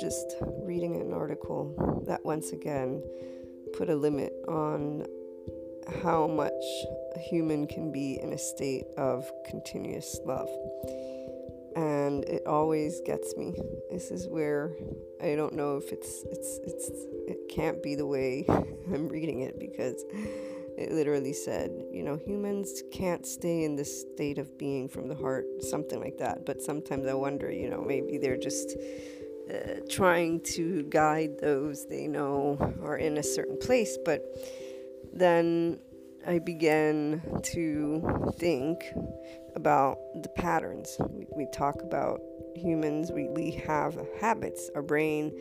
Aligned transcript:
Just 0.00 0.36
reading 0.64 1.00
an 1.00 1.12
article 1.12 2.02
that 2.06 2.24
once 2.24 2.52
again 2.52 3.02
put 3.76 3.88
a 3.88 3.94
limit 3.94 4.32
on 4.48 5.06
how 6.02 6.26
much 6.26 6.52
a 7.14 7.18
human 7.18 7.66
can 7.66 7.90
be 7.92 8.18
in 8.22 8.32
a 8.32 8.38
state 8.38 8.84
of 8.96 9.30
continuous 9.48 10.18
love. 10.24 10.48
And 11.74 12.24
it 12.24 12.46
always 12.46 13.00
gets 13.06 13.36
me. 13.36 13.54
This 13.90 14.10
is 14.10 14.28
where 14.28 14.72
I 15.22 15.34
don't 15.34 15.54
know 15.54 15.76
if 15.76 15.90
it's 15.90 16.24
it's 16.30 16.60
it's 16.64 16.90
it 17.28 17.48
can't 17.48 17.82
be 17.82 17.94
the 17.94 18.06
way 18.06 18.44
I'm 18.92 19.08
reading 19.08 19.40
it 19.40 19.58
because 19.58 20.04
it 20.76 20.90
literally 20.90 21.32
said, 21.32 21.70
you 21.92 22.02
know, 22.02 22.16
humans 22.16 22.82
can't 22.92 23.26
stay 23.26 23.64
in 23.64 23.76
this 23.76 24.00
state 24.00 24.38
of 24.38 24.56
being 24.58 24.88
from 24.88 25.08
the 25.08 25.14
heart, 25.14 25.44
something 25.60 26.00
like 26.00 26.18
that. 26.18 26.46
But 26.46 26.62
sometimes 26.62 27.06
I 27.06 27.14
wonder, 27.14 27.50
you 27.50 27.68
know, 27.68 27.82
maybe 27.82 28.18
they're 28.18 28.38
just 28.38 28.76
uh, 29.50 29.80
trying 29.88 30.40
to 30.40 30.84
guide 30.84 31.38
those 31.40 31.86
they 31.86 32.06
know 32.06 32.56
are 32.82 32.96
in 32.96 33.18
a 33.18 33.22
certain 33.22 33.58
place. 33.58 33.98
But 34.04 34.24
then 35.12 35.78
I 36.26 36.38
began 36.38 37.22
to 37.42 38.32
think 38.38 38.84
about 39.56 39.98
the 40.22 40.28
patterns. 40.30 40.96
We, 41.10 41.26
we 41.34 41.46
talk 41.52 41.82
about 41.82 42.20
humans, 42.54 43.10
we, 43.10 43.28
we 43.28 43.50
have 43.66 43.98
habits. 44.20 44.70
Our 44.74 44.82
brain 44.82 45.32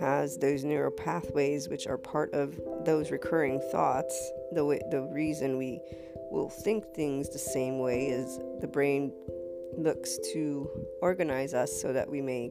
has 0.00 0.38
those 0.38 0.64
neural 0.64 0.90
pathways, 0.90 1.68
which 1.68 1.86
are 1.86 1.98
part 1.98 2.32
of 2.34 2.58
those 2.84 3.10
recurring 3.10 3.60
thoughts. 3.70 4.32
The, 4.52 4.64
way, 4.64 4.80
the 4.90 5.02
reason 5.02 5.58
we 5.58 5.80
will 6.30 6.48
think 6.48 6.84
things 6.94 7.28
the 7.30 7.38
same 7.38 7.78
way 7.78 8.06
is 8.06 8.38
the 8.60 8.66
brain 8.66 9.12
looks 9.76 10.18
to 10.32 10.68
organize 11.02 11.54
us 11.54 11.80
so 11.80 11.92
that 11.92 12.08
we 12.08 12.20
may 12.20 12.50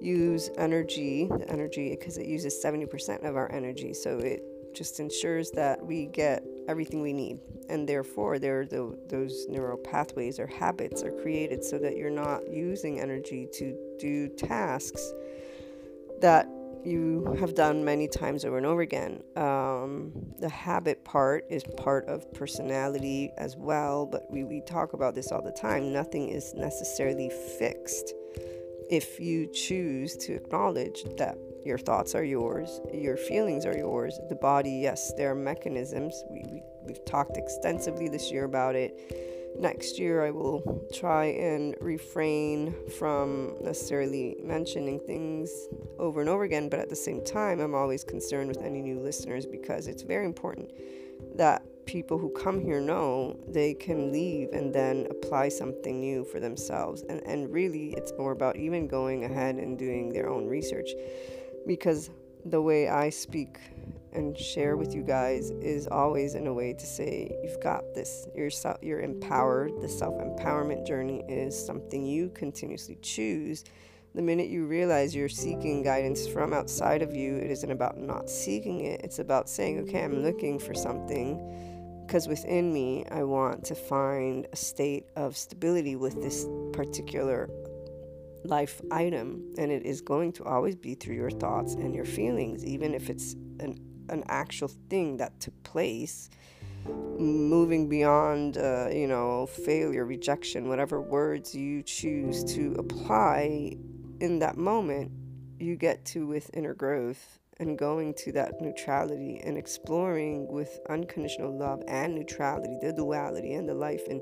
use 0.00 0.50
energy, 0.56 1.30
energy, 1.48 1.90
because 1.90 2.18
it 2.18 2.26
uses 2.26 2.62
70% 2.62 3.28
of 3.28 3.36
our 3.36 3.50
energy. 3.52 3.92
So 3.92 4.18
it 4.18 4.42
just 4.74 5.00
ensures 5.00 5.50
that 5.52 5.84
we 5.84 6.06
get 6.06 6.44
everything 6.68 7.00
we 7.02 7.12
need. 7.12 7.38
And 7.68 7.88
therefore, 7.88 8.38
there 8.38 8.64
the, 8.64 8.96
those 9.08 9.46
neural 9.48 9.78
pathways 9.78 10.38
or 10.38 10.46
habits 10.46 11.02
are 11.02 11.10
created 11.10 11.64
so 11.64 11.78
that 11.78 11.96
you're 11.96 12.10
not 12.10 12.48
using 12.48 13.00
energy 13.00 13.48
to 13.54 13.76
do 13.98 14.28
tasks 14.28 15.12
that 16.20 16.48
you 16.84 17.36
have 17.38 17.54
done 17.54 17.84
many 17.84 18.08
times 18.08 18.44
over 18.44 18.56
and 18.56 18.66
over 18.66 18.82
again. 18.82 19.22
Um, 19.36 20.12
the 20.38 20.48
habit 20.48 21.04
part 21.04 21.44
is 21.50 21.64
part 21.76 22.06
of 22.06 22.32
personality 22.32 23.30
as 23.36 23.56
well, 23.56 24.06
but 24.06 24.30
we, 24.30 24.44
we 24.44 24.60
talk 24.60 24.92
about 24.92 25.14
this 25.14 25.32
all 25.32 25.42
the 25.42 25.52
time. 25.52 25.92
Nothing 25.92 26.28
is 26.28 26.54
necessarily 26.54 27.30
fixed 27.58 28.14
if 28.90 29.20
you 29.20 29.46
choose 29.46 30.16
to 30.16 30.34
acknowledge 30.34 31.04
that 31.16 31.36
your 31.64 31.78
thoughts 31.78 32.14
are 32.14 32.24
yours, 32.24 32.80
your 32.92 33.16
feelings 33.16 33.66
are 33.66 33.76
yours. 33.76 34.18
The 34.28 34.34
body, 34.34 34.70
yes, 34.70 35.12
there 35.16 35.30
are 35.32 35.34
mechanisms. 35.34 36.24
We, 36.30 36.44
we, 36.50 36.62
we've 36.84 37.04
talked 37.04 37.36
extensively 37.36 38.08
this 38.08 38.30
year 38.30 38.44
about 38.44 38.74
it. 38.74 39.54
Next 39.58 39.98
year, 39.98 40.24
I 40.24 40.30
will 40.30 40.86
try 40.92 41.26
and 41.26 41.74
refrain 41.80 42.74
from 42.98 43.56
necessarily 43.60 44.36
mentioning 44.42 45.00
things 45.00 45.50
over 45.98 46.20
and 46.20 46.30
over 46.30 46.44
again, 46.44 46.68
but 46.68 46.78
at 46.78 46.88
the 46.88 46.96
same 46.96 47.24
time, 47.24 47.58
I'm 47.60 47.74
always 47.74 48.04
concerned 48.04 48.48
with 48.48 48.62
any 48.62 48.80
new 48.80 49.00
listeners 49.00 49.46
because 49.46 49.88
it's 49.88 50.02
very 50.02 50.24
important 50.24 50.70
that 51.34 51.62
people 51.88 52.18
who 52.18 52.28
come 52.28 52.60
here 52.60 52.80
know 52.80 53.34
they 53.48 53.72
can 53.72 54.12
leave 54.12 54.50
and 54.52 54.74
then 54.74 55.06
apply 55.10 55.48
something 55.48 55.98
new 55.98 56.22
for 56.22 56.38
themselves. 56.38 57.02
And, 57.08 57.26
and 57.26 57.50
really, 57.50 57.94
it's 57.94 58.12
more 58.18 58.32
about 58.32 58.56
even 58.56 58.86
going 58.86 59.24
ahead 59.24 59.54
and 59.54 59.78
doing 59.78 60.12
their 60.12 60.28
own 60.28 60.46
research. 60.46 60.90
Because 61.66 62.10
the 62.44 62.60
way 62.60 62.88
I 62.88 63.08
speak 63.08 63.58
and 64.12 64.36
share 64.36 64.76
with 64.76 64.94
you 64.94 65.02
guys 65.02 65.50
is 65.62 65.86
always 65.86 66.34
in 66.34 66.46
a 66.46 66.52
way 66.52 66.74
to 66.74 66.86
say 66.86 67.34
you've 67.42 67.60
got 67.60 67.82
this. 67.94 68.28
You're 68.36 68.50
self, 68.50 68.76
you're 68.82 69.00
empowered. 69.00 69.80
The 69.80 69.88
self-empowerment 69.88 70.86
journey 70.86 71.24
is 71.26 71.58
something 71.58 72.04
you 72.04 72.28
continuously 72.34 72.98
choose. 73.00 73.64
The 74.14 74.22
minute 74.22 74.48
you 74.48 74.66
realize 74.66 75.14
you're 75.14 75.28
seeking 75.28 75.82
guidance 75.82 76.26
from 76.26 76.52
outside 76.52 77.00
of 77.00 77.14
you 77.14 77.36
it 77.36 77.50
isn't 77.50 77.70
about 77.70 77.96
not 77.96 78.28
seeking 78.28 78.82
it. 78.84 79.00
It's 79.04 79.20
about 79.20 79.48
saying 79.48 79.80
okay 79.80 80.04
I'm 80.04 80.22
looking 80.22 80.58
for 80.58 80.74
something 80.74 81.66
because 82.08 82.26
within 82.26 82.72
me 82.72 83.04
I 83.10 83.22
want 83.22 83.64
to 83.64 83.74
find 83.74 84.46
a 84.50 84.56
state 84.56 85.04
of 85.14 85.36
stability 85.36 85.94
with 85.94 86.14
this 86.22 86.46
particular 86.72 87.50
life 88.44 88.80
item. 88.90 89.52
And 89.58 89.70
it 89.70 89.84
is 89.84 90.00
going 90.00 90.32
to 90.32 90.44
always 90.44 90.74
be 90.74 90.94
through 90.94 91.16
your 91.16 91.30
thoughts 91.30 91.74
and 91.74 91.94
your 91.94 92.06
feelings 92.06 92.64
even 92.64 92.94
if 92.94 93.10
it's 93.10 93.34
an, 93.60 93.78
an 94.08 94.24
actual 94.28 94.68
thing 94.88 95.18
that 95.18 95.38
took 95.38 95.62
place 95.64 96.30
moving 97.18 97.88
beyond 97.88 98.56
uh, 98.56 98.88
you 98.90 99.06
know 99.06 99.44
failure 99.46 100.06
rejection 100.06 100.68
whatever 100.68 101.02
words 101.02 101.54
you 101.54 101.82
choose 101.82 102.44
to 102.44 102.74
apply 102.78 103.76
in 104.20 104.38
that 104.38 104.56
moment 104.56 105.10
you 105.58 105.74
get 105.74 106.04
to 106.04 106.26
with 106.26 106.48
inner 106.54 106.72
growth 106.72 107.40
and 107.60 107.76
going 107.76 108.14
to 108.14 108.32
that 108.32 108.60
neutrality 108.60 109.40
and 109.44 109.58
exploring 109.58 110.46
with 110.48 110.78
unconditional 110.88 111.56
love 111.56 111.82
and 111.88 112.14
neutrality 112.14 112.76
the 112.80 112.92
duality 112.92 113.54
and 113.54 113.68
the 113.68 113.74
life 113.74 114.02
and 114.08 114.20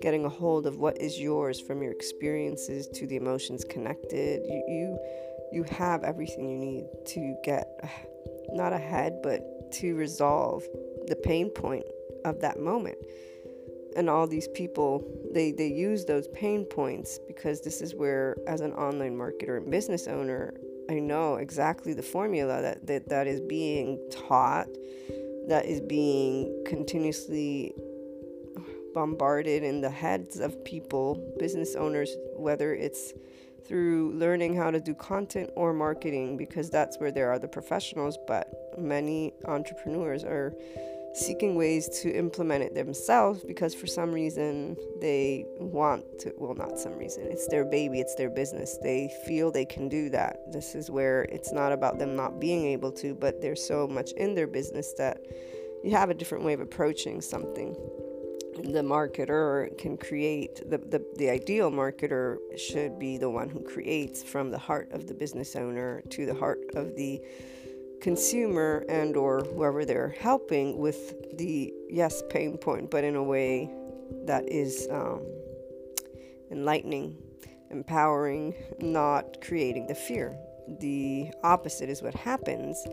getting 0.00 0.24
a 0.24 0.28
hold 0.28 0.66
of 0.66 0.78
what 0.78 1.00
is 1.00 1.20
yours 1.20 1.60
from 1.60 1.82
your 1.82 1.92
experiences 1.92 2.88
to 2.88 3.06
the 3.06 3.16
emotions 3.16 3.64
connected. 3.64 4.42
You 4.46 4.64
you 4.68 4.98
you 5.52 5.62
have 5.64 6.04
everything 6.04 6.48
you 6.48 6.56
need 6.56 6.86
to 7.06 7.36
get 7.44 7.68
not 8.52 8.72
ahead, 8.72 9.20
but 9.22 9.72
to 9.72 9.94
resolve 9.94 10.64
the 11.06 11.16
pain 11.16 11.50
point 11.50 11.84
of 12.24 12.40
that 12.40 12.58
moment. 12.60 12.96
And 13.96 14.08
all 14.08 14.26
these 14.26 14.48
people, 14.48 15.04
they, 15.32 15.50
they 15.50 15.66
use 15.66 16.04
those 16.04 16.28
pain 16.28 16.64
points 16.64 17.18
because 17.26 17.60
this 17.60 17.80
is 17.80 17.94
where, 17.94 18.36
as 18.46 18.60
an 18.60 18.72
online 18.74 19.16
marketer 19.16 19.56
and 19.56 19.68
business 19.68 20.06
owner, 20.06 20.54
I 20.90 20.98
know 20.98 21.36
exactly 21.36 21.94
the 21.94 22.02
formula 22.02 22.60
that, 22.62 22.84
that, 22.88 23.08
that 23.10 23.28
is 23.28 23.40
being 23.40 23.96
taught, 24.10 24.66
that 25.46 25.64
is 25.64 25.80
being 25.80 26.64
continuously 26.66 27.72
bombarded 28.92 29.62
in 29.62 29.80
the 29.82 29.90
heads 29.90 30.40
of 30.40 30.64
people, 30.64 31.34
business 31.38 31.76
owners, 31.76 32.16
whether 32.36 32.74
it's 32.74 33.12
through 33.68 34.14
learning 34.14 34.56
how 34.56 34.72
to 34.72 34.80
do 34.80 34.92
content 34.94 35.48
or 35.54 35.72
marketing, 35.72 36.36
because 36.36 36.70
that's 36.70 36.98
where 36.98 37.12
there 37.12 37.30
are 37.30 37.38
the 37.38 37.46
professionals, 37.46 38.18
but 38.26 38.50
many 38.76 39.32
entrepreneurs 39.44 40.24
are 40.24 40.52
seeking 41.12 41.56
ways 41.56 41.88
to 41.88 42.10
implement 42.10 42.62
it 42.62 42.74
themselves 42.74 43.42
because 43.42 43.74
for 43.74 43.86
some 43.86 44.12
reason 44.12 44.76
they 45.00 45.44
want 45.58 46.04
to 46.20 46.32
well 46.36 46.54
not 46.54 46.78
some 46.78 46.96
reason 46.96 47.26
it's 47.28 47.48
their 47.48 47.64
baby 47.64 48.00
it's 48.00 48.14
their 48.14 48.30
business. 48.30 48.78
They 48.82 49.10
feel 49.26 49.50
they 49.50 49.64
can 49.64 49.88
do 49.88 50.08
that. 50.10 50.52
This 50.52 50.74
is 50.74 50.90
where 50.90 51.22
it's 51.24 51.52
not 51.52 51.72
about 51.72 51.98
them 51.98 52.14
not 52.14 52.40
being 52.40 52.66
able 52.66 52.92
to 52.92 53.14
but 53.14 53.40
there's 53.40 53.64
so 53.64 53.88
much 53.88 54.12
in 54.12 54.34
their 54.34 54.46
business 54.46 54.92
that 54.98 55.20
you 55.82 55.90
have 55.92 56.10
a 56.10 56.14
different 56.14 56.44
way 56.44 56.52
of 56.52 56.60
approaching 56.60 57.20
something. 57.20 57.74
The 58.62 58.82
marketer 58.82 59.76
can 59.78 59.96
create 59.96 60.56
the, 60.68 60.78
the, 60.78 61.04
the 61.16 61.30
ideal 61.30 61.70
marketer 61.70 62.36
should 62.56 62.98
be 62.98 63.16
the 63.16 63.30
one 63.30 63.48
who 63.48 63.60
creates 63.60 64.22
from 64.22 64.50
the 64.50 64.58
heart 64.58 64.92
of 64.92 65.06
the 65.06 65.14
business 65.14 65.56
owner 65.56 66.02
to 66.10 66.26
the 66.26 66.34
heart 66.34 66.60
of 66.74 66.94
the 66.94 67.22
consumer 68.00 68.84
and 68.88 69.16
or 69.16 69.40
whoever 69.40 69.84
they're 69.84 70.14
helping 70.20 70.78
with 70.78 71.36
the 71.36 71.72
yes 71.88 72.22
pain 72.30 72.56
point 72.56 72.90
but 72.90 73.04
in 73.04 73.16
a 73.16 73.22
way 73.22 73.70
that 74.24 74.48
is 74.50 74.88
um, 74.90 75.20
enlightening 76.50 77.16
empowering 77.70 78.54
not 78.80 79.40
creating 79.40 79.86
the 79.86 79.94
fear 79.94 80.36
the 80.80 81.30
opposite 81.42 81.88
is 81.88 82.02
what 82.02 82.14
happens 82.14 82.84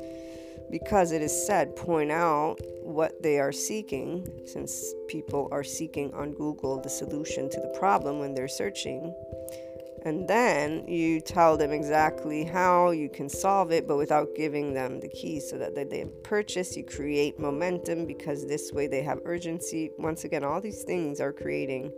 because 0.69 1.11
it 1.11 1.21
is 1.21 1.45
said, 1.45 1.75
point 1.75 2.11
out 2.11 2.57
what 2.81 3.21
they 3.21 3.39
are 3.39 3.51
seeking, 3.51 4.27
since 4.45 4.93
people 5.07 5.47
are 5.51 5.63
seeking 5.63 6.13
on 6.13 6.33
Google 6.33 6.81
the 6.81 6.89
solution 6.89 7.49
to 7.49 7.59
the 7.59 7.73
problem 7.79 8.19
when 8.19 8.33
they're 8.33 8.47
searching. 8.47 9.13
And 10.07 10.25
then 10.25 10.87
you 10.87 11.19
tell 11.19 11.57
them 11.57 11.71
exactly 11.71 12.45
how 12.45 12.91
you 12.91 13.09
can 13.09 13.27
solve 13.27 13.73
it, 13.73 13.89
but 13.89 13.97
without 13.97 14.29
giving 14.37 14.73
them 14.73 15.01
the 15.01 15.09
keys 15.09 15.49
so 15.49 15.57
that 15.57 15.75
they 15.75 16.05
purchase. 16.23 16.77
You 16.77 16.85
create 16.85 17.37
momentum 17.37 18.05
because 18.05 18.47
this 18.47 18.71
way 18.71 18.87
they 18.87 19.01
have 19.01 19.19
urgency. 19.25 19.91
Once 19.97 20.23
again, 20.23 20.45
all 20.45 20.61
these 20.61 20.83
things 20.83 21.19
are 21.19 21.33
creating 21.33 21.91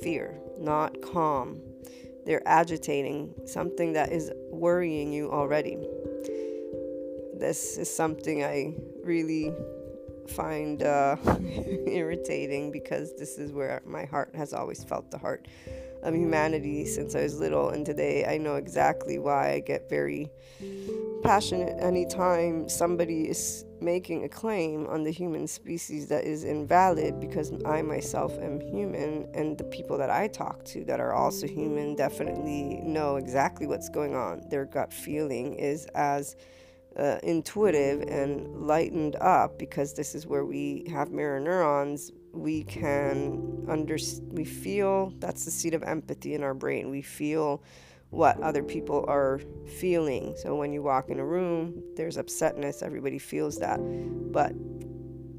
fear, 0.00 0.38
not 0.60 1.02
calm. 1.02 1.60
They're 2.24 2.46
agitating 2.46 3.34
something 3.46 3.94
that 3.94 4.12
is 4.12 4.30
worrying 4.52 5.12
you 5.12 5.32
already 5.32 5.76
this 7.36 7.76
is 7.76 7.94
something 7.94 8.44
I 8.44 8.74
really 9.02 9.52
find 10.28 10.82
uh, 10.82 11.16
irritating 11.86 12.70
because 12.70 13.12
this 13.18 13.38
is 13.38 13.52
where 13.52 13.82
my 13.84 14.04
heart 14.04 14.34
has 14.34 14.54
always 14.54 14.82
felt 14.84 15.10
the 15.10 15.18
heart 15.18 15.46
of 16.04 16.14
humanity 16.14 16.84
since 16.84 17.14
I 17.14 17.22
was 17.22 17.40
little. 17.40 17.70
And 17.70 17.84
today 17.84 18.24
I 18.26 18.38
know 18.38 18.56
exactly 18.56 19.18
why 19.18 19.52
I 19.52 19.60
get 19.60 19.88
very 19.88 20.30
passionate 21.22 21.74
anytime 21.82 22.68
somebody 22.68 23.22
is 23.22 23.64
making 23.80 24.24
a 24.24 24.28
claim 24.28 24.86
on 24.88 25.04
the 25.04 25.10
human 25.10 25.46
species 25.46 26.06
that 26.08 26.24
is 26.24 26.44
invalid 26.44 27.18
because 27.18 27.50
I 27.64 27.80
myself 27.80 28.38
am 28.40 28.60
human 28.60 29.26
and 29.34 29.56
the 29.56 29.64
people 29.64 29.96
that 29.98 30.10
I 30.10 30.28
talk 30.28 30.64
to 30.66 30.84
that 30.84 31.00
are 31.00 31.14
also 31.14 31.46
human 31.46 31.96
definitely 31.96 32.80
know 32.82 33.16
exactly 33.16 33.66
what's 33.66 33.88
going 33.88 34.14
on. 34.14 34.42
Their 34.50 34.66
gut 34.66 34.92
feeling 34.92 35.54
is 35.54 35.86
as 35.94 36.36
uh, 36.98 37.18
intuitive 37.22 38.02
and 38.02 38.66
lightened 38.66 39.16
up 39.16 39.58
because 39.58 39.94
this 39.94 40.14
is 40.14 40.26
where 40.26 40.44
we 40.44 40.86
have 40.90 41.10
mirror 41.10 41.40
neurons 41.40 42.12
we 42.34 42.64
can 42.64 43.64
under 43.68 43.96
we 44.28 44.44
feel 44.44 45.12
that's 45.18 45.44
the 45.44 45.50
seat 45.50 45.74
of 45.74 45.82
empathy 45.82 46.34
in 46.34 46.42
our 46.42 46.54
brain. 46.54 46.90
We 46.90 47.02
feel 47.02 47.62
what 48.10 48.40
other 48.40 48.62
people 48.62 49.04
are 49.08 49.40
feeling. 49.78 50.34
So 50.36 50.54
when 50.54 50.72
you 50.72 50.82
walk 50.82 51.08
in 51.08 51.18
a 51.18 51.24
room 51.24 51.82
there's 51.96 52.16
upsetness 52.16 52.82
everybody 52.82 53.18
feels 53.18 53.58
that. 53.58 53.78
But 53.78 54.52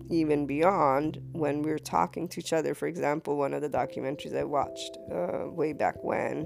even 0.10 0.46
beyond 0.46 1.20
when 1.32 1.62
we're 1.62 1.80
talking 1.80 2.28
to 2.28 2.40
each 2.40 2.54
other 2.54 2.76
for 2.76 2.88
example 2.88 3.38
one 3.38 3.56
of 3.56 3.64
the 3.64 3.70
documentaries 3.70 4.38
i 4.38 4.44
watched 4.44 5.00
uh, 5.12 5.50
way 5.50 5.74
back 5.74 5.96
when 6.04 6.46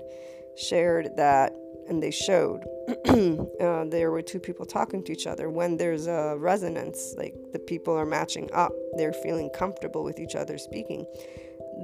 shared 0.56 1.10
that 1.18 1.52
and 1.90 2.02
they 2.02 2.12
showed 2.12 2.64
uh, 3.08 3.86
there 3.86 4.12
were 4.12 4.22
two 4.22 4.40
people 4.40 4.66
talking 4.66 5.04
to 5.04 5.12
each 5.12 5.28
other. 5.28 5.50
When 5.50 5.78
there's 5.78 6.08
a 6.08 6.36
resonance 6.38 7.16
like 7.18 7.36
the 7.52 7.60
people 7.60 7.94
are 7.96 8.06
matching 8.06 8.50
up 8.54 8.72
they're 8.96 9.14
feeling 9.14 9.50
comfortable 9.50 10.04
with 10.04 10.20
each 10.20 10.36
other 10.36 10.58
speaking 10.58 11.06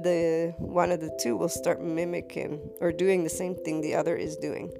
the 0.02 0.54
one 0.58 0.92
of 0.92 1.00
the 1.00 1.16
two 1.20 1.36
will 1.36 1.48
start 1.48 1.80
mimicking 1.80 2.60
or 2.80 2.92
doing 2.92 3.24
the 3.24 3.30
same 3.30 3.54
thing 3.54 3.80
the 3.80 3.94
other 3.94 4.16
is 4.16 4.36
doing. 4.36 4.72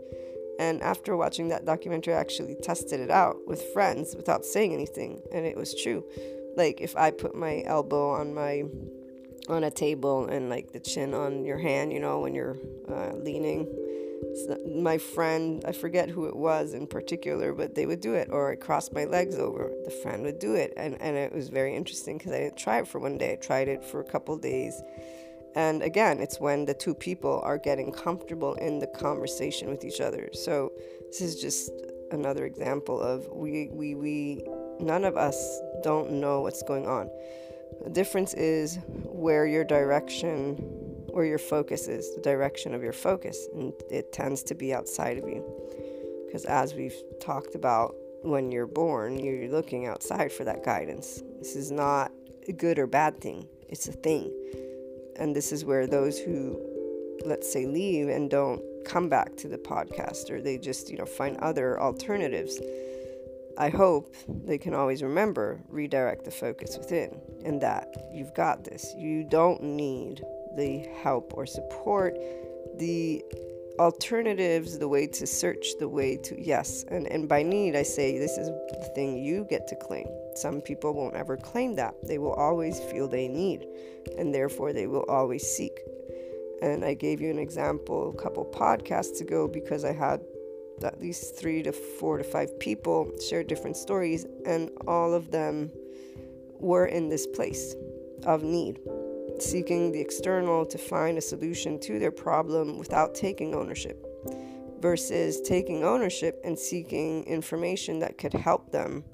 And 0.58 0.82
after 0.82 1.16
watching 1.16 1.48
that 1.48 1.64
documentary 1.64 2.14
i 2.14 2.20
actually 2.20 2.56
tested 2.62 3.00
it 3.00 3.10
out 3.10 3.36
with 3.46 3.62
friends 3.72 4.14
without 4.16 4.44
saying 4.44 4.72
anything 4.72 5.22
and 5.32 5.46
it 5.46 5.56
was 5.56 5.74
true. 5.74 6.04
Like 6.56 6.80
if 6.80 6.96
i 6.96 7.10
put 7.10 7.34
my 7.34 7.62
elbow 7.64 8.10
on 8.10 8.34
my 8.34 8.64
on 9.48 9.64
a 9.64 9.70
table 9.70 10.26
and 10.26 10.50
like 10.50 10.72
the 10.72 10.80
chin 10.80 11.14
on 11.14 11.44
your 11.44 11.58
hand 11.58 11.92
you 11.92 12.00
know 12.00 12.18
when 12.18 12.34
you're 12.34 12.56
uh, 12.88 13.12
leaning 13.14 13.64
my 14.66 14.98
friend, 14.98 15.62
I 15.66 15.72
forget 15.72 16.08
who 16.08 16.26
it 16.26 16.36
was 16.36 16.74
in 16.74 16.86
particular, 16.86 17.52
but 17.52 17.74
they 17.74 17.86
would 17.86 18.00
do 18.00 18.14
it, 18.14 18.28
or 18.30 18.50
I 18.50 18.56
crossed 18.56 18.92
my 18.92 19.04
legs 19.04 19.36
over. 19.36 19.70
The 19.84 19.90
friend 19.90 20.22
would 20.22 20.38
do 20.38 20.54
it, 20.54 20.72
and, 20.76 21.00
and 21.00 21.16
it 21.16 21.32
was 21.32 21.48
very 21.48 21.74
interesting 21.74 22.18
because 22.18 22.32
I 22.32 22.40
didn't 22.40 22.56
try 22.56 22.78
it 22.78 22.88
for 22.88 22.98
one 22.98 23.18
day. 23.18 23.32
I 23.32 23.36
tried 23.36 23.68
it 23.68 23.84
for 23.84 24.00
a 24.00 24.04
couple 24.04 24.36
days. 24.36 24.80
And 25.54 25.82
again, 25.82 26.20
it's 26.20 26.38
when 26.38 26.66
the 26.66 26.74
two 26.74 26.94
people 26.94 27.40
are 27.42 27.56
getting 27.56 27.90
comfortable 27.90 28.54
in 28.54 28.78
the 28.78 28.86
conversation 28.86 29.68
with 29.70 29.84
each 29.84 30.00
other. 30.00 30.28
So 30.32 30.72
this 31.06 31.22
is 31.22 31.40
just 31.40 31.70
another 32.12 32.44
example 32.44 33.00
of 33.00 33.26
we 33.32 33.68
we 33.72 33.94
we 33.94 34.44
none 34.78 35.04
of 35.04 35.16
us 35.16 35.60
don't 35.82 36.12
know 36.12 36.42
what's 36.42 36.62
going 36.62 36.86
on. 36.86 37.10
The 37.82 37.90
difference 37.90 38.34
is 38.34 38.78
where 39.04 39.46
your 39.46 39.64
direction 39.64 40.85
where 41.16 41.24
your 41.24 41.38
focus 41.38 41.88
is, 41.88 42.14
the 42.14 42.20
direction 42.20 42.74
of 42.74 42.82
your 42.82 42.92
focus, 42.92 43.48
and 43.54 43.72
it 43.90 44.12
tends 44.12 44.42
to 44.42 44.54
be 44.54 44.74
outside 44.74 45.16
of 45.16 45.26
you. 45.26 45.42
Because 46.26 46.44
as 46.44 46.74
we've 46.74 47.02
talked 47.22 47.54
about, 47.54 47.94
when 48.20 48.52
you're 48.52 48.66
born, 48.66 49.18
you're 49.18 49.48
looking 49.48 49.86
outside 49.86 50.30
for 50.30 50.44
that 50.44 50.62
guidance. 50.62 51.22
This 51.38 51.56
is 51.56 51.70
not 51.70 52.12
a 52.48 52.52
good 52.52 52.78
or 52.78 52.86
bad 52.86 53.18
thing, 53.18 53.48
it's 53.66 53.88
a 53.88 53.92
thing. 53.92 54.30
And 55.18 55.34
this 55.34 55.52
is 55.52 55.64
where 55.64 55.86
those 55.86 56.18
who, 56.18 56.60
let's 57.24 57.50
say, 57.50 57.64
leave 57.64 58.08
and 58.08 58.30
don't 58.30 58.60
come 58.84 59.08
back 59.08 59.36
to 59.38 59.48
the 59.48 59.56
podcast 59.56 60.28
or 60.28 60.42
they 60.42 60.58
just, 60.58 60.90
you 60.90 60.98
know, 60.98 61.06
find 61.06 61.38
other 61.38 61.80
alternatives. 61.80 62.60
I 63.56 63.70
hope 63.70 64.14
they 64.28 64.58
can 64.58 64.74
always 64.74 65.02
remember 65.02 65.62
redirect 65.70 66.26
the 66.26 66.30
focus 66.30 66.76
within 66.76 67.18
and 67.42 67.58
that 67.62 67.88
you've 68.12 68.34
got 68.34 68.64
this. 68.64 68.92
You 68.98 69.24
don't 69.24 69.62
need 69.62 70.22
the 70.56 70.86
help 71.02 71.32
or 71.36 71.46
support, 71.46 72.16
the 72.78 73.22
alternatives, 73.78 74.78
the 74.78 74.88
way 74.88 75.06
to 75.06 75.26
search, 75.26 75.66
the 75.78 75.88
way 75.88 76.16
to 76.16 76.40
yes. 76.40 76.84
And 76.88 77.06
and 77.06 77.28
by 77.28 77.42
need 77.42 77.76
I 77.76 77.82
say 77.82 78.18
this 78.18 78.38
is 78.38 78.48
the 78.48 78.90
thing 78.94 79.18
you 79.18 79.46
get 79.48 79.66
to 79.68 79.76
claim. 79.76 80.06
Some 80.34 80.60
people 80.60 80.94
won't 80.94 81.14
ever 81.14 81.36
claim 81.36 81.74
that. 81.76 81.94
They 82.02 82.18
will 82.18 82.34
always 82.34 82.80
feel 82.80 83.08
they 83.08 83.28
need 83.28 83.66
and 84.18 84.34
therefore 84.34 84.72
they 84.72 84.86
will 84.86 85.04
always 85.08 85.46
seek. 85.46 85.78
And 86.62 86.84
I 86.84 86.94
gave 86.94 87.20
you 87.20 87.30
an 87.30 87.38
example 87.38 88.14
a 88.16 88.22
couple 88.22 88.44
podcasts 88.44 89.20
ago 89.20 89.46
because 89.46 89.84
I 89.84 89.92
had 89.92 90.20
at 90.82 91.00
least 91.00 91.38
three 91.38 91.62
to 91.62 91.72
four 91.72 92.18
to 92.18 92.24
five 92.24 92.58
people 92.60 93.10
share 93.26 93.42
different 93.42 93.76
stories, 93.76 94.26
and 94.44 94.70
all 94.86 95.14
of 95.14 95.30
them 95.30 95.70
were 96.58 96.86
in 96.86 97.08
this 97.08 97.26
place 97.26 97.74
of 98.24 98.42
need 98.42 98.78
seeking 99.42 99.92
the 99.92 100.00
external 100.00 100.66
to 100.66 100.78
find 100.78 101.18
a 101.18 101.20
solution 101.20 101.78
to 101.80 101.98
their 101.98 102.10
problem 102.10 102.78
without 102.78 103.14
taking 103.14 103.54
ownership, 103.54 104.04
versus 104.80 105.40
taking 105.40 105.84
ownership 105.84 106.40
and 106.44 106.58
seeking 106.58 107.24
information 107.24 107.98
that 108.00 108.18
could 108.18 108.32
help 108.32 108.72
them 108.72 109.04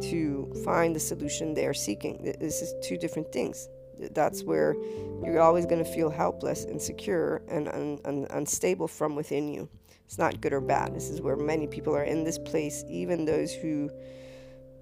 to 0.00 0.52
find 0.64 0.94
the 0.94 1.00
solution 1.00 1.54
they 1.54 1.66
are 1.66 1.74
seeking. 1.74 2.34
This 2.38 2.62
is 2.62 2.74
two 2.82 2.96
different 2.96 3.32
things. 3.32 3.68
That's 4.12 4.42
where 4.42 4.74
you're 5.22 5.40
always 5.40 5.66
going 5.66 5.84
to 5.84 5.90
feel 5.90 6.10
helpless, 6.10 6.64
insecure, 6.64 7.42
and 7.48 7.68
un- 7.68 8.00
un- 8.04 8.26
unstable 8.30 8.88
from 8.88 9.14
within 9.14 9.48
you. 9.48 9.68
It's 10.06 10.18
not 10.18 10.40
good 10.40 10.52
or 10.52 10.60
bad. 10.60 10.94
This 10.94 11.08
is 11.08 11.20
where 11.20 11.36
many 11.36 11.66
people 11.66 11.94
are 11.94 12.04
in 12.04 12.24
this 12.24 12.38
place, 12.38 12.84
even 12.88 13.24
those 13.24 13.52
who 13.52 13.90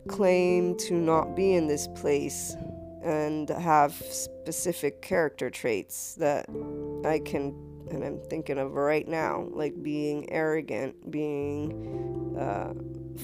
claim 0.08 0.76
to 0.78 0.94
not 0.94 1.36
be 1.36 1.54
in 1.54 1.66
this 1.66 1.86
place 1.88 2.56
and 3.02 3.48
have 3.48 3.92
specific 3.92 5.02
character 5.02 5.50
traits 5.50 6.14
that 6.16 6.46
I 7.04 7.20
can, 7.20 7.54
and 7.90 8.04
I'm 8.04 8.20
thinking 8.28 8.58
of 8.58 8.72
right 8.72 9.06
now, 9.06 9.48
like 9.50 9.82
being 9.82 10.30
arrogant, 10.30 11.10
being 11.10 12.36
uh, 12.38 12.74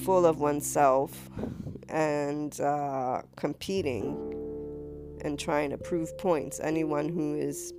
full 0.03 0.25
of 0.25 0.39
oneself, 0.39 1.29
and 1.89 2.59
uh, 2.61 3.21
competing 3.35 4.33
and 5.21 5.39
trying 5.39 5.69
to 5.71 5.77
prove 5.77 6.17
points. 6.17 6.59
Anyone 6.59 7.09
who 7.09 7.35
is 7.35 7.73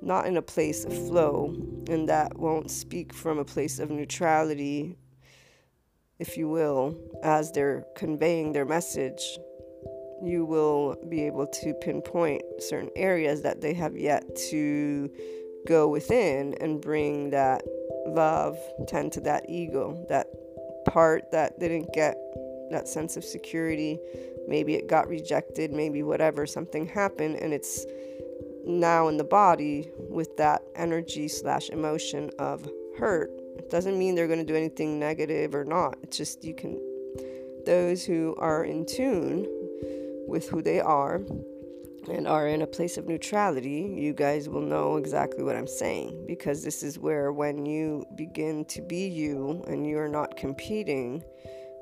not 0.00 0.26
in 0.26 0.36
a 0.36 0.42
place 0.42 0.84
of 0.84 0.92
flow 0.92 1.54
and 1.88 2.08
that 2.08 2.36
won't 2.36 2.70
speak 2.70 3.12
from 3.12 3.38
a 3.38 3.44
place 3.44 3.78
of 3.78 3.90
neutrality, 3.90 4.96
if 6.18 6.36
you 6.36 6.48
will, 6.48 6.98
as 7.22 7.52
they're 7.52 7.84
conveying 7.96 8.52
their 8.52 8.64
message, 8.64 9.38
you 10.22 10.44
will 10.44 10.96
be 11.08 11.24
able 11.26 11.46
to 11.46 11.74
pinpoint 11.74 12.42
certain 12.58 12.90
areas 12.96 13.42
that 13.42 13.60
they 13.60 13.74
have 13.74 13.96
yet 13.96 14.24
to 14.50 15.10
go 15.66 15.88
within 15.88 16.54
and 16.60 16.80
bring 16.80 17.30
that 17.30 17.62
love, 18.06 18.58
tend 18.86 19.12
to 19.12 19.20
that 19.20 19.44
ego, 19.48 20.04
that 20.08 20.26
part 20.86 21.30
that 21.32 21.58
didn't 21.58 21.92
get 21.92 22.16
that 22.70 22.88
sense 22.88 23.16
of 23.16 23.24
security. 23.24 23.98
Maybe 24.48 24.74
it 24.74 24.88
got 24.88 25.08
rejected, 25.08 25.72
maybe 25.72 26.02
whatever, 26.02 26.46
something 26.46 26.86
happened, 26.86 27.36
and 27.36 27.52
it's 27.52 27.84
now 28.64 29.08
in 29.08 29.16
the 29.16 29.24
body 29.24 29.90
with 30.08 30.36
that 30.36 30.62
energy 30.76 31.28
slash 31.28 31.68
emotion 31.70 32.30
of 32.38 32.68
hurt. 32.98 33.30
It 33.58 33.70
doesn't 33.70 33.98
mean 33.98 34.14
they're 34.14 34.26
going 34.26 34.44
to 34.44 34.44
do 34.44 34.56
anything 34.56 34.98
negative 34.98 35.54
or 35.54 35.64
not. 35.64 35.96
It's 36.02 36.16
just 36.16 36.44
you 36.44 36.54
can, 36.54 36.80
those 37.66 38.04
who 38.04 38.34
are 38.38 38.64
in 38.64 38.86
tune 38.86 39.46
with 40.26 40.48
who 40.48 40.62
they 40.62 40.80
are 40.80 41.20
and 42.10 42.26
are 42.26 42.48
in 42.48 42.62
a 42.62 42.66
place 42.66 42.96
of 42.96 43.06
neutrality, 43.06 43.94
you 43.96 44.12
guys 44.12 44.48
will 44.48 44.62
know 44.62 44.96
exactly 44.96 45.44
what 45.44 45.56
I'm 45.56 45.68
saying 45.68 46.24
because 46.26 46.64
this 46.64 46.82
is 46.82 46.98
where 46.98 47.32
when 47.32 47.64
you 47.64 48.04
begin 48.16 48.64
to 48.66 48.82
be 48.82 49.06
you 49.06 49.62
and 49.68 49.86
you're 49.86 50.08
not 50.08 50.36
competing 50.36 51.22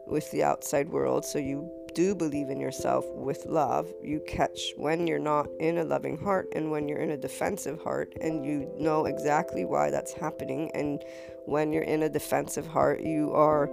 with 0.07 0.31
the 0.33 0.43
outside 0.43 0.89
world, 0.89 1.25
so 1.25 1.39
you 1.39 1.71
do 1.95 2.15
believe 2.15 2.51
in 2.51 2.61
yourself 2.61 3.05
with 3.15 3.45
love, 3.47 3.91
you 4.03 4.21
catch 4.27 4.73
when 4.77 5.07
you're 5.07 5.19
not 5.19 5.49
in 5.59 5.79
a 5.79 5.85
loving 5.85 6.19
heart 6.19 6.49
and 6.55 6.71
when 6.71 6.89
you're 6.89 6.99
in 6.99 7.11
a 7.11 7.17
defensive 7.17 7.81
heart, 7.83 8.13
and 8.21 8.45
you 8.45 8.71
know 8.79 9.07
exactly 9.07 9.65
why 9.65 9.91
that's 9.91 10.13
happening. 10.13 10.71
And 10.75 11.03
when 11.47 11.73
you're 11.73 11.83
in 11.83 12.03
a 12.03 12.09
defensive 12.09 12.67
heart, 12.67 13.03
you 13.03 13.33
are 13.33 13.71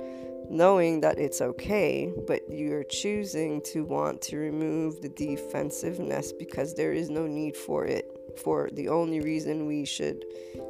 knowing 0.50 1.02
that 1.02 1.20
it's 1.20 1.42
okay, 1.42 2.12
but 2.26 2.42
you're 2.50 2.84
choosing 2.84 3.62
to 3.62 3.84
want 3.84 4.22
to 4.22 4.38
remove 4.38 5.02
the 5.02 5.10
defensiveness 5.10 6.32
because 6.32 6.74
there 6.74 6.94
is 6.94 7.10
no 7.10 7.28
need 7.28 7.56
for 7.56 7.86
it. 7.86 8.06
For 8.44 8.70
the 8.72 8.90
only 8.90 9.20
reason 9.20 9.66
we 9.66 9.86
should 9.86 10.24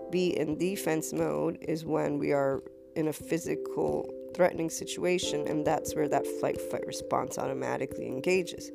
be 0.10 0.38
in 0.38 0.58
defense 0.58 1.14
mode 1.14 1.58
is 1.62 1.86
when 1.86 2.18
we 2.18 2.32
are 2.32 2.64
in 2.96 3.10
a 3.10 3.14
physical 3.14 4.10
threatening 4.34 4.70
situation, 4.70 5.48
and 5.48 5.66
that's 5.66 5.96
where 5.96 6.08
that 6.08 6.26
flight 6.40 6.60
fight 6.60 6.86
response 6.86 7.38
automatically 7.38 8.08
engages. 8.08 8.72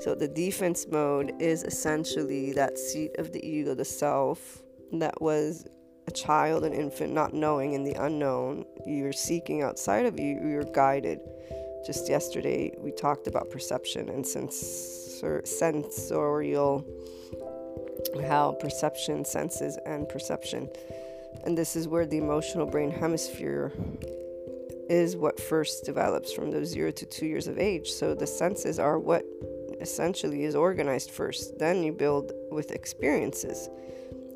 So, 0.00 0.14
the 0.14 0.28
defense 0.28 0.86
mode 0.90 1.32
is 1.40 1.62
essentially 1.62 2.52
that 2.52 2.78
seat 2.78 3.12
of 3.18 3.32
the 3.32 3.44
ego, 3.44 3.74
the 3.74 3.84
self, 3.84 4.62
that 4.92 5.20
was 5.20 5.66
a 6.08 6.10
child, 6.10 6.64
an 6.64 6.72
infant, 6.72 7.12
not 7.12 7.34
knowing 7.34 7.74
in 7.74 7.84
the 7.84 7.92
unknown. 7.92 8.64
You're 8.86 9.12
seeking 9.12 9.62
outside 9.62 10.06
of 10.06 10.18
you, 10.18 10.40
you're 10.42 10.64
guided. 10.64 11.20
Just 11.86 12.08
yesterday, 12.08 12.74
we 12.78 12.90
talked 12.90 13.26
about 13.26 13.50
perception 13.50 14.08
and 14.08 14.26
sensor, 14.26 15.42
sensorial, 15.44 16.84
how 18.26 18.52
perception, 18.52 19.24
senses, 19.24 19.78
and 19.84 20.08
perception. 20.08 20.70
And 21.44 21.56
this 21.56 21.76
is 21.76 21.86
where 21.86 22.06
the 22.06 22.16
emotional 22.16 22.66
brain 22.66 22.90
hemisphere 22.90 23.70
is 24.88 25.14
what 25.14 25.38
first 25.38 25.84
develops 25.84 26.32
from 26.32 26.50
those 26.50 26.68
zero 26.68 26.90
to 26.90 27.04
two 27.04 27.26
years 27.26 27.46
of 27.48 27.58
age. 27.58 27.90
So 27.90 28.14
the 28.14 28.26
senses 28.26 28.78
are 28.78 28.98
what 28.98 29.24
essentially 29.82 30.44
is 30.44 30.56
organized 30.56 31.10
first. 31.10 31.58
Then 31.58 31.82
you 31.82 31.92
build 31.92 32.32
with 32.50 32.70
experiences. 32.72 33.68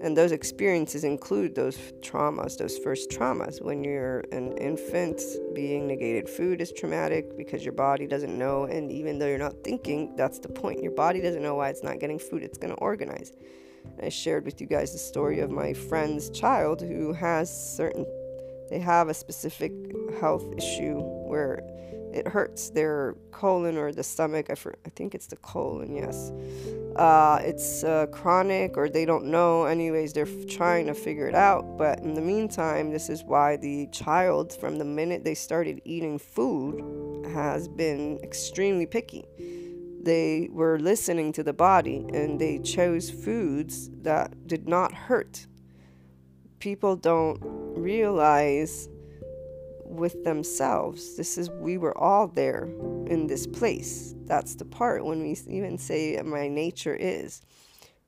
And 0.02 0.16
those 0.16 0.32
experiences 0.32 1.04
include 1.04 1.54
those 1.54 1.76
traumas, 2.00 2.58
those 2.58 2.76
first 2.76 3.08
traumas. 3.10 3.62
When 3.62 3.84
you're 3.84 4.24
an 4.32 4.58
infant, 4.58 5.22
being 5.54 5.86
negated 5.86 6.28
food 6.28 6.60
is 6.60 6.72
traumatic 6.72 7.36
because 7.36 7.64
your 7.64 7.72
body 7.72 8.08
doesn't 8.08 8.36
know. 8.36 8.64
And 8.64 8.90
even 8.90 9.18
though 9.18 9.28
you're 9.28 9.38
not 9.38 9.62
thinking, 9.62 10.16
that's 10.16 10.40
the 10.40 10.48
point. 10.48 10.82
Your 10.82 10.92
body 10.92 11.20
doesn't 11.20 11.42
know 11.42 11.54
why 11.54 11.68
it's 11.68 11.84
not 11.84 12.00
getting 12.00 12.18
food, 12.18 12.42
it's 12.42 12.58
going 12.58 12.74
to 12.74 12.80
organize. 12.80 13.32
I 14.02 14.08
shared 14.08 14.44
with 14.44 14.60
you 14.60 14.66
guys 14.66 14.92
the 14.92 14.98
story 14.98 15.38
of 15.38 15.50
my 15.50 15.72
friend's 15.72 16.30
child 16.30 16.80
who 16.80 17.12
has 17.12 17.76
certain 17.76 18.04
they 18.70 18.78
have 18.78 19.08
a 19.08 19.14
specific 19.14 19.72
health 20.18 20.46
issue 20.56 20.98
where 20.98 21.60
it 22.12 22.28
hurts 22.28 22.70
their 22.70 23.14
colon 23.30 23.76
or 23.76 23.92
the 23.92 24.02
stomach. 24.02 24.50
I, 24.50 24.54
for, 24.54 24.74
I 24.86 24.90
think 24.90 25.14
it's 25.14 25.26
the 25.26 25.36
colon, 25.36 25.94
yes. 25.94 26.30
Uh, 26.96 27.38
it's 27.42 27.84
uh, 27.84 28.06
chronic 28.06 28.76
or 28.76 28.88
they 28.88 29.04
don't 29.04 29.26
know. 29.26 29.64
Anyways, 29.64 30.12
they're 30.12 30.26
f- 30.26 30.46
trying 30.46 30.86
to 30.86 30.94
figure 30.94 31.26
it 31.26 31.34
out. 31.34 31.78
But 31.78 32.00
in 32.00 32.14
the 32.14 32.20
meantime, 32.20 32.90
this 32.90 33.08
is 33.08 33.24
why 33.24 33.56
the 33.56 33.86
child, 33.88 34.52
from 34.52 34.76
the 34.76 34.84
minute 34.84 35.24
they 35.24 35.34
started 35.34 35.80
eating 35.84 36.18
food, 36.18 37.26
has 37.32 37.68
been 37.68 38.18
extremely 38.22 38.86
picky. 38.86 39.26
They 40.02 40.48
were 40.50 40.78
listening 40.78 41.32
to 41.34 41.42
the 41.42 41.52
body 41.52 42.04
and 42.12 42.40
they 42.40 42.58
chose 42.58 43.10
foods 43.10 43.88
that 44.02 44.46
did 44.46 44.68
not 44.68 44.92
hurt 44.92 45.46
people 46.62 46.94
don't 46.94 47.40
realize 47.42 48.88
with 49.92 50.24
themselves. 50.24 51.16
This 51.16 51.38
is, 51.38 51.50
we 51.50 51.78
were 51.78 51.96
all 51.96 52.28
there 52.28 52.68
in 53.06 53.26
this 53.26 53.46
place. 53.46 54.14
That's 54.24 54.54
the 54.54 54.64
part 54.64 55.04
when 55.04 55.22
we 55.22 55.36
even 55.48 55.78
say, 55.78 56.20
My 56.24 56.48
nature 56.48 56.94
is. 56.94 57.42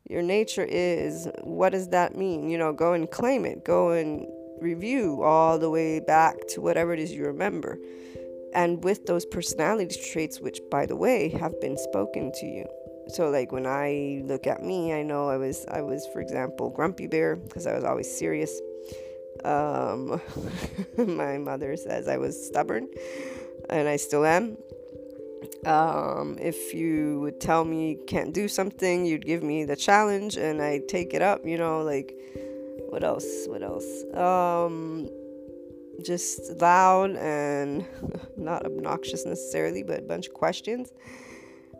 Your 0.08 0.22
nature 0.22 0.66
is, 0.68 1.28
what 1.42 1.70
does 1.70 1.88
that 1.88 2.14
mean? 2.16 2.50
You 2.50 2.58
know, 2.58 2.72
go 2.72 2.92
and 2.92 3.10
claim 3.10 3.46
it, 3.46 3.64
go 3.64 3.92
and 3.92 4.26
review 4.60 5.22
all 5.22 5.58
the 5.58 5.70
way 5.70 6.00
back 6.00 6.36
to 6.48 6.60
whatever 6.60 6.92
it 6.92 7.00
is 7.00 7.12
you 7.12 7.24
remember. 7.24 7.78
And 8.54 8.84
with 8.84 9.06
those 9.06 9.24
personality 9.24 9.98
traits, 10.12 10.40
which, 10.40 10.60
by 10.70 10.86
the 10.86 10.96
way, 10.96 11.30
have 11.30 11.58
been 11.60 11.78
spoken 11.78 12.32
to 12.32 12.46
you 12.46 12.66
so 13.08 13.28
like 13.28 13.52
when 13.52 13.66
i 13.66 14.22
look 14.24 14.46
at 14.46 14.62
me 14.62 14.92
i 14.92 15.02
know 15.02 15.28
i 15.28 15.36
was 15.36 15.66
i 15.70 15.80
was 15.80 16.06
for 16.12 16.20
example 16.20 16.70
grumpy 16.70 17.06
bear 17.06 17.36
because 17.36 17.66
i 17.66 17.74
was 17.74 17.84
always 17.84 18.10
serious 18.10 18.60
um, 19.44 20.20
my 21.16 21.38
mother 21.38 21.76
says 21.76 22.08
i 22.08 22.16
was 22.16 22.46
stubborn 22.46 22.88
and 23.70 23.88
i 23.88 23.96
still 23.96 24.24
am. 24.24 24.56
Um, 25.66 26.38
if 26.40 26.74
you 26.74 27.20
would 27.20 27.40
tell 27.40 27.64
me 27.64 27.90
you 27.90 28.04
can't 28.06 28.32
do 28.32 28.48
something 28.48 29.06
you'd 29.06 29.26
give 29.26 29.42
me 29.42 29.64
the 29.64 29.76
challenge 29.76 30.36
and 30.36 30.60
i 30.60 30.80
take 30.88 31.14
it 31.14 31.22
up 31.22 31.46
you 31.46 31.58
know 31.58 31.82
like 31.82 32.14
what 32.94 33.02
else 33.02 33.46
what 33.48 33.60
else? 33.60 34.04
Um, 34.14 35.08
just 36.04 36.60
loud 36.60 37.16
and 37.16 37.84
not 38.36 38.64
obnoxious 38.64 39.26
necessarily 39.26 39.82
but 39.82 39.98
a 39.98 40.02
bunch 40.02 40.28
of 40.28 40.34
questions. 40.34 40.92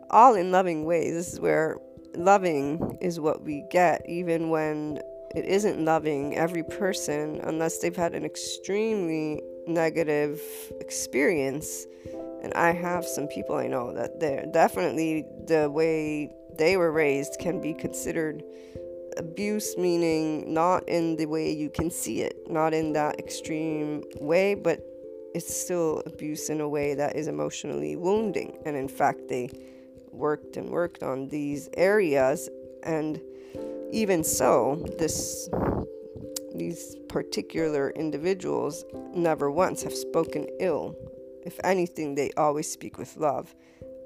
All 0.09 0.35
in 0.35 0.51
loving 0.51 0.83
ways. 0.83 1.13
This 1.13 1.31
is 1.31 1.39
where 1.39 1.77
loving 2.15 2.97
is 2.99 3.17
what 3.17 3.43
we 3.43 3.63
get, 3.71 4.01
even 4.09 4.49
when 4.49 4.99
it 5.35 5.45
isn't 5.45 5.83
loving 5.83 6.35
every 6.35 6.63
person, 6.63 7.41
unless 7.43 7.79
they've 7.79 7.95
had 7.95 8.13
an 8.13 8.23
extremely 8.23 9.41
negative 9.67 10.41
experience. 10.79 11.85
And 12.41 12.53
I 12.53 12.71
have 12.71 13.05
some 13.05 13.27
people 13.27 13.55
I 13.55 13.67
know 13.67 13.93
that 13.93 14.19
they're 14.19 14.45
definitely 14.45 15.25
the 15.47 15.69
way 15.69 16.31
they 16.57 16.77
were 16.77 16.91
raised 16.91 17.37
can 17.39 17.59
be 17.59 17.73
considered 17.73 18.43
abuse, 19.17 19.75
meaning 19.77 20.53
not 20.53 20.87
in 20.87 21.15
the 21.15 21.25
way 21.25 21.51
you 21.51 21.69
can 21.69 21.89
see 21.89 22.21
it, 22.21 22.49
not 22.49 22.73
in 22.73 22.93
that 22.93 23.19
extreme 23.19 24.03
way, 24.19 24.55
but 24.55 24.79
it's 25.33 25.53
still 25.53 26.01
abuse 26.05 26.49
in 26.49 26.61
a 26.61 26.69
way 26.69 26.93
that 26.93 27.15
is 27.15 27.27
emotionally 27.27 27.95
wounding. 27.95 28.57
And 28.65 28.77
in 28.77 28.87
fact, 28.87 29.27
they 29.27 29.49
worked 30.11 30.55
and 30.55 30.69
worked 30.69 31.03
on 31.03 31.27
these 31.27 31.69
areas 31.75 32.49
and 32.83 33.19
even 33.95 34.25
so 34.25 34.75
this 34.99 35.49
these 36.53 36.97
particular 37.07 37.91
individuals 37.91 38.83
never 39.13 39.49
once 39.49 39.83
have 39.83 39.93
spoken 39.93 40.45
ill 40.59 40.95
if 41.45 41.57
anything 41.63 42.13
they 42.15 42.29
always 42.35 42.69
speak 42.69 42.97
with 42.97 43.15
love 43.15 43.55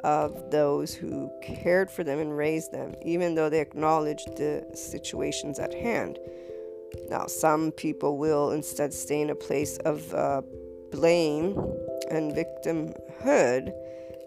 of 0.04 0.52
those 0.52 0.94
who 0.94 1.32
cared 1.42 1.90
for 1.90 2.04
them 2.04 2.20
and 2.20 2.38
raised 2.38 2.72
them, 2.72 2.94
even 3.04 3.36
though 3.36 3.50
they 3.50 3.60
acknowledged 3.60 4.38
the 4.38 4.66
situations 4.74 5.60
at 5.60 5.74
hand. 5.74 6.20
Now, 7.10 7.26
some 7.28 7.72
people 7.72 8.18
will 8.18 8.52
instead 8.52 8.94
stay 8.94 9.22
in 9.22 9.30
a 9.30 9.36
place 9.36 9.78
of 9.80 10.14
uh, 10.14 10.42
blame 10.92 11.58
and 12.10 12.32
victimhood, 12.32 13.74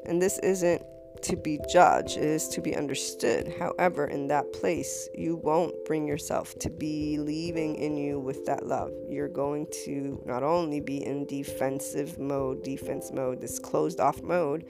and 0.07 0.21
this 0.21 0.39
isn't 0.41 0.83
to 1.23 1.37
be 1.37 1.59
judged, 1.71 2.17
it 2.17 2.25
is 2.25 2.49
to 2.49 2.61
be 2.61 2.77
understood. 2.77 3.55
However, 3.59 4.07
in 4.07 4.29
that 4.29 4.53
place, 4.53 5.09
you 5.15 5.37
won't 5.37 5.75
bring 5.85 6.07
yourself 6.07 6.59
to 6.61 6.71
be 6.71 7.17
believing 7.17 7.77
in 7.77 7.97
you 7.97 8.19
with 8.19 8.45
that 8.47 8.67
love. 8.67 8.93
You're 9.09 9.29
going 9.29 9.67
to 9.85 10.23
not 10.27 10.43
only 10.43 10.81
be 10.81 11.05
in 11.05 11.27
defensive 11.27 12.19
mode, 12.19 12.63
defense 12.63 13.11
mode, 13.13 13.41
this 13.41 13.59
closed 13.59 14.01
off 14.01 14.23
mode, 14.23 14.65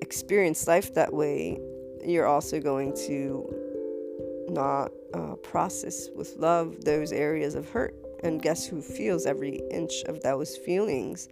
experience 0.00 0.66
life 0.66 0.94
that 0.94 1.12
way, 1.12 1.58
you're 2.04 2.26
also 2.26 2.60
going 2.60 2.94
to 3.06 4.46
not 4.48 4.90
uh, 5.14 5.34
process 5.36 6.08
with 6.14 6.36
love 6.36 6.84
those 6.84 7.12
areas 7.12 7.54
of 7.54 7.68
hurt. 7.70 7.94
And 8.22 8.42
guess 8.42 8.66
who 8.66 8.82
feels 8.82 9.26
every 9.26 9.60
inch 9.70 10.02
of 10.06 10.22
those 10.22 10.56
feelings? 10.56 11.28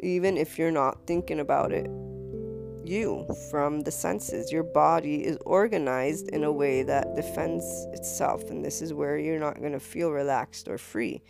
Even 0.00 0.36
if 0.36 0.58
you're 0.58 0.70
not 0.70 1.06
thinking 1.06 1.40
about 1.40 1.72
it, 1.72 1.90
you 2.86 3.26
from 3.50 3.80
the 3.80 3.90
senses. 3.90 4.52
Your 4.52 4.62
body 4.62 5.24
is 5.24 5.38
organized 5.46 6.28
in 6.28 6.44
a 6.44 6.52
way 6.52 6.82
that 6.82 7.14
defends 7.16 7.64
itself, 7.92 8.50
and 8.50 8.64
this 8.64 8.82
is 8.82 8.92
where 8.92 9.18
you're 9.18 9.40
not 9.40 9.60
going 9.60 9.72
to 9.72 9.80
feel 9.80 10.10
relaxed 10.10 10.68
or 10.68 10.78
free. 10.78 11.22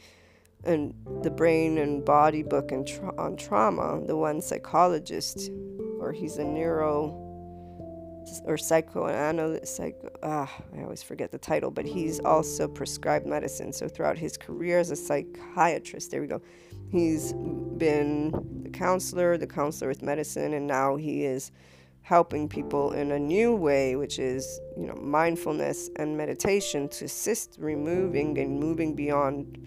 And 0.65 0.95
the 1.23 1.31
brain 1.31 1.79
and 1.79 2.05
body 2.05 2.43
book 2.43 2.73
and 2.73 2.87
tra- 2.87 3.17
on 3.19 3.37
trauma, 3.37 4.03
the 4.07 4.17
one 4.17 4.43
psychologist, 4.43 5.51
or 5.99 6.13
he's 6.13 6.37
a 6.37 6.45
neuro 6.45 7.30
or 8.45 8.57
psychoanalyst, 8.57 9.77
psycho, 9.77 10.11
ah, 10.23 10.53
I 10.77 10.83
always 10.83 11.03
forget 11.03 11.31
the 11.31 11.39
title, 11.39 11.71
but 11.71 11.85
he's 11.85 12.21
also 12.21 12.69
prescribed 12.69 13.27
medicine. 13.27 13.73
So 13.73 13.89
throughout 13.89 14.19
his 14.19 14.37
career 14.37 14.79
as 14.79 14.91
a 14.91 14.97
psychiatrist, 14.97 16.11
there 16.11 16.21
we 16.21 16.27
go, 16.27 16.41
he's 16.91 17.33
been 17.33 18.31
the 18.63 18.71
counselor, 18.71 19.37
the 19.37 19.47
counselor 19.47 19.89
with 19.89 20.03
medicine, 20.03 20.55
and 20.55 20.67
now 20.67 20.97
he 20.97 21.25
is 21.25 21.53
helping 22.03 22.49
people 22.49 22.93
in 22.93 23.13
a 23.13 23.19
new 23.19 23.55
way, 23.55 23.95
which 23.97 24.19
is, 24.19 24.61
you 24.77 24.87
know, 24.87 24.95
mindfulness 24.95 25.91
and 25.97 26.17
meditation 26.17 26.89
to 26.89 27.05
assist 27.05 27.57
removing 27.59 28.39
and 28.39 28.59
moving 28.59 28.95
beyond 28.95 29.59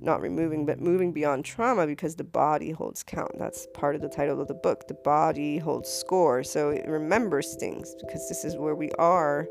not 0.00 0.20
removing, 0.20 0.66
but 0.66 0.80
moving 0.80 1.12
beyond 1.12 1.44
trauma 1.44 1.86
because 1.86 2.16
the 2.16 2.24
body 2.24 2.70
holds 2.70 3.02
count. 3.02 3.32
That's 3.38 3.66
part 3.74 3.94
of 3.94 4.00
the 4.00 4.08
title 4.08 4.40
of 4.40 4.48
the 4.48 4.54
book. 4.54 4.88
The 4.88 4.94
body 4.94 5.58
holds 5.58 5.88
score. 5.88 6.42
So 6.42 6.70
it 6.70 6.86
remembers 6.88 7.56
things 7.56 7.94
because 8.00 8.28
this 8.28 8.44
is 8.44 8.56
where 8.56 8.74
we 8.74 8.90
are 8.92 9.46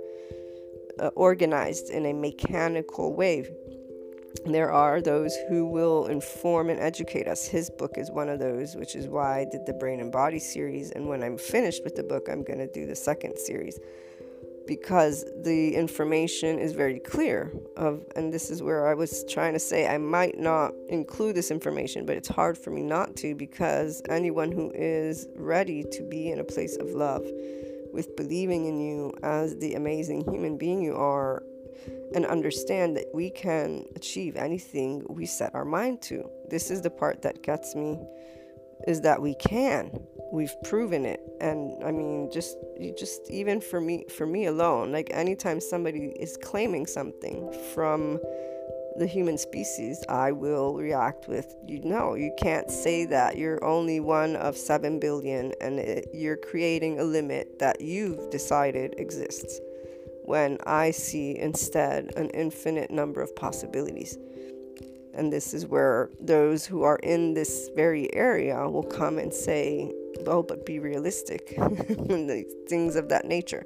uh, 1.00 1.08
organized 1.15 1.89
in 1.89 2.06
a 2.06 2.13
mechanical 2.13 3.15
way. 3.15 3.48
There 4.46 4.72
are 4.72 5.01
those 5.01 5.36
who 5.50 5.65
will 5.65 6.08
inform 6.08 6.70
and 6.70 6.79
educate 6.79 7.27
us. 7.27 7.48
His 7.48 7.70
book 7.70 7.98
is 7.98 8.12
one 8.12 8.29
of 8.29 8.39
those, 8.39 8.75
which 8.75 8.96
is 8.96 9.08
why 9.08 9.39
I 9.39 9.46
did 9.51 9.65
the 9.65 9.74
Brain 9.74 10.00
and 10.00 10.12
Body 10.12 10.39
series. 10.39 10.91
And 10.91 11.08
when 11.08 11.24
I'm 11.24 11.38
finished 11.38 11.84
with 11.84 11.96
the 11.96 12.03
book, 12.03 12.27
I'm 12.29 12.44
going 12.44 12.60
to 12.60 12.72
do 12.72 12.86
the 12.86 12.96
second 12.96 13.38
series 13.38 13.79
because 14.70 15.26
the 15.42 15.74
information 15.74 16.60
is 16.60 16.74
very 16.74 17.00
clear 17.00 17.52
of 17.76 18.06
and 18.16 18.32
this 18.32 18.52
is 18.52 18.62
where 18.62 18.88
I 18.88 18.94
was 18.94 19.26
trying 19.28 19.54
to 19.54 19.60
say 19.60 19.88
I 19.88 19.98
might 19.98 20.38
not 20.38 20.74
include 20.90 21.36
this 21.36 21.50
information 21.50 22.06
but 22.06 22.16
it's 22.16 22.28
hard 22.28 22.56
for 22.56 22.70
me 22.70 22.84
not 22.84 23.16
to 23.18 23.34
because 23.34 24.04
anyone 24.10 24.52
who 24.52 24.72
is 24.76 25.28
ready 25.36 25.84
to 25.92 26.04
be 26.04 26.30
in 26.30 26.40
a 26.40 26.44
place 26.44 26.78
of 26.78 26.92
love 26.92 27.24
with 27.94 28.16
believing 28.16 28.68
in 28.68 28.80
you 28.80 29.12
as 29.24 29.58
the 29.58 29.74
amazing 29.74 30.24
human 30.32 30.56
being 30.56 30.84
you 30.84 30.96
are 30.96 31.42
and 32.14 32.28
understand 32.28 32.96
that 32.96 33.08
we 33.12 33.32
can 33.32 33.86
achieve 33.96 34.36
anything 34.36 35.04
we 35.10 35.26
set 35.26 35.56
our 35.56 35.66
mind 35.66 36.00
to. 36.04 36.30
This 36.48 36.70
is 36.70 36.84
the 36.84 36.91
part 36.91 37.24
that 37.24 37.41
gets 37.41 37.74
me 37.74 38.00
is 38.88 39.02
that 39.02 39.22
we 39.22 39.36
can. 39.36 39.92
We've 40.32 40.56
proven 40.63 41.06
it. 41.06 41.22
And 41.42 41.82
i 41.84 41.92
mean 41.92 42.30
just 42.32 42.58
just 42.98 43.30
even 43.30 43.62
for 43.62 43.80
me 43.80 44.06
for 44.10 44.26
me 44.26 44.46
alone 44.46 44.92
like 44.92 45.10
anytime 45.12 45.60
somebody 45.60 46.12
is 46.20 46.38
claiming 46.38 46.86
something 46.86 47.52
from 47.74 48.20
the 48.98 49.08
human 49.08 49.38
species 49.38 50.04
i 50.10 50.32
will 50.32 50.76
react 50.76 51.30
with 51.30 51.56
you 51.65 51.82
know 51.84 52.15
you 52.15 52.34
can't 52.38 52.70
say 52.70 53.06
that 53.06 53.38
you're 53.38 53.63
only 53.63 54.00
one 54.02 54.36
of 54.36 54.58
7 54.58 55.00
billion 55.00 55.54
and 55.62 55.80
it, 55.80 56.10
you're 56.13 56.38
creating 56.38 57.00
a 57.00 57.04
limit 57.04 57.60
that 57.60 57.80
you've 57.80 58.30
decided 58.30 58.96
exists 58.98 59.62
when 60.24 60.58
i 60.65 60.92
see 60.92 61.38
instead 61.38 62.12
an 62.18 62.30
infinite 62.32 62.92
number 62.92 63.22
of 63.22 63.34
possibilities 63.36 64.18
and 65.19 65.34
this 65.34 65.53
is 65.53 65.67
where 65.67 66.10
those 66.21 66.65
who 66.65 66.84
are 66.84 66.95
in 67.03 67.34
this 67.34 67.69
very 67.75 68.12
area 68.15 68.69
will 68.69 68.84
come 68.84 69.19
and 69.19 69.34
say, 69.34 69.91
oh, 70.25 70.41
but 70.41 70.65
be 70.65 70.79
realistic, 70.79 71.53
and 71.58 72.45
things 72.69 72.95
of 72.95 73.10
that 73.10 73.25
nature. 73.25 73.65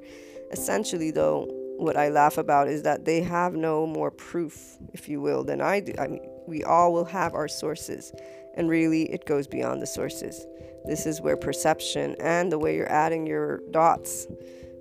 Essentially, 0.50 1.12
though, 1.12 1.46
what 1.78 1.96
I 1.96 2.08
laugh 2.08 2.38
about 2.38 2.66
is 2.66 2.82
that 2.82 3.04
they 3.04 3.22
have 3.22 3.54
no 3.54 3.86
more 3.86 4.10
proof, 4.10 4.76
if 4.92 5.08
you 5.08 5.20
will, 5.20 5.44
than 5.44 5.60
I 5.60 5.78
do. 5.78 5.92
I 5.96 6.08
mean, 6.08 6.26
we 6.48 6.64
all 6.64 6.92
will 6.92 7.04
have 7.04 7.34
our 7.34 7.48
sources, 7.48 8.12
and 8.56 8.68
really, 8.68 9.04
it 9.12 9.24
goes 9.24 9.46
beyond 9.46 9.80
the 9.80 9.86
sources. 9.86 10.44
This 10.84 11.06
is 11.06 11.20
where 11.20 11.36
perception 11.36 12.16
and 12.18 12.50
the 12.50 12.58
way 12.58 12.76
you're 12.76 12.90
adding 12.90 13.26
your 13.26 13.60
dots 13.70 14.26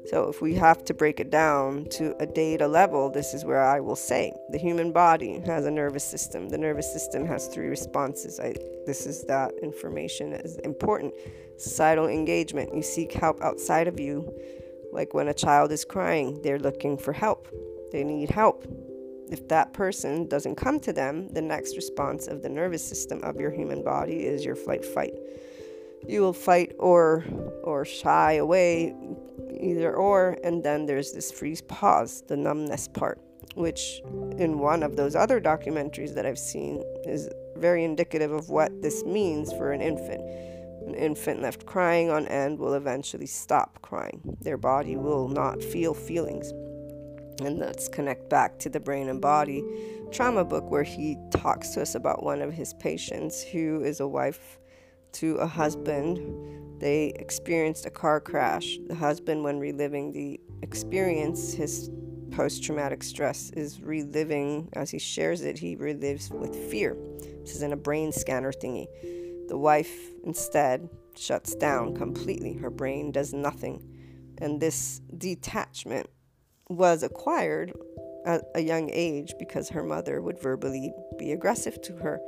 so, 0.05 0.27
if 0.27 0.41
we 0.41 0.53
have 0.55 0.83
to 0.85 0.93
break 0.93 1.21
it 1.21 1.29
down 1.29 1.85
to 1.91 2.13
a 2.19 2.25
data 2.25 2.67
level, 2.67 3.09
this 3.09 3.33
is 3.33 3.45
where 3.45 3.63
I 3.63 3.79
will 3.79 3.95
say 3.95 4.33
the 4.49 4.57
human 4.57 4.91
body 4.91 5.39
has 5.45 5.65
a 5.65 5.71
nervous 5.71 6.03
system. 6.03 6.49
The 6.49 6.57
nervous 6.57 6.91
system 6.91 7.25
has 7.25 7.47
three 7.47 7.67
responses. 7.67 8.37
I, 8.37 8.53
this 8.85 9.05
is 9.05 9.23
that 9.25 9.53
information 9.61 10.33
is 10.33 10.57
important. 10.57 11.13
Societal 11.57 12.07
engagement. 12.07 12.75
You 12.75 12.81
seek 12.81 13.13
help 13.13 13.41
outside 13.41 13.87
of 13.87 13.97
you. 13.97 14.29
Like 14.91 15.13
when 15.13 15.29
a 15.29 15.33
child 15.33 15.71
is 15.71 15.85
crying, 15.85 16.41
they're 16.41 16.59
looking 16.59 16.97
for 16.97 17.13
help, 17.13 17.47
they 17.91 18.03
need 18.03 18.29
help. 18.29 18.65
If 19.31 19.47
that 19.47 19.71
person 19.73 20.27
doesn't 20.27 20.55
come 20.55 20.81
to 20.81 20.91
them, 20.91 21.29
the 21.29 21.41
next 21.41 21.77
response 21.77 22.27
of 22.27 22.41
the 22.41 22.49
nervous 22.49 22.85
system 22.85 23.23
of 23.23 23.37
your 23.37 23.51
human 23.51 23.83
body 23.83 24.25
is 24.25 24.43
your 24.43 24.55
flight 24.55 24.83
fight 24.83 25.13
you 26.07 26.21
will 26.21 26.33
fight 26.33 26.73
or 26.79 27.23
or 27.63 27.85
shy 27.85 28.33
away 28.33 28.93
either 29.63 29.95
or 29.95 30.37
and 30.43 30.63
then 30.63 30.85
there's 30.85 31.11
this 31.11 31.31
freeze 31.31 31.61
pause 31.61 32.23
the 32.27 32.37
numbness 32.37 32.87
part 32.87 33.19
which 33.55 34.01
in 34.37 34.59
one 34.59 34.83
of 34.83 34.95
those 34.95 35.15
other 35.15 35.39
documentaries 35.39 36.15
that 36.15 36.25
I've 36.25 36.39
seen 36.39 36.83
is 37.05 37.29
very 37.57 37.83
indicative 37.83 38.31
of 38.31 38.49
what 38.49 38.81
this 38.81 39.03
means 39.03 39.51
for 39.53 39.71
an 39.71 39.81
infant 39.81 40.21
an 40.87 40.95
infant 40.95 41.41
left 41.41 41.65
crying 41.65 42.09
on 42.09 42.27
end 42.27 42.59
will 42.59 42.73
eventually 42.73 43.25
stop 43.25 43.81
crying 43.81 44.21
their 44.41 44.57
body 44.57 44.97
will 44.97 45.27
not 45.27 45.61
feel 45.61 45.93
feelings 45.93 46.49
and 47.41 47.57
let's 47.57 47.87
connect 47.87 48.29
back 48.29 48.59
to 48.59 48.69
the 48.69 48.79
brain 48.79 49.09
and 49.09 49.21
body 49.21 49.63
trauma 50.11 50.43
book 50.43 50.69
where 50.69 50.83
he 50.83 51.17
talks 51.31 51.69
to 51.69 51.81
us 51.81 51.95
about 51.95 52.23
one 52.23 52.41
of 52.41 52.53
his 52.53 52.73
patients 52.75 53.43
who 53.43 53.83
is 53.83 53.99
a 53.99 54.07
wife 54.07 54.59
to 55.13 55.35
a 55.35 55.47
husband. 55.47 56.72
They 56.83 57.13
experienced 57.15 57.85
a 57.85 57.89
car 57.89 58.19
crash. 58.19 58.77
The 58.87 58.95
husband, 58.95 59.45
when 59.45 59.57
reliving 59.57 60.11
the 60.11 60.37
experience, 60.63 61.53
his 61.53 61.89
post 62.31 62.61
traumatic 62.61 63.03
stress 63.03 63.51
is 63.51 63.81
reliving, 63.81 64.67
as 64.73 64.89
he 64.89 64.99
shares 64.99 65.43
it, 65.43 65.57
he 65.57 65.77
relives 65.77 66.29
with 66.29 66.53
fear. 66.69 66.97
This 67.39 67.55
is 67.55 67.61
in 67.61 67.71
a 67.71 67.77
brain 67.77 68.11
scanner 68.11 68.51
thingy. 68.51 68.87
The 69.47 69.57
wife 69.57 69.97
instead 70.25 70.89
shuts 71.15 71.55
down 71.55 71.95
completely. 71.95 72.51
Her 72.51 72.69
brain 72.69 73.13
does 73.13 73.31
nothing. 73.31 73.81
And 74.39 74.59
this 74.59 74.99
detachment 75.17 76.09
was 76.67 77.01
acquired 77.01 77.71
at 78.25 78.43
a 78.55 78.59
young 78.59 78.89
age 78.91 79.35
because 79.39 79.69
her 79.69 79.83
mother 79.83 80.21
would 80.21 80.41
verbally 80.41 80.91
be 81.17 81.31
aggressive 81.31 81.81
to 81.83 81.95
her. 81.95 82.19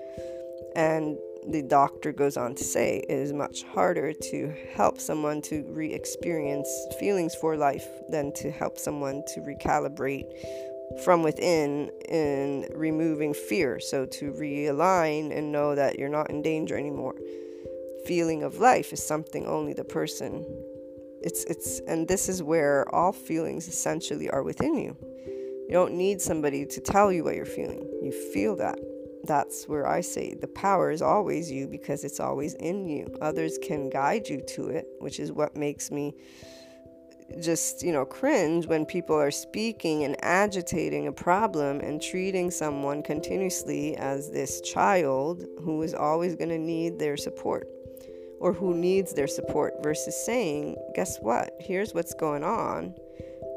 And 0.78 1.18
the 1.47 1.62
doctor 1.62 2.12
goes 2.12 2.38
on 2.38 2.55
to 2.55 2.63
say 2.63 3.03
it 3.08 3.13
is 3.13 3.34
much 3.34 3.63
harder 3.63 4.13
to 4.13 4.53
help 4.73 4.99
someone 4.99 5.41
to 5.43 5.63
re 5.69 5.93
experience 5.93 6.69
feelings 6.99 7.36
for 7.36 7.55
life 7.55 7.88
than 8.10 8.34
to 8.34 8.51
help 8.51 8.77
someone 8.77 9.23
to 9.34 9.41
recalibrate 9.41 10.25
from 11.03 11.23
within 11.23 11.89
in 12.10 12.67
removing 12.73 13.34
fear. 13.34 13.79
So 13.79 14.05
to 14.05 14.31
realign 14.34 15.36
and 15.36 15.51
know 15.51 15.75
that 15.75 15.97
you're 15.99 16.10
not 16.10 16.29
in 16.29 16.41
danger 16.41 16.77
anymore. 16.77 17.15
Feeling 18.05 18.43
of 18.43 18.60
life 18.60 18.93
is 18.93 19.05
something 19.05 19.47
only 19.47 19.73
the 19.73 19.84
person 19.84 20.45
it's 21.25 21.43
it's 21.45 21.79
and 21.88 22.08
this 22.08 22.29
is 22.29 22.43
where 22.43 22.88
all 22.93 23.12
feelings 23.12 23.67
essentially 23.67 24.29
are 24.29 24.43
within 24.43 24.77
you. 24.77 24.95
You 25.67 25.71
don't 25.71 25.93
need 25.93 26.21
somebody 26.21 26.65
to 26.67 26.79
tell 26.79 27.12
you 27.12 27.23
what 27.23 27.36
you're 27.36 27.45
feeling. 27.45 27.89
You 28.03 28.12
feel 28.31 28.55
that 28.58 28.77
that's 29.28 29.66
where 29.68 29.88
I 29.88 30.02
say 30.02 30.34
the 30.34 30.48
power 30.48 30.92
is 30.92 31.02
always 31.02 31.52
you 31.52 31.68
because 31.68 32.04
it's 32.04 32.20
always 32.20 32.54
in 32.56 32.88
you. 32.88 33.16
Others 33.22 33.60
can 33.62 33.90
guide 33.90 34.28
you 34.28 34.42
to 34.50 34.68
it, 34.68 34.88
which 35.00 35.20
is 35.20 35.32
what 35.32 35.56
makes 35.56 35.92
me 35.92 36.14
just, 37.42 37.84
you 37.84 37.92
know, 37.92 38.06
cringe 38.06 38.68
when 38.68 38.86
people 38.86 39.16
are 39.16 39.32
speaking 39.32 40.04
and 40.04 40.16
agitating 40.24 41.08
a 41.08 41.12
problem 41.12 41.80
and 41.80 42.02
treating 42.02 42.52
someone 42.52 43.02
continuously 43.02 43.96
as 43.98 44.30
this 44.32 44.62
child 44.62 45.44
who 45.62 45.82
is 45.82 45.94
always 45.94 46.36
going 46.36 46.50
to 46.50 46.60
need 46.60 47.00
their 47.00 47.18
support 47.18 47.68
or 48.40 48.54
who 48.54 48.76
needs 48.76 49.14
their 49.14 49.28
support 49.28 49.74
versus 49.82 50.16
saying, 50.26 50.76
guess 50.94 51.18
what? 51.20 51.56
Here's 51.60 51.94
what's 51.94 52.14
going 52.14 52.44
on, 52.44 52.94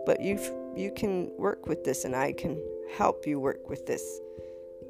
but 0.07 0.21
you 0.21 0.39
you 0.77 0.93
can 0.93 1.31
work 1.37 1.67
with 1.67 1.83
this 1.83 2.05
and 2.05 2.15
I 2.15 2.33
can 2.33 2.57
help 2.97 3.27
you 3.27 3.41
work 3.41 3.69
with 3.69 3.85
this 3.87 4.21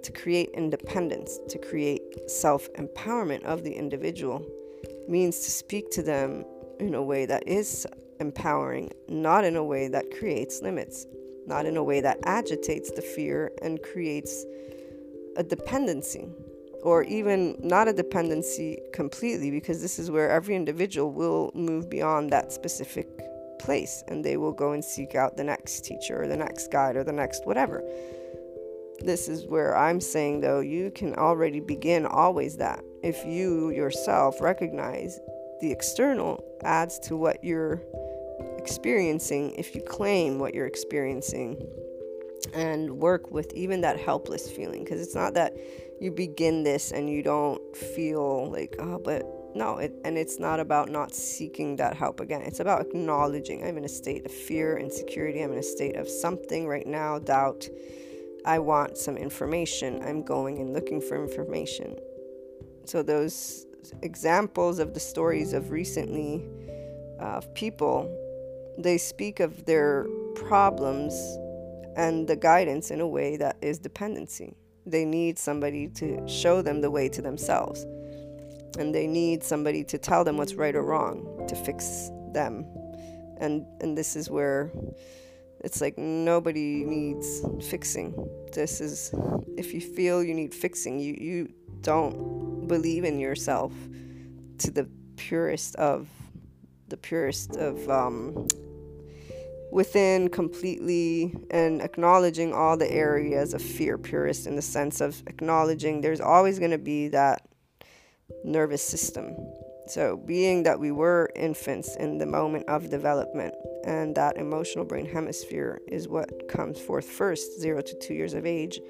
to 0.02 0.12
create 0.12 0.50
independence, 0.54 1.38
to 1.48 1.58
create 1.58 2.30
self-empowerment 2.30 3.44
of 3.44 3.64
the 3.64 3.72
individual 3.72 4.44
means 5.08 5.40
to 5.40 5.50
speak 5.50 5.90
to 5.90 6.02
them 6.02 6.44
in 6.80 6.94
a 6.94 7.02
way 7.02 7.26
that 7.26 7.46
is 7.48 7.86
empowering, 8.20 8.90
not 9.08 9.44
in 9.44 9.56
a 9.56 9.64
way 9.64 9.88
that 9.88 10.04
creates 10.18 10.62
limits, 10.62 11.06
not 11.46 11.66
in 11.66 11.76
a 11.76 11.82
way 11.82 12.00
that 12.00 12.18
agitates 12.24 12.90
the 12.92 13.02
fear 13.02 13.50
and 13.62 13.82
creates 13.82 14.44
a 15.36 15.42
dependency, 15.42 16.28
or 16.82 17.02
even 17.04 17.56
not 17.60 17.88
a 17.88 17.92
dependency 17.92 18.78
completely, 18.92 19.50
because 19.50 19.80
this 19.80 19.98
is 19.98 20.10
where 20.10 20.30
every 20.30 20.54
individual 20.54 21.10
will 21.10 21.50
move 21.54 21.88
beyond 21.88 22.30
that 22.30 22.52
specific 22.52 23.08
place 23.58 24.04
and 24.08 24.24
they 24.24 24.36
will 24.36 24.52
go 24.52 24.72
and 24.72 24.84
seek 24.84 25.14
out 25.14 25.36
the 25.36 25.44
next 25.44 25.84
teacher 25.84 26.22
or 26.22 26.26
the 26.26 26.36
next 26.36 26.70
guide 26.70 26.96
or 26.96 27.04
the 27.04 27.12
next 27.12 27.46
whatever. 27.46 27.82
This 29.00 29.28
is 29.28 29.46
where 29.46 29.76
I'm 29.76 30.00
saying, 30.00 30.40
though, 30.40 30.60
you 30.60 30.90
can 30.90 31.14
already 31.14 31.60
begin 31.60 32.06
always 32.06 32.56
that. 32.56 32.82
If 33.02 33.24
you 33.24 33.70
yourself 33.70 34.40
recognize 34.40 35.20
the 35.60 35.70
external 35.70 36.44
adds 36.62 36.98
to 37.00 37.16
what 37.16 37.42
you're 37.42 37.82
experiencing 38.58 39.52
if 39.56 39.74
you 39.74 39.82
claim 39.82 40.38
what 40.38 40.54
you're 40.54 40.66
experiencing 40.66 41.56
and 42.54 42.90
work 42.90 43.30
with 43.30 43.52
even 43.54 43.80
that 43.80 43.98
helpless 43.98 44.50
feeling 44.50 44.84
because 44.84 45.00
it's 45.00 45.14
not 45.14 45.34
that 45.34 45.56
you 46.00 46.10
begin 46.10 46.62
this 46.62 46.92
and 46.92 47.10
you 47.10 47.22
don't 47.22 47.76
feel 47.76 48.50
like 48.50 48.76
oh 48.78 48.98
but 48.98 49.24
no 49.54 49.78
it, 49.78 49.92
and 50.04 50.16
it's 50.16 50.38
not 50.38 50.60
about 50.60 50.90
not 50.90 51.14
seeking 51.14 51.76
that 51.76 51.96
help 51.96 52.20
again. 52.20 52.42
It's 52.42 52.60
about 52.60 52.82
acknowledging. 52.82 53.64
I'm 53.64 53.78
in 53.78 53.84
a 53.84 53.88
state 53.88 54.26
of 54.26 54.30
fear 54.30 54.78
insecurity. 54.78 55.42
I'm 55.42 55.52
in 55.52 55.58
a 55.58 55.62
state 55.62 55.96
of 55.96 56.08
something 56.08 56.66
right 56.66 56.86
now 56.86 57.18
doubt 57.18 57.68
i 58.48 58.58
want 58.58 58.98
some 58.98 59.16
information 59.16 60.02
i'm 60.02 60.22
going 60.22 60.58
and 60.58 60.72
looking 60.72 61.00
for 61.00 61.22
information 61.22 61.96
so 62.84 63.02
those 63.02 63.66
examples 64.02 64.78
of 64.78 64.94
the 64.94 65.00
stories 65.00 65.52
of 65.52 65.70
recently 65.70 66.44
uh, 67.20 67.40
people 67.54 68.08
they 68.78 68.96
speak 68.96 69.40
of 69.40 69.64
their 69.64 70.06
problems 70.36 71.12
and 71.96 72.28
the 72.28 72.36
guidance 72.36 72.92
in 72.92 73.00
a 73.00 73.08
way 73.08 73.36
that 73.36 73.56
is 73.60 73.78
dependency. 73.80 74.54
They 74.86 75.04
need 75.04 75.36
somebody 75.36 75.88
to 75.96 76.26
show 76.28 76.62
them 76.62 76.80
the 76.80 76.90
way 76.90 77.08
to 77.08 77.20
themselves. 77.20 77.84
And 78.78 78.94
they 78.94 79.08
need 79.08 79.42
somebody 79.42 79.82
to 79.84 79.98
tell 79.98 80.22
them 80.22 80.36
what's 80.36 80.54
right 80.54 80.74
or 80.76 80.82
wrong, 80.82 81.44
to 81.48 81.56
fix 81.56 82.10
them. 82.32 82.64
And 83.38 83.66
and 83.80 83.98
this 83.98 84.14
is 84.14 84.30
where 84.30 84.70
it's 85.64 85.80
like 85.80 85.98
nobody 85.98 86.84
needs 86.84 87.42
fixing. 87.68 88.14
This 88.52 88.80
is 88.80 89.14
if 89.56 89.74
you 89.74 89.80
feel 89.80 90.22
you 90.22 90.34
need 90.34 90.54
fixing, 90.54 90.98
you 90.98 91.16
you 91.18 91.52
don't 91.82 92.66
believe 92.66 93.04
in 93.04 93.18
yourself 93.18 93.72
to 94.58 94.70
the 94.70 94.88
purest 95.16 95.76
of 95.76 96.08
the 96.88 96.96
purest 96.96 97.56
of 97.56 97.88
um, 97.88 98.48
within 99.70 100.28
completely 100.28 101.34
and 101.50 101.82
acknowledging 101.82 102.54
all 102.54 102.76
the 102.76 102.90
areas 102.90 103.52
of 103.52 103.60
fear 103.60 103.98
purist 103.98 104.46
in 104.46 104.56
the 104.56 104.62
sense 104.62 105.00
of 105.00 105.22
acknowledging 105.26 106.00
there's 106.00 106.20
always 106.20 106.58
going 106.58 106.70
to 106.70 106.78
be 106.78 107.08
that 107.08 107.46
nervous 108.44 108.82
system 108.82 109.36
so 109.90 110.16
being 110.16 110.62
that 110.64 110.78
we 110.78 110.92
were 110.92 111.30
infants 111.34 111.96
in 111.96 112.18
the 112.18 112.26
moment 112.26 112.68
of 112.68 112.90
development 112.90 113.54
and 113.84 114.14
that 114.14 114.36
emotional 114.36 114.84
brain 114.84 115.06
hemisphere 115.06 115.80
is 115.88 116.08
what 116.08 116.48
comes 116.48 116.78
forth 116.80 117.04
first 117.04 117.60
0 117.60 117.80
to 117.82 117.94
2 117.98 118.14
years 118.14 118.34
of 118.34 118.46
age 118.46 118.80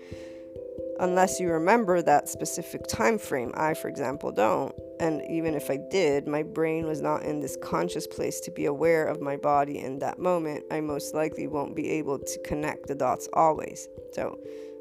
unless 1.01 1.39
you 1.39 1.49
remember 1.51 2.03
that 2.03 2.29
specific 2.29 2.87
time 2.87 3.19
frame. 3.19 3.53
I, 3.55 3.75
for 3.75 3.89
example, 3.89 4.33
don't. 4.33 4.75
And 5.01 5.23
even 5.31 5.55
if 5.55 5.71
I 5.71 5.79
did, 5.91 6.27
my 6.27 6.43
brain 6.43 6.87
was 6.87 7.01
not 7.01 7.23
in 7.23 7.41
this 7.41 7.57
conscious 7.63 8.07
place 8.07 8.41
to 8.41 8.51
be 8.51 8.65
aware 8.67 9.07
of 9.07 9.21
my 9.21 9.37
body 9.37 9.79
in 9.79 10.01
that 10.01 10.19
moment. 10.19 10.65
I 10.71 10.81
most 10.81 11.15
likely 11.15 11.47
won't 11.47 11.77
be 11.77 11.91
able 11.91 12.19
to 12.19 12.39
connect 12.45 12.89
the 12.89 12.95
dots 12.95 13.29
always. 13.33 13.89
So, 14.13 14.39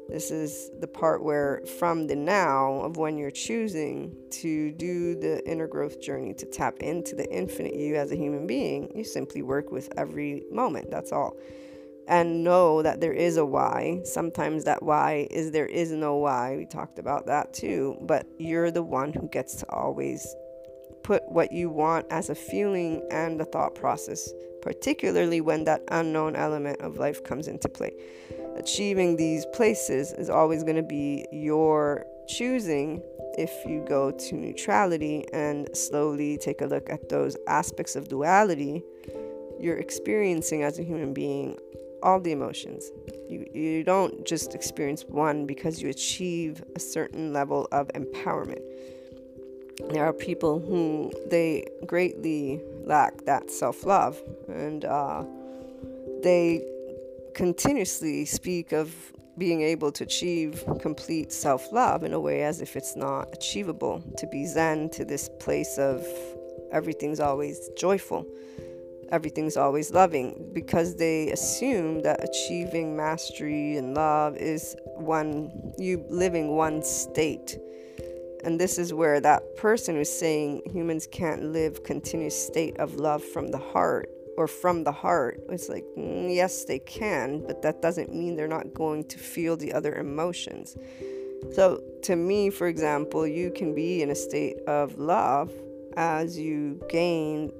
this 0.08 0.30
is 0.30 0.70
the 0.80 0.86
part 0.86 1.22
where, 1.22 1.62
from 1.78 2.06
the 2.06 2.16
now 2.16 2.80
of 2.80 2.96
when 2.96 3.18
you're 3.18 3.30
choosing 3.30 4.16
to 4.30 4.72
do 4.72 5.14
the 5.14 5.46
inner 5.48 5.66
growth 5.66 6.00
journey, 6.00 6.34
to 6.34 6.46
tap 6.46 6.78
into 6.80 7.14
the 7.14 7.30
infinite 7.30 7.74
you 7.74 7.96
as 7.96 8.10
a 8.10 8.16
human 8.16 8.46
being, 8.46 8.90
you 8.94 9.04
simply 9.04 9.42
work 9.42 9.70
with 9.70 9.92
every 9.96 10.44
moment. 10.50 10.90
That's 10.90 11.12
all 11.12 11.36
and 12.08 12.42
know 12.42 12.82
that 12.82 13.00
there 13.00 13.12
is 13.12 13.36
a 13.36 13.44
why. 13.44 14.00
Sometimes 14.02 14.64
that 14.64 14.82
why 14.82 15.28
is 15.30 15.50
there 15.50 15.66
is 15.66 15.92
no 15.92 16.16
why. 16.16 16.56
We 16.56 16.64
talked 16.64 16.98
about 16.98 17.26
that 17.26 17.52
too. 17.52 17.98
But 18.00 18.26
you're 18.38 18.70
the 18.70 18.82
one 18.82 19.12
who 19.12 19.28
gets 19.28 19.56
to 19.56 19.70
always 19.70 20.34
put 21.02 21.22
what 21.30 21.52
you 21.52 21.68
want 21.68 22.06
as 22.10 22.30
a 22.30 22.34
feeling 22.34 23.06
and 23.10 23.40
a 23.40 23.44
thought 23.44 23.74
process, 23.74 24.32
particularly 24.62 25.42
when 25.42 25.64
that 25.64 25.82
unknown 25.88 26.34
element 26.34 26.80
of 26.80 26.96
life 26.96 27.22
comes 27.22 27.46
into 27.46 27.68
play. 27.68 27.92
Achieving 28.58 29.16
these 29.16 29.46
places 29.46 30.12
is 30.12 30.28
always 30.28 30.62
going 30.64 30.76
to 30.76 30.82
be 30.82 31.26
your 31.32 32.04
choosing 32.28 33.02
if 33.38 33.50
you 33.64 33.84
go 33.88 34.10
to 34.10 34.34
neutrality 34.34 35.24
and 35.32 35.68
slowly 35.76 36.36
take 36.36 36.60
a 36.60 36.66
look 36.66 36.90
at 36.90 37.08
those 37.08 37.36
aspects 37.46 37.96
of 37.96 38.08
duality 38.08 38.82
you're 39.58 39.78
experiencing 39.78 40.62
as 40.62 40.78
a 40.78 40.82
human 40.82 41.12
being 41.12 41.58
all 42.02 42.20
the 42.20 42.32
emotions. 42.32 42.90
You, 43.28 43.46
you 43.52 43.84
don't 43.84 44.24
just 44.24 44.54
experience 44.54 45.04
one 45.04 45.46
because 45.46 45.82
you 45.82 45.88
achieve 45.88 46.62
a 46.76 46.80
certain 46.80 47.32
level 47.32 47.66
of 47.72 47.88
empowerment. 47.88 48.62
There 49.90 50.04
are 50.04 50.12
people 50.12 50.60
who 50.60 51.12
they 51.28 51.66
greatly 51.86 52.60
lack 52.84 53.24
that 53.24 53.50
self 53.50 53.84
love, 53.84 54.20
and 54.48 54.84
uh, 54.84 55.24
they 56.22 56.64
continuously 57.38 58.24
speak 58.24 58.72
of 58.72 58.92
being 59.38 59.62
able 59.62 59.92
to 59.92 60.02
achieve 60.02 60.64
complete 60.80 61.30
self 61.32 61.72
love 61.72 62.02
in 62.02 62.12
a 62.12 62.18
way 62.18 62.42
as 62.42 62.60
if 62.60 62.74
it's 62.74 62.96
not 62.96 63.32
achievable. 63.32 64.02
To 64.16 64.26
be 64.26 64.44
Zen 64.44 64.90
to 64.90 65.04
this 65.04 65.30
place 65.38 65.78
of 65.78 66.04
everything's 66.72 67.20
always 67.20 67.70
joyful 67.78 68.26
everything's 69.10 69.56
always 69.56 69.90
loving 69.90 70.50
because 70.52 70.96
they 70.96 71.30
assume 71.30 72.02
that 72.02 72.22
achieving 72.22 72.94
mastery 72.94 73.78
and 73.78 73.94
love 73.94 74.36
is 74.36 74.76
one 74.96 75.50
you 75.78 76.04
living 76.10 76.48
one 76.56 76.82
state 76.82 77.56
and 78.44 78.60
this 78.60 78.78
is 78.78 78.92
where 78.92 79.18
that 79.18 79.42
person 79.56 79.94
who's 79.94 80.10
saying 80.10 80.60
humans 80.70 81.08
can't 81.10 81.42
live 81.42 81.82
continuous 81.84 82.36
state 82.36 82.76
of 82.78 82.96
love 82.96 83.24
from 83.24 83.48
the 83.48 83.56
heart 83.58 84.10
or 84.38 84.46
from 84.46 84.84
the 84.84 84.92
heart 84.92 85.40
it's 85.50 85.68
like 85.68 85.84
mm, 85.96 86.32
yes 86.32 86.64
they 86.64 86.78
can 86.78 87.44
but 87.46 87.60
that 87.60 87.82
doesn't 87.82 88.14
mean 88.14 88.36
they're 88.36 88.46
not 88.46 88.72
going 88.72 89.02
to 89.04 89.18
feel 89.18 89.56
the 89.56 89.72
other 89.72 89.94
emotions. 89.96 90.76
So 91.52 91.82
to 92.02 92.14
me 92.14 92.50
for 92.50 92.68
example 92.68 93.26
you 93.26 93.50
can 93.50 93.74
be 93.74 94.00
in 94.02 94.10
a 94.10 94.14
state 94.14 94.58
of 94.66 94.96
love 94.96 95.50
as 95.96 96.38
you 96.38 96.80
gain 96.88 97.52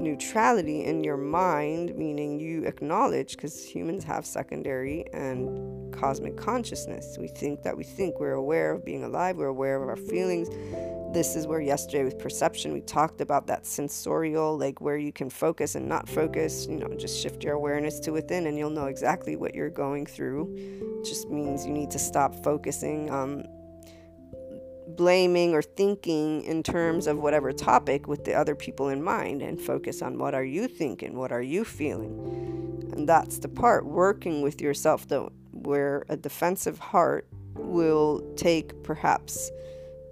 neutrality 0.00 0.84
in 0.84 1.04
your 1.04 1.16
mind, 1.16 1.94
meaning 1.94 2.40
you 2.40 2.64
acknowledge, 2.64 3.36
because 3.36 3.64
humans 3.64 4.02
have 4.04 4.24
secondary 4.24 5.04
and 5.12 5.94
cosmic 5.94 6.36
consciousness. 6.36 7.16
We 7.18 7.28
think 7.28 7.62
that 7.62 7.76
we 7.76 7.84
think 7.84 8.18
we're 8.18 8.32
aware 8.32 8.72
of 8.72 8.84
being 8.84 9.04
alive, 9.04 9.36
we're 9.36 9.46
aware 9.46 9.80
of 9.82 9.88
our 9.88 9.96
feelings. 9.96 10.48
This 11.12 11.34
is 11.34 11.46
where 11.46 11.60
yesterday 11.60 12.04
with 12.04 12.18
perception 12.18 12.72
we 12.72 12.80
talked 12.82 13.20
about 13.20 13.46
that 13.48 13.66
sensorial, 13.66 14.56
like 14.56 14.80
where 14.80 14.96
you 14.96 15.12
can 15.12 15.28
focus 15.28 15.74
and 15.74 15.88
not 15.88 16.08
focus. 16.08 16.66
You 16.68 16.76
know, 16.76 16.88
just 16.96 17.20
shift 17.20 17.42
your 17.42 17.54
awareness 17.54 17.98
to 18.00 18.12
within, 18.12 18.46
and 18.46 18.56
you'll 18.56 18.70
know 18.70 18.86
exactly 18.86 19.36
what 19.36 19.54
you're 19.54 19.70
going 19.70 20.06
through. 20.06 20.54
It 20.56 21.04
just 21.04 21.28
means 21.28 21.66
you 21.66 21.72
need 21.72 21.90
to 21.90 21.98
stop 21.98 22.44
focusing 22.44 23.10
on 23.10 23.44
blaming 24.96 25.54
or 25.54 25.62
thinking 25.62 26.42
in 26.44 26.62
terms 26.62 27.06
of 27.06 27.18
whatever 27.18 27.52
topic 27.52 28.06
with 28.06 28.24
the 28.24 28.34
other 28.34 28.54
people 28.54 28.88
in 28.88 29.02
mind 29.02 29.42
and 29.42 29.60
focus 29.60 30.02
on 30.02 30.18
what 30.18 30.34
are 30.34 30.44
you 30.44 30.68
thinking 30.68 31.16
what 31.16 31.32
are 31.32 31.42
you 31.42 31.64
feeling 31.64 32.88
and 32.92 33.08
that's 33.08 33.38
the 33.38 33.48
part 33.48 33.84
working 33.86 34.42
with 34.42 34.60
yourself 34.60 35.06
though 35.08 35.30
where 35.52 36.04
a 36.08 36.16
defensive 36.16 36.78
heart 36.78 37.26
will 37.54 38.20
take 38.36 38.82
perhaps 38.82 39.50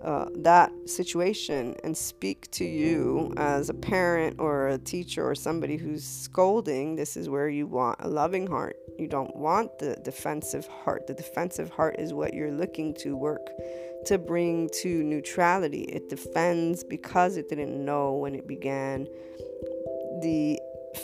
uh, 0.02 0.26
that 0.36 0.72
situation 0.86 1.74
and 1.82 1.96
speak 1.96 2.48
to 2.52 2.64
you 2.64 3.32
as 3.36 3.68
a 3.68 3.74
parent 3.74 4.36
or 4.38 4.68
a 4.68 4.78
teacher 4.78 5.28
or 5.28 5.34
somebody 5.34 5.76
who's 5.76 6.04
scolding, 6.04 6.94
this 6.94 7.16
is 7.16 7.28
where 7.28 7.48
you 7.48 7.66
want 7.66 7.98
a 8.00 8.08
loving 8.08 8.46
heart. 8.46 8.76
You 8.96 9.08
don't 9.08 9.34
want 9.34 9.78
the 9.78 9.96
defensive 10.04 10.68
heart. 10.68 11.06
The 11.08 11.14
defensive 11.14 11.70
heart 11.70 11.96
is 11.98 12.12
what 12.12 12.32
you're 12.32 12.52
looking 12.52 12.94
to 12.94 13.16
work 13.16 13.50
to 14.06 14.18
bring 14.18 14.68
to 14.80 15.02
neutrality. 15.02 15.82
It 15.82 16.08
defends 16.08 16.84
because 16.84 17.36
it 17.36 17.48
didn't 17.48 17.84
know 17.84 18.14
when 18.14 18.34
it 18.34 18.46
began 18.46 19.06
the 20.22 20.58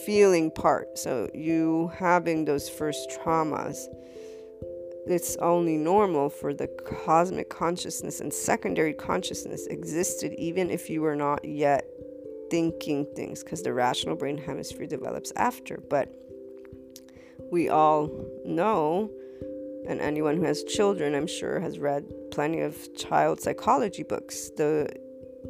feeling 0.04 0.50
part. 0.50 0.98
So, 0.98 1.28
you 1.34 1.92
having 1.98 2.44
those 2.44 2.68
first 2.68 3.10
traumas 3.10 3.86
it's 5.06 5.36
only 5.36 5.76
normal 5.76 6.30
for 6.30 6.54
the 6.54 6.66
cosmic 7.04 7.50
consciousness 7.50 8.20
and 8.20 8.32
secondary 8.32 8.94
consciousness 8.94 9.66
existed 9.66 10.32
even 10.38 10.70
if 10.70 10.88
you 10.88 11.02
were 11.02 11.16
not 11.16 11.44
yet 11.44 11.86
thinking 12.50 13.06
things 13.14 13.42
because 13.42 13.62
the 13.62 13.72
rational 13.72 14.16
brain 14.16 14.38
hemisphere 14.38 14.86
develops 14.86 15.32
after 15.36 15.82
but 15.90 16.14
we 17.50 17.68
all 17.68 18.10
know 18.44 19.10
and 19.86 20.00
anyone 20.00 20.36
who 20.36 20.44
has 20.44 20.62
children 20.64 21.14
i'm 21.14 21.26
sure 21.26 21.60
has 21.60 21.78
read 21.78 22.04
plenty 22.30 22.60
of 22.60 22.76
child 22.96 23.40
psychology 23.40 24.02
books 24.02 24.50
the 24.56 24.88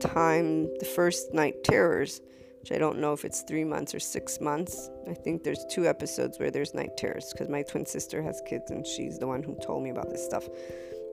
time 0.00 0.64
the 0.78 0.84
first 0.84 1.32
night 1.32 1.62
terrors 1.64 2.20
which 2.64 2.72
I 2.72 2.78
don't 2.78 2.98
know 2.98 3.12
if 3.12 3.26
it's 3.26 3.42
three 3.42 3.62
months 3.62 3.94
or 3.94 4.00
six 4.00 4.40
months. 4.40 4.88
I 5.06 5.12
think 5.12 5.44
there's 5.44 5.66
two 5.70 5.86
episodes 5.86 6.38
where 6.38 6.50
there's 6.50 6.72
night 6.72 6.96
terrors 6.96 7.30
because 7.30 7.50
my 7.50 7.62
twin 7.62 7.84
sister 7.84 8.22
has 8.22 8.40
kids 8.48 8.70
and 8.70 8.86
she's 8.86 9.18
the 9.18 9.26
one 9.26 9.42
who 9.42 9.54
told 9.62 9.82
me 9.82 9.90
about 9.90 10.08
this 10.08 10.24
stuff. 10.24 10.48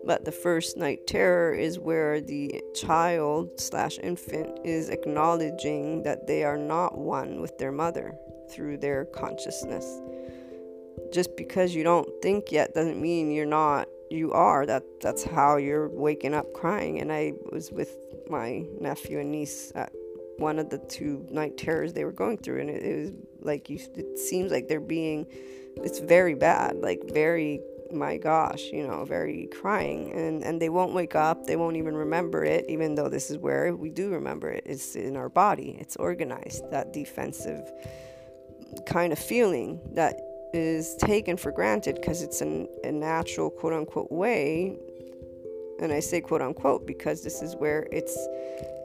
But 0.05 0.23
the 0.23 0.31
first 0.31 0.77
night 0.77 1.07
terror 1.07 1.53
is 1.53 1.77
where 1.77 2.21
the 2.21 2.61
child 2.73 3.59
slash 3.59 3.99
infant 4.01 4.59
is 4.63 4.87
acknowledging 4.87 6.03
that 6.03 6.25
they 6.25 6.45
are 6.45 6.57
not 6.57 6.97
one 6.97 7.41
with 7.41 7.57
their 7.57 7.73
mother 7.73 8.15
through 8.49 8.77
their 8.77 9.03
consciousness. 9.03 9.99
Just 11.11 11.35
because 11.35 11.75
you 11.75 11.83
don't 11.83 12.07
think 12.21 12.51
yet 12.51 12.73
doesn't 12.73 13.01
mean 13.01 13.31
you're 13.31 13.45
not. 13.45 13.87
You 14.09 14.33
are. 14.33 14.65
That 14.65 14.83
that's 15.01 15.23
how 15.23 15.57
you're 15.57 15.89
waking 15.89 16.33
up 16.33 16.53
crying. 16.53 16.99
And 16.99 17.11
I 17.11 17.33
was 17.51 17.71
with 17.71 17.95
my 18.29 18.65
nephew 18.79 19.19
and 19.19 19.31
niece 19.31 19.71
at 19.75 19.91
one 20.37 20.57
of 20.57 20.69
the 20.69 20.79
two 20.79 21.25
night 21.29 21.57
terrors 21.57 21.93
they 21.93 22.03
were 22.03 22.11
going 22.11 22.37
through 22.37 22.61
and 22.61 22.69
it, 22.69 22.83
it 22.83 22.99
was 22.99 23.11
like 23.41 23.69
you 23.69 23.79
it 23.95 24.17
seems 24.17 24.51
like 24.51 24.67
they're 24.67 24.79
being 24.79 25.25
it's 25.77 25.99
very 25.99 26.33
bad 26.33 26.75
like 26.77 26.99
very 27.13 27.61
my 27.93 28.17
gosh 28.17 28.63
you 28.73 28.85
know 28.85 29.05
very 29.05 29.47
crying 29.59 30.11
and 30.13 30.43
and 30.43 30.61
they 30.61 30.69
won't 30.69 30.93
wake 30.93 31.15
up 31.15 31.45
they 31.45 31.55
won't 31.55 31.75
even 31.75 31.95
remember 31.95 32.43
it 32.43 32.65
even 32.67 32.95
though 32.95 33.09
this 33.09 33.29
is 33.29 33.37
where 33.37 33.75
we 33.75 33.89
do 33.89 34.09
remember 34.09 34.49
it 34.49 34.63
it's 34.65 34.95
in 34.95 35.15
our 35.15 35.29
body 35.29 35.77
it's 35.79 35.95
organized 35.97 36.69
that 36.71 36.91
defensive 36.91 37.71
kind 38.85 39.13
of 39.13 39.19
feeling 39.19 39.79
that 39.93 40.19
is 40.53 40.95
taken 40.95 41.37
for 41.37 41.51
granted 41.51 41.95
because 41.95 42.21
it's 42.21 42.41
an, 42.41 42.67
a 42.83 42.91
natural 42.91 43.49
quote 43.49 43.73
unquote 43.73 44.11
way 44.11 44.77
and 45.81 45.91
I 45.91 45.99
say 45.99 46.21
quote 46.21 46.41
unquote 46.41 46.85
because 46.85 47.23
this 47.23 47.41
is 47.41 47.55
where 47.55 47.87
it's 47.91 48.15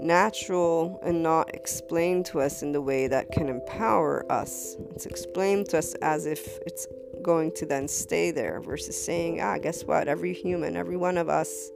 natural 0.00 0.98
and 1.05 1.22
not 1.22 1.55
explained 1.55 2.24
to 2.26 2.40
us 2.40 2.62
in 2.62 2.72
the 2.72 2.81
way 2.81 3.07
that 3.07 3.31
can 3.31 3.48
empower 3.48 4.31
us. 4.33 4.76
It's 4.94 5.07
explained 5.07 5.68
to 5.70 5.79
us 5.79 5.94
as 5.96 6.26
if 6.26 6.59
it's 6.66 6.87
going 7.22 7.52
to 7.52 7.66
then 7.66 7.87
stay 7.87 8.31
there 8.31 8.61
versus 8.61 9.02
saying, 9.02 9.40
ah, 9.40 9.59
guess 9.59 9.85
what? 9.85 10.09
Every 10.09 10.33
human, 10.33 10.76
every 10.76 10.96
one 10.96 11.18
of 11.18 11.29
us, 11.29 11.70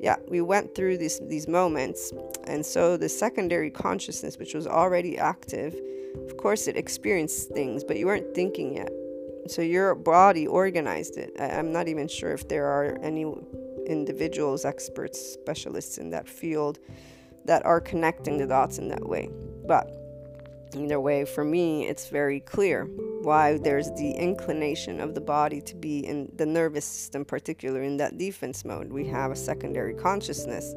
yeah, 0.00 0.16
we 0.28 0.40
went 0.40 0.74
through 0.74 0.98
these 0.98 1.20
these 1.20 1.46
moments. 1.46 2.12
And 2.44 2.64
so 2.64 2.96
the 2.96 3.08
secondary 3.08 3.70
consciousness, 3.70 4.38
which 4.38 4.54
was 4.54 4.66
already 4.66 5.18
active, 5.18 5.74
of 6.28 6.36
course 6.38 6.66
it 6.66 6.78
experienced 6.78 7.50
things, 7.50 7.84
but 7.84 7.98
you 7.98 8.06
weren't 8.06 8.34
thinking 8.34 8.76
yet. 8.76 8.90
So 9.50 9.62
your 9.62 9.94
body 9.94 10.46
organized 10.46 11.16
it. 11.16 11.32
I, 11.38 11.50
I'm 11.50 11.72
not 11.72 11.88
even 11.88 12.08
sure 12.08 12.32
if 12.32 12.48
there 12.48 12.66
are 12.66 12.98
any 13.02 13.24
individuals, 13.86 14.64
experts, 14.64 15.20
specialists 15.20 15.98
in 15.98 16.10
that 16.10 16.28
field 16.28 16.78
that 17.44 17.64
are 17.64 17.80
connecting 17.80 18.38
the 18.38 18.46
dots 18.46 18.78
in 18.78 18.88
that 18.88 19.06
way. 19.06 19.30
But 19.66 19.90
either 20.74 21.00
way, 21.00 21.24
for 21.24 21.44
me, 21.44 21.86
it's 21.86 22.08
very 22.08 22.40
clear 22.40 22.84
why 23.22 23.58
there's 23.58 23.90
the 23.92 24.10
inclination 24.10 25.00
of 25.00 25.14
the 25.14 25.20
body 25.20 25.60
to 25.62 25.74
be 25.74 26.00
in 26.00 26.30
the 26.36 26.46
nervous 26.46 26.84
system, 26.84 27.24
particularly 27.24 27.86
in 27.86 27.96
that 27.98 28.18
defense 28.18 28.64
mode. 28.64 28.92
We 28.92 29.06
have 29.06 29.30
a 29.30 29.36
secondary 29.36 29.94
consciousness 29.94 30.74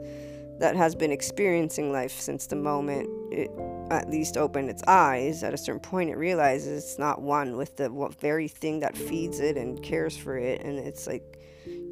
that 0.59 0.75
has 0.75 0.95
been 0.95 1.11
experiencing 1.11 1.91
life 1.91 2.19
since 2.19 2.47
the 2.47 2.55
moment 2.55 3.09
it 3.31 3.49
at 3.91 4.09
least 4.09 4.37
opened 4.37 4.69
its 4.69 4.83
eyes. 4.87 5.43
At 5.43 5.53
a 5.53 5.57
certain 5.57 5.79
point, 5.79 6.09
it 6.09 6.17
realizes 6.17 6.83
it's 6.83 6.99
not 6.99 7.21
one 7.21 7.57
with 7.57 7.77
the 7.77 7.89
very 8.19 8.47
thing 8.47 8.81
that 8.81 8.97
feeds 8.97 9.39
it 9.39 9.57
and 9.57 9.81
cares 9.81 10.15
for 10.15 10.37
it, 10.37 10.61
and 10.61 10.77
it's 10.77 11.07
like 11.07 11.39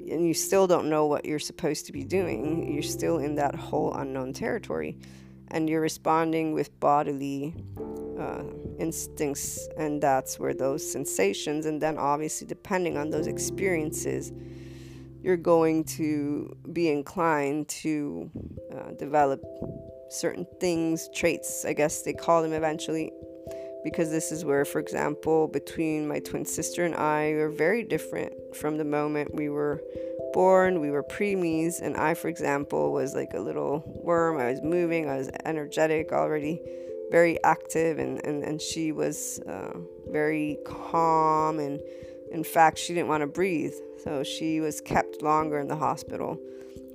and 0.09 0.25
you 0.25 0.33
still 0.33 0.67
don't 0.67 0.89
know 0.89 1.05
what 1.05 1.25
you're 1.25 1.39
supposed 1.39 1.85
to 1.87 1.91
be 1.91 2.03
doing, 2.03 2.73
you're 2.73 2.83
still 2.83 3.17
in 3.17 3.35
that 3.35 3.55
whole 3.55 3.93
unknown 3.93 4.33
territory. 4.33 4.97
And 5.49 5.69
you're 5.69 5.81
responding 5.81 6.53
with 6.53 6.77
bodily 6.79 7.55
uh, 8.19 8.43
instincts, 8.79 9.67
and 9.77 10.01
that's 10.01 10.39
where 10.39 10.53
those 10.53 10.89
sensations, 10.89 11.65
and 11.65 11.81
then 11.81 11.97
obviously, 11.97 12.47
depending 12.47 12.97
on 12.97 13.09
those 13.09 13.27
experiences, 13.27 14.33
you're 15.27 15.35
going 15.35 15.83
to 15.83 16.55
be 16.71 16.87
inclined 16.87 17.67
to 17.67 18.31
uh, 18.73 18.91
develop 18.97 19.43
certain 20.09 20.47
things, 20.61 21.09
traits, 21.13 21.65
I 21.65 21.73
guess 21.73 22.03
they 22.03 22.13
call 22.13 22.41
them 22.41 22.53
eventually, 22.53 23.11
because 23.83 24.09
this 24.09 24.31
is 24.31 24.45
where, 24.45 24.63
for 24.63 24.79
example, 24.79 25.49
between 25.49 26.07
my 26.07 26.19
twin 26.19 26.45
sister 26.45 26.85
and 26.85 26.95
I, 26.95 27.33
we 27.33 27.41
are 27.41 27.49
very 27.49 27.83
different 27.83 28.55
from 28.55 28.77
the 28.77 28.85
moment 28.85 29.35
we 29.35 29.49
were 29.49 29.83
born. 30.31 30.79
We 30.79 30.91
were 30.91 31.03
preemies, 31.03 31.81
and 31.81 31.97
I, 31.97 32.13
for 32.13 32.29
example, 32.29 32.93
was 32.93 33.13
like 33.13 33.33
a 33.33 33.41
little 33.41 33.83
worm. 33.85 34.39
I 34.39 34.51
was 34.51 34.61
moving, 34.61 35.09
I 35.09 35.17
was 35.17 35.29
energetic, 35.43 36.13
already 36.13 36.61
very 37.11 37.37
active, 37.43 37.99
and, 37.99 38.25
and, 38.25 38.45
and 38.45 38.61
she 38.61 38.93
was 38.93 39.41
uh, 39.41 39.77
very 40.09 40.57
calm. 40.65 41.59
And 41.59 41.81
in 42.31 42.43
fact, 42.43 42.77
she 42.77 42.93
didn't 42.93 43.07
want 43.07 43.21
to 43.21 43.27
breathe, 43.27 43.73
so 44.03 44.23
she 44.23 44.59
was 44.59 44.81
kept 44.81 45.21
longer 45.21 45.59
in 45.59 45.67
the 45.67 45.75
hospital. 45.75 46.39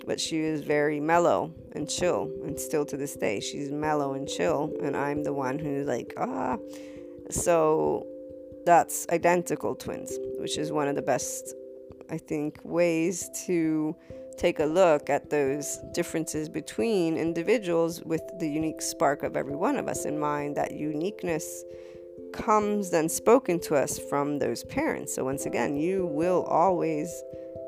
But 0.05 0.21
she 0.21 0.42
was 0.42 0.62
very 0.62 0.99
mellow 0.99 1.53
and 1.73 1.88
chill, 1.88 2.31
and 2.45 2.59
still 2.59 2.85
to 2.87 2.97
this 2.97 3.14
day, 3.14 3.40
she's 3.40 3.71
mellow 3.71 4.14
and 4.14 4.29
chill, 4.29 4.73
and 4.83 4.97
I'm 4.97 5.23
the 5.23 5.33
one 5.33 5.59
who's 5.59 5.87
like, 5.87 6.12
ah. 6.16 6.57
So 7.31 8.07
that's 8.66 9.07
identical 9.11 9.75
twins, 9.75 10.18
which 10.38 10.59
is 10.59 10.73
one 10.73 10.88
of 10.88 10.97
the 10.97 11.03
best 11.03 11.55
I 12.12 12.18
think, 12.18 12.61
ways 12.62 13.31
to 13.47 13.97
take 14.37 14.61
a 14.61 14.66
look 14.66 15.09
at 15.09 15.31
those 15.31 15.79
differences 15.92 16.49
between 16.49 17.16
individuals 17.16 18.03
with 18.03 18.21
the 18.38 18.49
unique 18.49 18.83
spark 18.83 19.23
of 19.23 19.35
every 19.35 19.57
one 19.57 19.77
of 19.77 19.88
us 19.88 20.05
in 20.05 20.18
mind. 20.18 20.57
That 20.57 20.73
uniqueness 20.73 21.64
comes 22.33 22.90
then 22.90 23.09
spoken 23.09 23.61
to 23.61 23.77
us 23.77 23.99
from 23.99 24.38
those 24.38 24.64
parents. 24.64 25.14
So, 25.14 25.25
once 25.25 25.47
again, 25.47 25.77
you 25.77 26.07
will 26.07 26.42
always 26.45 27.23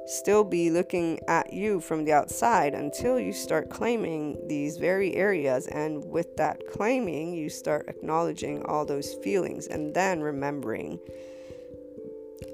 still 0.07 0.45
be 0.45 0.71
looking 0.71 1.19
at 1.29 1.53
you 1.53 1.81
from 1.81 2.05
the 2.05 2.13
outside 2.13 2.75
until 2.75 3.19
you 3.19 3.33
start 3.33 3.71
claiming 3.71 4.39
these 4.49 4.77
very 4.77 5.15
areas. 5.15 5.67
And 5.67 6.05
with 6.05 6.37
that 6.37 6.61
claiming, 6.71 7.35
you 7.35 7.49
start 7.49 7.89
acknowledging 7.89 8.65
all 8.65 8.85
those 8.85 9.15
feelings 9.23 9.67
and 9.67 9.95
then 9.95 10.21
remembering 10.21 10.99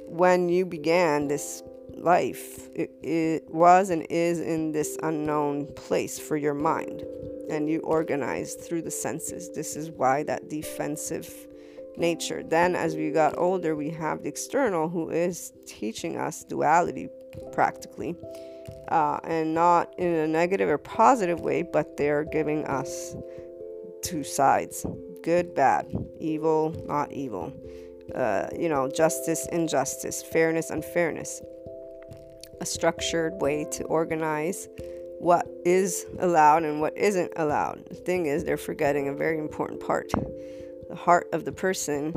when 0.06 0.48
you 0.48 0.66
began 0.66 1.28
this 1.28 1.62
life 1.94 2.68
it, 2.74 2.90
it 3.02 3.48
was 3.52 3.90
and 3.90 4.06
is 4.10 4.40
in 4.40 4.72
this 4.72 4.96
unknown 5.02 5.66
place 5.74 6.18
for 6.18 6.36
your 6.36 6.54
mind 6.54 7.04
and 7.50 7.68
you 7.68 7.80
organize 7.80 8.54
through 8.54 8.82
the 8.82 8.90
senses 8.90 9.50
this 9.54 9.76
is 9.76 9.90
why 9.90 10.22
that 10.22 10.48
defensive 10.48 11.46
nature 12.00 12.42
then 12.42 12.74
as 12.74 12.96
we 12.96 13.10
got 13.10 13.36
older 13.38 13.76
we 13.76 13.90
have 13.90 14.22
the 14.22 14.28
external 14.28 14.88
who 14.88 15.10
is 15.10 15.52
teaching 15.66 16.16
us 16.16 16.44
duality 16.44 17.08
practically 17.52 18.16
uh, 18.88 19.18
and 19.24 19.54
not 19.54 19.94
in 19.98 20.14
a 20.14 20.26
negative 20.26 20.68
or 20.68 20.78
positive 20.78 21.40
way 21.40 21.62
but 21.62 21.96
they're 21.96 22.24
giving 22.24 22.64
us 22.64 23.14
two 24.02 24.24
sides 24.24 24.86
good 25.22 25.54
bad 25.54 25.86
evil 26.18 26.74
not 26.86 27.12
evil 27.12 27.52
uh, 28.14 28.48
you 28.58 28.68
know 28.68 28.88
justice 28.88 29.46
injustice 29.52 30.22
fairness 30.22 30.70
unfairness 30.70 31.42
a 32.60 32.66
structured 32.66 33.34
way 33.40 33.64
to 33.70 33.84
organize 33.84 34.68
what 35.20 35.46
is 35.66 36.06
allowed 36.18 36.64
and 36.64 36.80
what 36.80 36.96
isn't 36.96 37.30
allowed. 37.36 37.84
The 37.90 37.94
thing 37.94 38.26
is, 38.26 38.42
they're 38.42 38.56
forgetting 38.56 39.08
a 39.08 39.12
very 39.12 39.38
important 39.38 39.80
part. 39.80 40.10
The 40.90 40.96
heart 40.96 41.28
of 41.32 41.44
the 41.44 41.52
person 41.52 42.12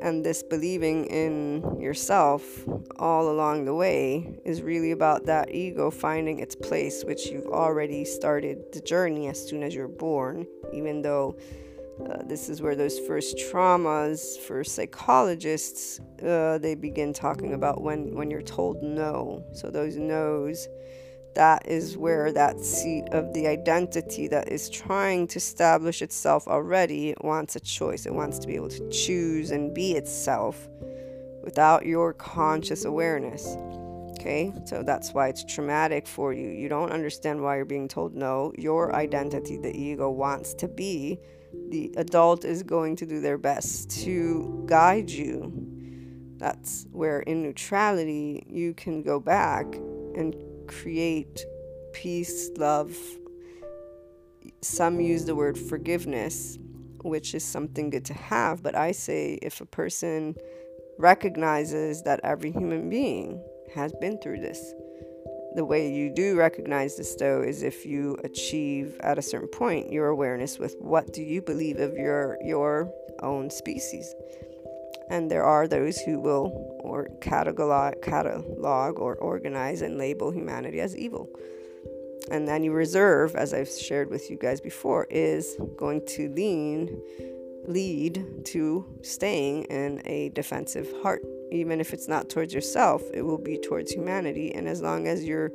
and 0.00 0.24
this 0.24 0.42
believing 0.42 1.04
in 1.06 1.78
yourself 1.78 2.64
all 2.96 3.28
along 3.28 3.66
the 3.66 3.74
way 3.74 4.40
is 4.46 4.62
really 4.62 4.92
about 4.92 5.26
that 5.26 5.54
ego 5.54 5.90
finding 5.90 6.38
its 6.38 6.54
place, 6.54 7.04
which 7.04 7.26
you've 7.26 7.48
already 7.48 8.06
started 8.06 8.72
the 8.72 8.80
journey 8.80 9.28
as 9.28 9.46
soon 9.46 9.62
as 9.62 9.74
you're 9.74 9.88
born, 9.88 10.46
even 10.72 11.02
though 11.02 11.36
uh, 12.08 12.22
this 12.24 12.48
is 12.48 12.62
where 12.62 12.74
those 12.74 12.98
first 13.00 13.36
traumas 13.36 14.38
for 14.38 14.64
psychologists 14.64 16.00
uh, 16.26 16.56
they 16.58 16.74
begin 16.74 17.12
talking 17.12 17.52
about 17.52 17.82
when 17.82 18.14
when 18.14 18.30
you're 18.30 18.40
told 18.40 18.82
no. 18.82 19.44
So 19.52 19.70
those 19.70 19.96
no's 19.96 20.66
that 21.34 21.66
is 21.66 21.96
where 21.96 22.30
that 22.32 22.60
seat 22.60 23.08
of 23.12 23.32
the 23.32 23.46
identity 23.46 24.28
that 24.28 24.48
is 24.48 24.68
trying 24.68 25.26
to 25.28 25.38
establish 25.38 26.02
itself 26.02 26.46
already 26.46 27.14
wants 27.20 27.56
a 27.56 27.60
choice. 27.60 28.06
It 28.06 28.14
wants 28.14 28.38
to 28.40 28.46
be 28.46 28.54
able 28.54 28.68
to 28.68 28.88
choose 28.90 29.50
and 29.50 29.72
be 29.72 29.92
itself 29.92 30.68
without 31.42 31.86
your 31.86 32.12
conscious 32.12 32.84
awareness. 32.84 33.56
Okay, 34.20 34.52
so 34.66 34.82
that's 34.82 35.12
why 35.12 35.28
it's 35.28 35.44
traumatic 35.44 36.06
for 36.06 36.32
you. 36.32 36.48
You 36.48 36.68
don't 36.68 36.92
understand 36.92 37.42
why 37.42 37.56
you're 37.56 37.64
being 37.64 37.88
told 37.88 38.14
no. 38.14 38.52
Your 38.56 38.94
identity, 38.94 39.56
the 39.56 39.76
ego, 39.76 40.10
wants 40.10 40.54
to 40.54 40.68
be. 40.68 41.18
The 41.70 41.92
adult 41.96 42.44
is 42.44 42.62
going 42.62 42.96
to 42.96 43.06
do 43.06 43.20
their 43.20 43.38
best 43.38 43.90
to 44.02 44.62
guide 44.66 45.10
you. 45.10 45.52
That's 46.36 46.86
where 46.92 47.20
in 47.20 47.42
neutrality 47.42 48.44
you 48.48 48.74
can 48.74 49.02
go 49.02 49.18
back 49.18 49.64
and 50.14 50.36
create 50.80 51.44
peace, 51.92 52.50
love. 52.56 52.96
Some 54.60 55.00
use 55.00 55.24
the 55.24 55.34
word 55.34 55.58
forgiveness, 55.58 56.58
which 57.02 57.34
is 57.34 57.44
something 57.44 57.90
good 57.90 58.04
to 58.06 58.14
have, 58.14 58.62
but 58.62 58.74
I 58.74 58.92
say 58.92 59.38
if 59.42 59.60
a 59.60 59.66
person 59.66 60.34
recognizes 60.98 62.02
that 62.02 62.20
every 62.22 62.50
human 62.50 62.88
being 62.88 63.42
has 63.74 63.92
been 64.00 64.18
through 64.18 64.40
this, 64.40 64.72
the 65.54 65.64
way 65.64 65.92
you 65.92 66.10
do 66.14 66.36
recognize 66.36 66.96
this 66.96 67.14
though 67.16 67.42
is 67.42 67.62
if 67.62 67.84
you 67.84 68.16
achieve 68.24 68.96
at 69.00 69.18
a 69.18 69.22
certain 69.22 69.48
point 69.48 69.92
your 69.92 70.08
awareness 70.08 70.58
with 70.58 70.74
what 70.78 71.12
do 71.12 71.22
you 71.22 71.42
believe 71.42 71.78
of 71.78 71.92
your 71.92 72.38
your 72.42 72.90
own 73.20 73.50
species 73.50 74.14
and 75.10 75.30
there 75.30 75.44
are 75.44 75.66
those 75.68 75.98
who 75.98 76.20
will 76.20 76.78
or 76.80 77.08
catalog, 77.20 78.02
catalog 78.02 78.98
or 78.98 79.16
organize 79.16 79.82
and 79.82 79.98
label 79.98 80.30
humanity 80.30 80.80
as 80.80 80.96
evil. 80.96 81.28
And 82.30 82.46
then 82.46 82.62
you 82.62 82.72
reserve, 82.72 83.34
as 83.34 83.52
I've 83.52 83.68
shared 83.68 84.10
with 84.10 84.30
you 84.30 84.36
guys 84.36 84.60
before, 84.60 85.06
is 85.10 85.56
going 85.76 86.06
to 86.06 86.28
lean, 86.30 87.02
lead 87.66 88.44
to 88.46 88.86
staying 89.02 89.64
in 89.64 90.02
a 90.06 90.28
defensive 90.30 90.92
heart. 91.02 91.22
Even 91.50 91.80
if 91.80 91.92
it's 91.92 92.08
not 92.08 92.30
towards 92.30 92.54
yourself, 92.54 93.02
it 93.12 93.22
will 93.22 93.38
be 93.38 93.58
towards 93.58 93.92
humanity. 93.92 94.54
And 94.54 94.68
as 94.68 94.80
long 94.80 95.06
as 95.06 95.24
you're 95.24 95.52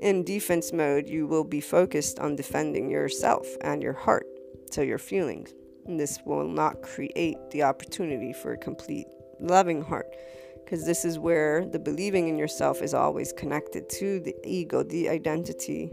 in 0.00 0.22
defense 0.22 0.72
mode, 0.72 1.08
you 1.08 1.26
will 1.26 1.44
be 1.44 1.60
focused 1.60 2.18
on 2.18 2.36
defending 2.36 2.90
yourself 2.90 3.46
and 3.62 3.82
your 3.82 3.94
heart, 3.94 4.26
so 4.70 4.82
your 4.82 4.98
feelings. 4.98 5.54
This 5.86 6.20
will 6.24 6.46
not 6.46 6.82
create 6.82 7.38
the 7.50 7.64
opportunity 7.64 8.32
for 8.32 8.52
a 8.52 8.58
complete 8.58 9.06
loving 9.40 9.82
heart 9.82 10.14
because 10.64 10.86
this 10.86 11.04
is 11.04 11.18
where 11.18 11.66
the 11.66 11.78
believing 11.78 12.28
in 12.28 12.38
yourself 12.38 12.80
is 12.82 12.94
always 12.94 13.32
connected 13.32 13.88
to 13.88 14.20
the 14.20 14.34
ego, 14.44 14.82
the 14.82 15.08
identity, 15.08 15.90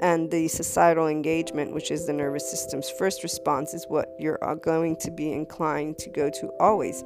and 0.00 0.30
the 0.30 0.48
societal 0.48 1.08
engagement, 1.08 1.74
which 1.74 1.90
is 1.90 2.06
the 2.06 2.12
nervous 2.12 2.48
system's 2.48 2.88
first 2.88 3.22
response, 3.22 3.74
is 3.74 3.84
what 3.88 4.08
you're 4.18 4.38
going 4.62 4.96
to 4.96 5.10
be 5.10 5.32
inclined 5.32 5.98
to 5.98 6.10
go 6.10 6.30
to 6.30 6.50
always. 6.60 7.04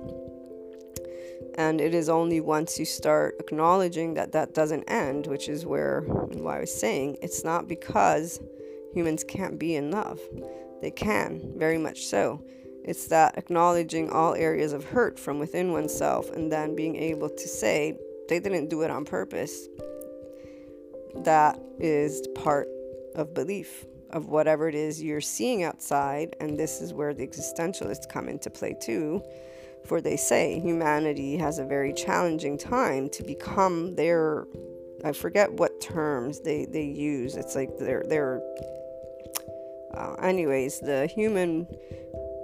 And 1.56 1.80
it 1.80 1.94
is 1.94 2.08
only 2.08 2.40
once 2.40 2.78
you 2.78 2.84
start 2.84 3.36
acknowledging 3.40 4.14
that 4.14 4.32
that 4.32 4.54
doesn't 4.54 4.84
end, 4.84 5.26
which 5.26 5.48
is 5.48 5.66
where, 5.66 6.02
why 6.02 6.58
I 6.58 6.60
was 6.60 6.74
saying, 6.74 7.16
it's 7.22 7.44
not 7.44 7.68
because 7.68 8.40
humans 8.94 9.24
can't 9.24 9.58
be 9.58 9.74
in 9.74 9.90
love. 9.90 10.20
They 10.82 10.90
can, 10.90 11.54
very 11.56 11.78
much 11.78 12.04
so. 12.06 12.44
It's 12.84 13.06
that 13.06 13.38
acknowledging 13.38 14.10
all 14.10 14.34
areas 14.34 14.72
of 14.72 14.84
hurt 14.84 15.18
from 15.18 15.38
within 15.38 15.72
oneself 15.72 16.28
and 16.32 16.50
then 16.50 16.74
being 16.74 16.96
able 16.96 17.30
to 17.30 17.48
say, 17.48 17.96
they 18.28 18.40
didn't 18.40 18.68
do 18.68 18.82
it 18.82 18.90
on 18.90 19.04
purpose. 19.04 19.68
That 21.14 21.60
is 21.78 22.26
part 22.34 22.68
of 23.14 23.32
belief 23.32 23.86
of 24.10 24.26
whatever 24.26 24.68
it 24.68 24.74
is 24.74 25.00
you're 25.00 25.20
seeing 25.20 25.62
outside. 25.62 26.34
And 26.40 26.58
this 26.58 26.80
is 26.80 26.92
where 26.92 27.14
the 27.14 27.26
existentialists 27.26 28.08
come 28.08 28.28
into 28.28 28.50
play 28.50 28.76
too. 28.82 29.22
For 29.84 30.00
they 30.00 30.16
say 30.16 30.58
humanity 30.58 31.36
has 31.36 31.60
a 31.60 31.64
very 31.64 31.92
challenging 31.92 32.58
time 32.58 33.08
to 33.10 33.22
become 33.22 33.94
their 33.94 34.46
I 35.04 35.12
forget 35.12 35.52
what 35.52 35.80
terms 35.80 36.40
they, 36.40 36.64
they 36.64 36.84
use. 36.84 37.34
It's 37.34 37.56
like 37.56 37.76
they're 37.78 38.04
they're 38.08 38.40
uh, 39.94 40.14
anyways, 40.22 40.80
the 40.80 41.06
human 41.06 41.66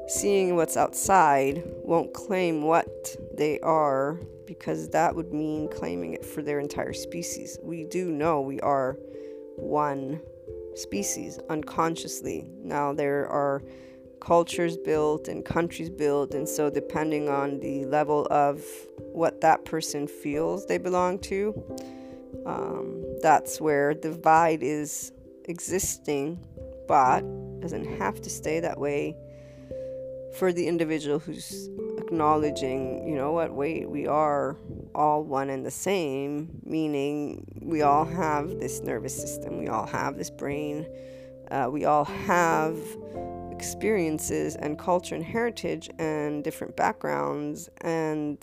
seeing 0.09 0.57
what's 0.57 0.77
outside 0.77 1.63
won't 1.85 2.15
claim 2.15 2.63
what 2.63 3.17
they 3.37 3.61
are 3.61 4.19
because 4.47 4.89
that 4.89 5.15
would 5.15 5.33
mean 5.33 5.69
claiming 5.69 6.15
it 6.15 6.25
for 6.25 6.43
their 6.43 6.59
entire 6.59 6.95
species. 6.95 7.59
We 7.63 7.85
do 7.85 8.11
know 8.11 8.41
we 8.41 8.61
are 8.61 8.97
one 9.57 10.21
species 10.75 11.39
unconsciously. 11.51 12.51
Now, 12.63 12.95
there 12.95 13.29
are 13.29 13.63
cultures 14.21 14.77
built 14.77 15.29
and 15.29 15.45
countries 15.45 15.91
built, 15.91 16.33
and 16.35 16.49
so 16.49 16.71
depending 16.71 17.29
on 17.29 17.61
the 17.61 17.85
level 17.85 18.27
of 18.31 18.65
what 19.13 19.41
that 19.43 19.65
person 19.65 20.07
feels 20.07 20.67
they 20.67 20.79
belong 20.79 21.19
to, 21.21 21.55
um, 22.47 23.05
that's 23.21 23.61
where 23.61 23.95
divide 23.95 24.63
is 24.63 25.13
existing 25.45 26.39
but 26.89 27.21
doesn't 27.61 27.85
have 27.99 28.21
to 28.23 28.31
stay 28.31 28.61
that 28.61 28.81
way 28.81 29.17
for 30.35 30.53
the 30.53 30.67
individual 30.67 31.19
who's 31.19 31.69
acknowledging, 31.99 33.07
you 33.07 33.15
know 33.15 33.33
what, 33.33 33.53
wait, 33.53 33.89
we 33.89 34.07
are 34.07 34.57
all 34.95 35.23
one 35.23 35.51
and 35.51 35.65
the 35.65 35.71
same, 35.71 36.49
meaning 36.65 37.47
we 37.61 37.83
all 37.83 38.05
have 38.05 38.59
this 38.59 38.81
nervous 38.81 39.15
system, 39.15 39.59
we 39.59 39.69
all 39.69 39.87
have 39.87 40.17
this 40.17 40.31
brain, 40.31 40.87
uh, 41.51 41.69
we 41.71 41.85
all 41.85 42.05
have 42.05 42.77
experiences 43.59 44.55
and 44.55 44.79
culture 44.79 45.17
and 45.17 45.25
heritage 45.25 45.91
and 45.99 46.45
different 46.45 46.77
backgrounds, 46.77 47.69
and 47.81 48.39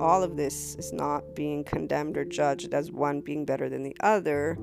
all 0.00 0.22
of 0.22 0.38
this 0.38 0.74
is 0.76 0.90
not 0.90 1.34
being 1.34 1.62
condemned 1.64 2.16
or 2.16 2.24
judged 2.24 2.72
as 2.72 2.90
one 2.90 3.20
being 3.20 3.44
better 3.44 3.68
than 3.68 3.82
the 3.82 3.96
other. 4.00 4.56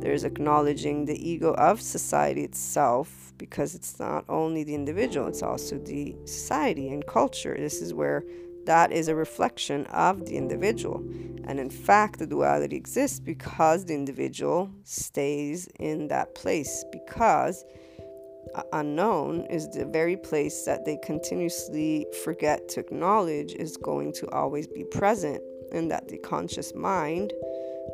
There's 0.00 0.24
acknowledging 0.24 1.06
the 1.06 1.30
ego 1.30 1.54
of 1.54 1.80
society 1.80 2.44
itself 2.44 3.32
because 3.38 3.74
it's 3.74 3.98
not 3.98 4.26
only 4.28 4.64
the 4.64 4.74
individual, 4.74 5.28
it's 5.28 5.42
also 5.42 5.78
the 5.78 6.14
society 6.26 6.88
and 6.90 7.06
culture. 7.06 7.56
This 7.56 7.80
is 7.80 7.94
where 7.94 8.24
that 8.66 8.92
is 8.92 9.08
a 9.08 9.14
reflection 9.14 9.86
of 9.86 10.26
the 10.26 10.36
individual. 10.36 10.98
And 11.46 11.58
in 11.58 11.70
fact, 11.70 12.18
the 12.18 12.26
duality 12.26 12.76
exists 12.76 13.18
because 13.18 13.86
the 13.86 13.94
individual 13.94 14.70
stays 14.84 15.68
in 15.78 16.08
that 16.08 16.34
place, 16.34 16.84
because 16.92 17.64
unknown 18.72 19.46
is 19.46 19.68
the 19.70 19.84
very 19.84 20.16
place 20.16 20.64
that 20.64 20.84
they 20.84 20.98
continuously 21.02 22.06
forget 22.24 22.68
to 22.70 22.80
acknowledge 22.80 23.54
is 23.54 23.76
going 23.76 24.12
to 24.14 24.30
always 24.30 24.66
be 24.66 24.84
present, 24.84 25.42
and 25.72 25.90
that 25.90 26.08
the 26.08 26.18
conscious 26.18 26.74
mind 26.74 27.32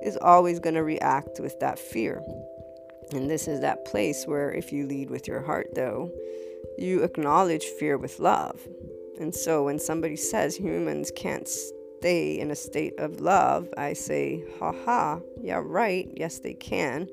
is 0.02 0.16
always 0.18 0.58
going 0.58 0.74
to 0.74 0.82
react 0.82 1.40
with 1.40 1.58
that 1.60 1.78
fear. 1.78 2.22
And 3.12 3.30
this 3.30 3.48
is 3.48 3.60
that 3.60 3.84
place 3.84 4.26
where, 4.26 4.52
if 4.52 4.72
you 4.72 4.86
lead 4.86 5.10
with 5.10 5.26
your 5.26 5.42
heart, 5.42 5.68
though, 5.74 6.10
you 6.76 7.02
acknowledge 7.02 7.64
fear 7.64 7.96
with 7.96 8.18
love. 8.18 8.60
And 9.18 9.34
so, 9.34 9.64
when 9.64 9.78
somebody 9.78 10.16
says 10.16 10.56
humans 10.56 11.10
can't 11.16 11.48
stay 11.48 12.38
in 12.38 12.50
a 12.50 12.56
state 12.56 12.98
of 12.98 13.20
love, 13.20 13.68
I 13.76 13.94
say, 13.94 14.44
ha 14.58 14.72
ha, 14.84 15.20
yeah, 15.40 15.60
right, 15.64 16.08
yes, 16.14 16.38
they 16.38 16.54
can 16.54 17.08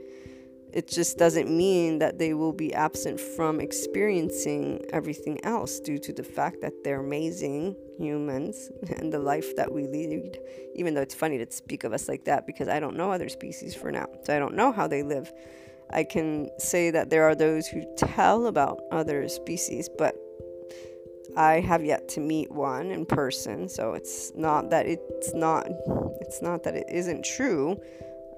it 0.76 0.90
just 0.90 1.18
doesn't 1.18 1.50
mean 1.50 2.00
that 2.00 2.20
they 2.20 2.34
will 2.34 2.52
be 2.52 2.74
absent 2.74 3.18
from 3.18 3.62
experiencing 3.62 4.84
everything 4.92 5.44
else 5.46 5.80
due 5.80 5.98
to 5.98 6.12
the 6.12 6.24
fact 6.24 6.60
that 6.60 6.74
they're 6.84 7.00
amazing 7.00 7.78
humans 7.98 8.70
and 8.98 9.12
the 9.12 9.20
life 9.20 9.56
that 9.56 9.72
we 9.72 9.88
lead. 9.88 10.38
Even 10.76 10.94
though 10.94 11.02
it's 11.02 11.16
funny 11.16 11.38
to 11.38 11.50
speak 11.50 11.86
of 11.86 11.94
us 11.94 12.10
like 12.10 12.26
that 12.26 12.46
because 12.46 12.68
I 12.68 12.82
don't 12.82 12.98
know 12.98 13.10
other 13.10 13.30
species 13.30 13.74
for 13.74 13.90
now. 13.90 14.08
So 14.26 14.36
I 14.36 14.40
don't 14.40 14.54
know 14.54 14.74
how 14.74 14.86
they 14.86 15.02
live. 15.02 15.32
I 15.92 16.04
can 16.04 16.50
say 16.60 16.92
that 16.92 17.10
there 17.10 17.24
are 17.24 17.36
those 17.36 17.68
who 17.68 17.86
tell 17.96 18.48
about 18.48 18.82
other 18.92 19.30
species, 19.30 19.90
but 19.98 20.14
I 21.38 21.62
have 21.62 21.86
yet 21.86 22.10
to 22.10 22.20
meet 22.20 22.52
one 22.52 22.92
in 22.92 23.06
person. 23.06 23.70
So 23.70 23.94
it's 23.94 24.34
not 24.36 24.72
that 24.72 24.88
it's 24.88 25.34
not 25.34 25.68
it's 26.20 26.42
not 26.42 26.64
that 26.64 26.76
it 26.76 26.88
isn't 26.90 27.24
true. 27.24 27.80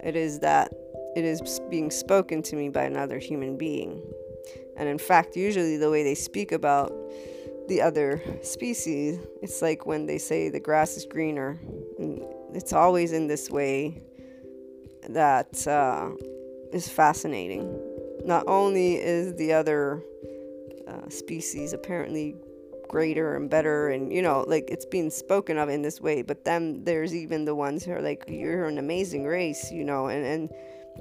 It 0.03 0.15
is 0.15 0.39
that 0.41 0.71
it 1.17 1.25
is 1.25 1.59
being 1.71 1.89
spoken 1.89 2.43
to 2.43 2.55
me 2.55 2.69
by 2.69 2.83
another 2.83 3.17
human 3.17 3.57
being. 3.57 4.03
And 4.77 4.87
in 4.87 4.99
fact, 4.99 5.35
usually 5.35 5.75
the 5.75 5.89
way 5.89 6.03
they 6.03 6.13
speak 6.13 6.51
about 6.51 6.93
the 7.67 7.81
other 7.81 8.21
species. 8.43 9.19
It's 9.41 9.63
like 9.63 9.87
when 9.87 10.05
they 10.05 10.19
say 10.19 10.49
the 10.49 10.59
grass 10.59 10.95
is 10.95 11.07
greener. 11.07 11.59
And 11.97 12.21
it's 12.53 12.71
always 12.71 13.13
in 13.13 13.25
this 13.25 13.49
way 13.49 14.03
that 15.09 15.67
uh, 15.67 16.11
is 16.71 16.87
fascinating. 16.87 17.65
Not 18.23 18.43
only 18.47 18.97
is 18.97 19.33
the 19.37 19.53
other 19.53 20.03
uh, 20.87 21.09
species 21.09 21.73
apparently 21.73 22.35
greater 22.87 23.35
and 23.35 23.49
better 23.49 23.89
and 23.89 24.13
you 24.13 24.21
know 24.21 24.45
like 24.47 24.63
it's 24.69 24.85
being 24.85 25.09
spoken 25.09 25.57
of 25.57 25.67
in 25.67 25.81
this 25.81 25.99
way 25.99 26.21
but 26.21 26.45
then 26.45 26.81
there's 26.85 27.13
even 27.13 27.43
the 27.43 27.53
ones 27.53 27.83
who 27.83 27.91
are 27.91 28.01
like 28.01 28.23
you're 28.29 28.63
an 28.63 28.77
amazing 28.77 29.25
race 29.25 29.69
you 29.73 29.83
know 29.83 30.07
and 30.07 30.25
and 30.25 30.49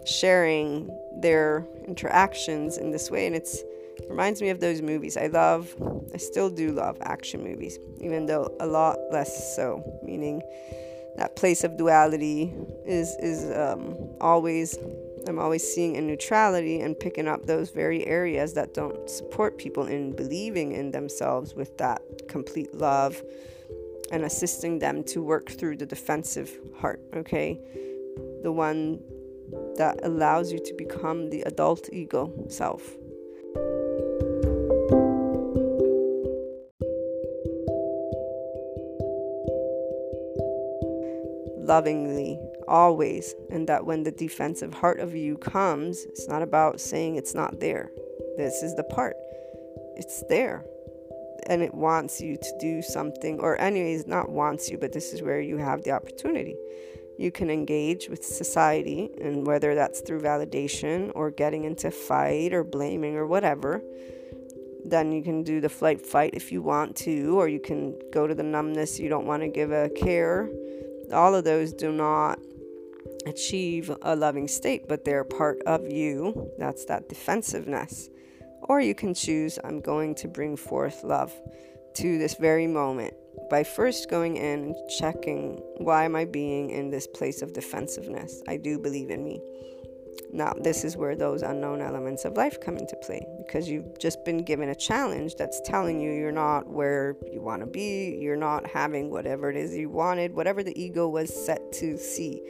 sharing 0.05 0.89
their 1.21 1.67
interactions 1.87 2.77
in 2.77 2.91
this 2.91 3.11
way 3.11 3.27
and 3.27 3.35
it's 3.35 3.63
reminds 4.09 4.43
me 4.43 4.51
of 4.51 4.61
those 4.61 4.83
movies 4.83 5.17
i 5.17 5.27
love 5.27 5.75
i 6.13 6.17
still 6.17 6.51
do 6.51 6.71
love 6.71 6.97
action 7.03 7.43
movies 7.43 7.79
even 8.01 8.27
though 8.27 8.55
a 8.61 8.67
lot 8.67 8.99
less 9.11 9.57
so 9.57 9.83
meaning 10.03 10.43
that 11.17 11.35
place 11.35 11.65
of 11.65 11.77
duality 11.77 12.53
is 12.85 13.17
is 13.21 13.51
um, 13.57 13.97
always 14.21 14.79
I'm 15.29 15.39
always 15.39 15.65
seeing 15.67 15.97
a 15.97 16.01
neutrality 16.01 16.81
and 16.81 16.99
picking 16.99 17.27
up 17.27 17.47
those 17.47 17.71
very 17.71 18.07
areas 18.07 18.55
that 18.55 18.75
don't 18.75 19.11
support 19.11 19.59
people 19.59 19.87
in 19.87 20.15
believing 20.15 20.73
in 20.73 20.93
themselves 20.93 21.55
with 21.55 21.77
that 21.79 22.01
complete 22.29 22.75
love 22.75 23.21
and 24.13 24.25
assisting 24.25 24.79
them 24.79 25.03
to 25.03 25.23
work 25.23 25.51
through 25.51 25.79
the 25.79 25.87
defensive 25.87 26.57
heart, 26.79 27.01
okay? 27.15 27.59
The 28.45 28.53
one 28.53 29.01
that 29.77 30.01
allows 30.03 30.53
you 30.53 30.59
to 30.59 30.75
become 30.75 31.31
the 31.31 31.43
adult 31.43 31.89
ego 31.93 32.33
self. 32.49 32.83
lovingly 41.67 42.39
always 42.69 43.35
and 43.51 43.69
that 43.69 43.85
when 43.85 44.05
the 44.05 44.13
defensive 44.13 44.73
heart 44.73 45.01
of 45.01 45.15
you 45.15 45.37
comes 45.37 46.05
it's 46.05 46.29
not 46.29 46.43
about 46.43 46.81
saying 46.81 47.17
it's 47.17 47.35
not 47.35 47.61
there. 47.61 47.91
This 48.37 48.63
is 48.63 48.75
the 48.77 48.85
part. 48.85 49.17
It's 49.97 50.23
there. 50.29 50.65
And 51.49 51.63
it 51.63 51.75
wants 51.75 52.21
you 52.21 52.37
to 52.37 52.59
do 52.61 52.83
something 52.83 53.41
or 53.41 53.61
anyways 53.61 54.07
not 54.07 54.31
wants 54.31 54.71
you 54.71 54.79
but 54.79 54.93
this 54.93 55.13
is 55.13 55.23
where 55.23 55.41
you 55.41 55.59
have 55.59 55.83
the 55.83 55.91
opportunity 55.91 56.57
you 57.19 57.31
can 57.31 57.51
engage 57.51 58.09
with 58.09 58.25
society 58.25 59.11
and 59.21 59.47
whether 59.47 59.75
that's 59.75 60.01
through 60.01 60.21
validation 60.21 61.11
or 61.15 61.31
getting 61.31 61.65
into 61.65 61.91
fight 61.91 62.53
or 62.53 62.63
blaming 62.63 63.17
or 63.17 63.27
whatever 63.27 63.83
then 64.85 65.11
you 65.11 65.21
can 65.23 65.43
do 65.43 65.61
the 65.61 65.69
flight 65.69 66.01
fight 66.01 66.31
if 66.35 66.53
you 66.53 66.63
want 66.63 66.95
to 66.95 67.39
or 67.39 67.49
you 67.49 67.59
can 67.59 67.99
go 68.13 68.27
to 68.27 68.35
the 68.35 68.43
numbness 68.43 68.99
you 68.99 69.09
don't 69.09 69.27
want 69.27 69.43
to 69.43 69.49
give 69.49 69.73
a 69.73 69.89
care 69.91 70.49
all 71.13 71.35
of 71.35 71.45
those 71.45 71.73
do 71.73 71.93
not 71.93 72.39
achieve 73.27 73.91
a 74.03 74.17
loving 74.17 74.49
state, 74.49 74.89
but 74.89 75.05
they're 75.05 75.25
part 75.25 75.61
of 75.67 75.91
you. 75.91 76.51
That's 76.59 76.85
that 76.87 77.09
defensiveness. 77.09 78.09
Or 78.63 78.81
you 78.81 78.95
can 78.95 79.15
choose, 79.15 79.59
I'm 79.63 79.81
going 79.81 80.15
to 80.17 80.29
bring 80.29 80.57
forth 80.57 81.05
love 81.05 81.33
to 81.95 82.19
this 82.19 82.35
very 82.35 82.67
moment 82.67 83.15
by 83.51 83.63
first 83.63 84.11
going 84.11 84.37
in 84.37 84.65
and 84.65 84.77
checking 84.99 85.61
why 85.79 86.05
am 86.05 86.17
I 86.17 86.25
being 86.25 86.71
in 86.71 86.91
this 86.91 87.07
place 87.07 87.43
of 87.43 87.53
defensiveness? 87.53 88.43
I 88.49 88.57
do 88.57 88.79
believe 88.79 89.11
in 89.11 89.25
me. 89.25 89.41
Now, 90.33 90.53
this 90.61 90.85
is 90.85 90.97
where 90.97 91.15
those 91.15 91.43
unknown 91.43 91.81
elements 91.81 92.25
of 92.25 92.37
life 92.37 92.61
come 92.61 92.77
into 92.77 92.97
play 92.97 93.25
because 93.47 93.69
you've 93.69 93.99
just 93.99 94.25
been 94.25 94.45
given 94.45 94.69
a 94.69 94.75
challenge 94.75 95.37
that's 95.37 95.61
telling 95.61 96.01
you 96.01 96.13
you're 96.13 96.33
not 96.33 96.69
where 96.69 97.17
you 97.33 97.41
want 97.41 97.61
to 97.61 97.67
be, 97.67 98.19
you're 98.21 98.37
not 98.37 98.67
having 98.67 99.11
whatever 99.11 99.51
it 99.51 99.57
is 99.57 99.75
you 99.75 99.89
wanted, 99.89 100.35
whatever 100.35 100.63
the 100.63 100.79
ego 100.81 101.09
was 101.09 101.33
set 101.47 101.73
to 101.75 101.97
see. 101.97 102.43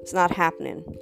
It's 0.00 0.12
not 0.12 0.30
happening. 0.30 0.98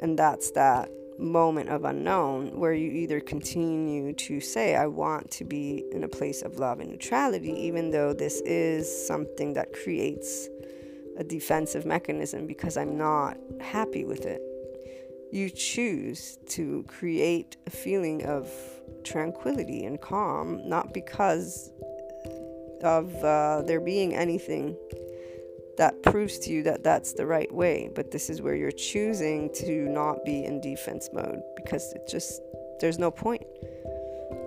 And 0.00 0.18
that's 0.18 0.50
that 0.52 0.90
moment 1.22 1.68
of 1.68 1.84
unknown 1.84 2.58
where 2.58 2.74
you 2.74 2.90
either 2.90 3.20
continue 3.20 4.12
to 4.12 4.40
say, 4.40 4.74
I 4.74 4.86
want 4.86 5.30
to 5.32 5.44
be 5.44 5.84
in 5.92 6.04
a 6.04 6.08
place 6.08 6.42
of 6.42 6.58
love 6.58 6.80
and 6.80 6.90
neutrality, 6.90 7.52
even 7.52 7.90
though 7.90 8.12
this 8.12 8.40
is 8.44 9.06
something 9.06 9.54
that 9.54 9.72
creates 9.72 10.48
a 11.16 11.24
defensive 11.24 11.86
mechanism 11.86 12.46
because 12.46 12.76
I'm 12.76 12.96
not 12.96 13.36
happy 13.60 14.04
with 14.04 14.24
it. 14.26 14.42
You 15.30 15.48
choose 15.48 16.38
to 16.50 16.84
create 16.88 17.56
a 17.66 17.70
feeling 17.70 18.24
of 18.26 18.50
tranquility 19.04 19.84
and 19.84 20.00
calm, 20.00 20.68
not 20.68 20.92
because 20.92 21.70
of 22.82 23.14
uh, 23.24 23.62
there 23.62 23.80
being 23.80 24.14
anything 24.14 24.76
that 25.76 26.02
proves 26.02 26.38
to 26.40 26.52
you 26.52 26.62
that 26.64 26.82
that's 26.82 27.12
the 27.12 27.26
right 27.26 27.52
way, 27.52 27.90
but 27.94 28.10
this 28.10 28.30
is 28.30 28.42
where 28.42 28.54
you're 28.54 28.70
choosing 28.70 29.52
to 29.54 29.88
not 29.88 30.24
be 30.24 30.44
in 30.44 30.60
defense 30.60 31.08
mode 31.12 31.42
because 31.56 31.92
it 31.92 32.06
just, 32.08 32.42
there's 32.80 32.98
no 32.98 33.10
point. 33.10 33.46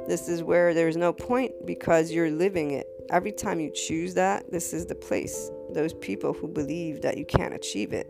This 0.07 0.29
is 0.29 0.43
where 0.43 0.73
there's 0.73 0.97
no 0.97 1.11
point 1.11 1.53
because 1.65 2.11
you're 2.11 2.31
living 2.31 2.71
it. 2.71 2.87
Every 3.09 3.31
time 3.31 3.59
you 3.59 3.71
choose 3.71 4.13
that, 4.15 4.51
this 4.51 4.73
is 4.73 4.85
the 4.85 4.95
place. 4.95 5.49
Those 5.71 5.93
people 5.95 6.33
who 6.33 6.47
believe 6.47 7.01
that 7.01 7.17
you 7.17 7.25
can't 7.25 7.53
achieve 7.53 7.93
it 7.93 8.07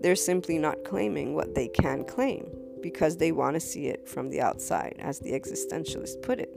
they're 0.00 0.16
simply 0.16 0.58
not 0.58 0.84
claiming 0.84 1.34
what 1.34 1.54
they 1.54 1.68
can 1.68 2.04
claim 2.04 2.50
because 2.82 3.16
they 3.16 3.32
want 3.32 3.54
to 3.54 3.60
see 3.60 3.86
it 3.86 4.08
from 4.08 4.30
the 4.30 4.40
outside, 4.40 4.96
as 4.98 5.18
the 5.18 5.32
existentialist 5.32 6.22
put 6.22 6.40
it. 6.40 6.56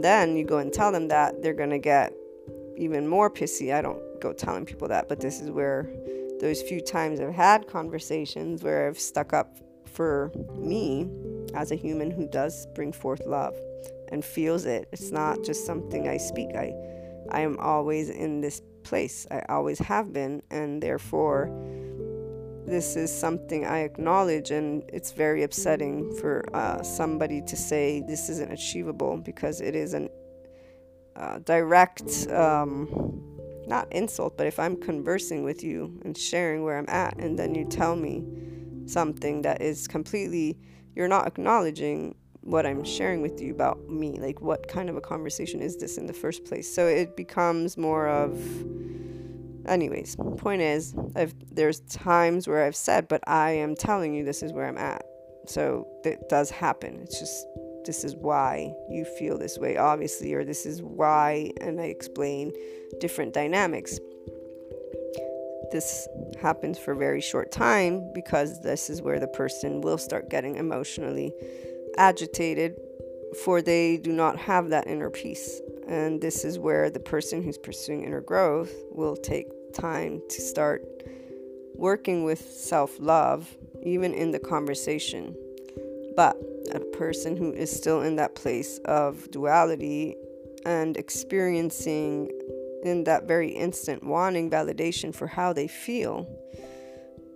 Then 0.00 0.36
you 0.36 0.44
go 0.44 0.58
and 0.58 0.72
tell 0.72 0.90
them 0.90 1.08
that, 1.08 1.42
they're 1.42 1.52
going 1.52 1.70
to 1.70 1.78
get 1.78 2.14
even 2.76 3.06
more 3.08 3.30
pissy. 3.30 3.74
I 3.74 3.82
don't 3.82 4.20
go 4.20 4.32
telling 4.32 4.64
people 4.64 4.88
that, 4.88 5.08
but 5.08 5.20
this 5.20 5.40
is 5.40 5.50
where 5.50 5.88
those 6.40 6.62
few 6.62 6.80
times 6.80 7.20
I've 7.20 7.34
had 7.34 7.66
conversations 7.66 8.62
where 8.62 8.88
I've 8.88 8.98
stuck 8.98 9.32
up 9.32 9.56
for 9.84 10.30
me 10.56 11.08
as 11.54 11.72
a 11.72 11.74
human 11.74 12.10
who 12.10 12.26
does 12.28 12.66
bring 12.74 12.92
forth 12.92 13.22
love 13.26 13.54
and 14.10 14.24
feels 14.24 14.66
it. 14.66 14.88
It's 14.92 15.10
not 15.10 15.42
just 15.42 15.64
something 15.64 16.08
I 16.08 16.16
speak. 16.16 16.54
I 16.54 16.74
I 17.30 17.40
am 17.40 17.58
always 17.58 18.08
in 18.08 18.40
this 18.40 18.62
place. 18.84 19.26
I 19.30 19.42
always 19.48 19.78
have 19.80 20.12
been 20.12 20.42
and 20.50 20.82
therefore 20.82 21.50
this 22.66 22.96
is 22.96 23.16
something 23.16 23.64
I 23.64 23.80
acknowledge, 23.80 24.50
and 24.50 24.82
it's 24.92 25.12
very 25.12 25.44
upsetting 25.44 26.12
for 26.16 26.44
uh, 26.52 26.82
somebody 26.82 27.40
to 27.42 27.56
say 27.56 28.02
this 28.08 28.28
isn't 28.28 28.52
achievable 28.52 29.18
because 29.18 29.60
it 29.60 29.76
is 29.76 29.94
a 29.94 30.08
uh, 31.16 31.38
direct, 31.40 32.28
um, 32.30 33.22
not 33.66 33.90
insult, 33.92 34.36
but 34.36 34.46
if 34.46 34.58
I'm 34.58 34.76
conversing 34.76 35.42
with 35.42 35.62
you 35.62 36.00
and 36.04 36.16
sharing 36.16 36.62
where 36.62 36.78
I'm 36.78 36.88
at, 36.88 37.16
and 37.18 37.38
then 37.38 37.54
you 37.54 37.64
tell 37.64 37.96
me 37.96 38.24
something 38.86 39.42
that 39.42 39.60
is 39.60 39.88
completely, 39.88 40.58
you're 40.94 41.08
not 41.08 41.26
acknowledging 41.26 42.14
what 42.42 42.64
I'm 42.64 42.84
sharing 42.84 43.22
with 43.22 43.40
you 43.40 43.52
about 43.52 43.88
me. 43.88 44.20
Like, 44.20 44.40
what 44.40 44.68
kind 44.68 44.88
of 44.88 44.96
a 44.96 45.00
conversation 45.00 45.60
is 45.60 45.76
this 45.76 45.98
in 45.98 46.06
the 46.06 46.12
first 46.12 46.44
place? 46.44 46.72
So 46.72 46.86
it 46.86 47.16
becomes 47.16 47.76
more 47.76 48.08
of, 48.08 48.38
Anyways, 49.66 50.16
point 50.36 50.62
is, 50.62 50.94
I've, 51.16 51.34
there's 51.50 51.80
times 51.80 52.46
where 52.46 52.64
I've 52.64 52.76
said, 52.76 53.08
but 53.08 53.20
I 53.26 53.50
am 53.50 53.74
telling 53.74 54.14
you 54.14 54.24
this 54.24 54.42
is 54.42 54.52
where 54.52 54.66
I'm 54.66 54.78
at. 54.78 55.04
So 55.46 55.86
it 56.04 56.28
does 56.28 56.50
happen. 56.50 57.00
It's 57.02 57.18
just 57.18 57.46
this 57.86 58.04
is 58.04 58.16
why 58.16 58.74
you 58.90 59.04
feel 59.04 59.38
this 59.38 59.58
way, 59.58 59.76
obviously, 59.76 60.34
or 60.34 60.44
this 60.44 60.66
is 60.66 60.82
why, 60.82 61.52
and 61.60 61.80
I 61.80 61.84
explain 61.84 62.52
different 63.00 63.32
dynamics. 63.32 63.98
This 65.72 66.08
happens 66.40 66.78
for 66.78 66.92
a 66.92 66.96
very 66.96 67.20
short 67.20 67.50
time 67.50 68.12
because 68.12 68.60
this 68.60 68.90
is 68.90 69.02
where 69.02 69.18
the 69.18 69.28
person 69.28 69.80
will 69.80 69.98
start 69.98 70.28
getting 70.30 70.56
emotionally 70.56 71.32
agitated, 71.96 72.76
for 73.44 73.62
they 73.62 73.96
do 73.96 74.12
not 74.12 74.36
have 74.38 74.68
that 74.70 74.86
inner 74.86 75.10
peace. 75.10 75.60
And 75.88 76.20
this 76.20 76.44
is 76.44 76.58
where 76.58 76.90
the 76.90 77.00
person 77.00 77.42
who's 77.42 77.58
pursuing 77.58 78.04
inner 78.04 78.20
growth 78.20 78.72
will 78.90 79.16
take 79.16 79.46
time 79.72 80.20
to 80.28 80.40
start 80.40 80.84
working 81.74 82.24
with 82.24 82.40
self 82.40 82.98
love, 82.98 83.56
even 83.82 84.14
in 84.14 84.30
the 84.30 84.38
conversation. 84.38 85.36
But 86.16 86.36
a 86.68 86.80
person 86.80 87.36
who 87.36 87.52
is 87.52 87.70
still 87.70 88.02
in 88.02 88.16
that 88.16 88.34
place 88.34 88.78
of 88.84 89.30
duality 89.30 90.16
and 90.64 90.96
experiencing 90.96 92.30
in 92.82 93.04
that 93.04 93.26
very 93.26 93.50
instant 93.50 94.02
wanting 94.04 94.50
validation 94.50 95.14
for 95.14 95.26
how 95.26 95.52
they 95.52 95.68
feel 95.68 96.26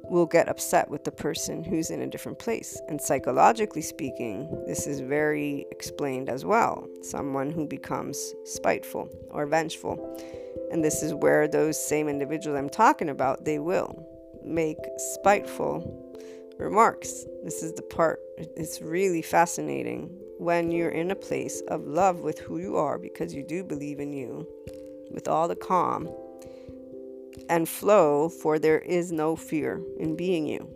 will 0.05 0.27
get 0.27 0.49
upset 0.49 0.91
with 0.91 1.05
the 1.05 1.13
person 1.13 1.63
who's 1.63 1.91
in 1.91 2.03
a 2.03 2.07
different 2.07 2.39
place. 2.39 2.81
And 2.89 3.01
psychologically 3.01 3.83
speaking, 3.83 4.65
this 4.67 4.89
is 4.89 4.99
very 5.01 5.67
explained 5.71 6.29
as 6.29 6.45
well. 6.45 6.89
Someone 7.03 7.53
who 7.53 7.67
becomes 7.67 8.35
spiteful 8.45 9.09
or 9.31 9.47
vengeful 9.47 9.97
and 10.71 10.85
this 10.85 11.03
is 11.03 11.13
where 11.15 11.49
those 11.49 11.85
same 11.85 12.09
individuals 12.09 12.57
I'm 12.59 12.69
talking 12.69 13.09
about, 13.09 13.45
they 13.45 13.59
will 13.59 14.07
make 14.45 14.79
spiteful 14.97 16.07
remarks. 16.61 17.25
This 17.45 17.63
is 17.63 17.73
the 17.73 17.83
part, 17.83 18.21
it's 18.39 18.81
really 18.81 19.23
fascinating 19.23 20.11
when 20.39 20.71
you're 20.71 20.91
in 20.91 21.11
a 21.11 21.17
place 21.17 21.61
of 21.69 21.87
love 21.87 22.21
with 22.21 22.39
who 22.39 22.59
you 22.59 22.77
are 22.77 22.99
because 22.99 23.35
you 23.35 23.43
do 23.43 23.63
believe 23.65 24.01
in 24.01 24.13
you, 24.13 24.47
with 25.11 25.29
all 25.29 25.49
the 25.49 25.57
calm 25.57 26.09
and 27.49 27.69
flow, 27.69 28.29
for 28.29 28.59
there 28.59 28.79
is 28.79 29.13
no 29.13 29.37
fear 29.37 29.81
in 29.99 30.17
being 30.17 30.47
you 30.47 30.69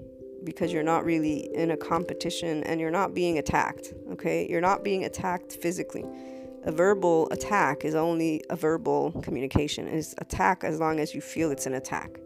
because 0.45 0.73
you're 0.73 0.83
not 0.83 1.05
really 1.05 1.49
in 1.55 1.71
a 1.71 1.77
competition 1.77 2.63
and 2.65 2.81
you're 2.81 2.91
not 2.91 3.15
being 3.15 3.39
attacked, 3.39 3.95
okay? 4.11 4.47
You're 4.49 4.61
not 4.61 4.85
being 4.85 5.05
attacked 5.05 5.55
physically. 5.55 6.05
A 6.65 6.73
verbal 6.73 7.29
attack 7.31 7.85
is 7.85 7.95
only 7.95 8.43
a 8.51 8.57
verbal 8.57 9.13
communication. 9.23 9.87
It's 9.89 10.15
attack 10.19 10.65
as 10.65 10.81
long 10.81 11.01
as 11.01 11.15
you 11.15 11.21
feel 11.21 11.51
it's 11.51 11.67
an 11.67 11.75
attack. 11.75 12.19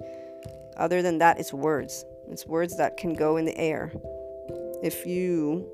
Other 0.76 1.02
than 1.02 1.18
that, 1.18 1.38
it's 1.38 1.52
words. 1.52 2.04
It's 2.30 2.46
words 2.46 2.76
that 2.76 2.96
can 2.96 3.14
go 3.14 3.36
in 3.36 3.44
the 3.44 3.56
air. 3.58 3.92
If 4.82 5.06
you 5.06 5.68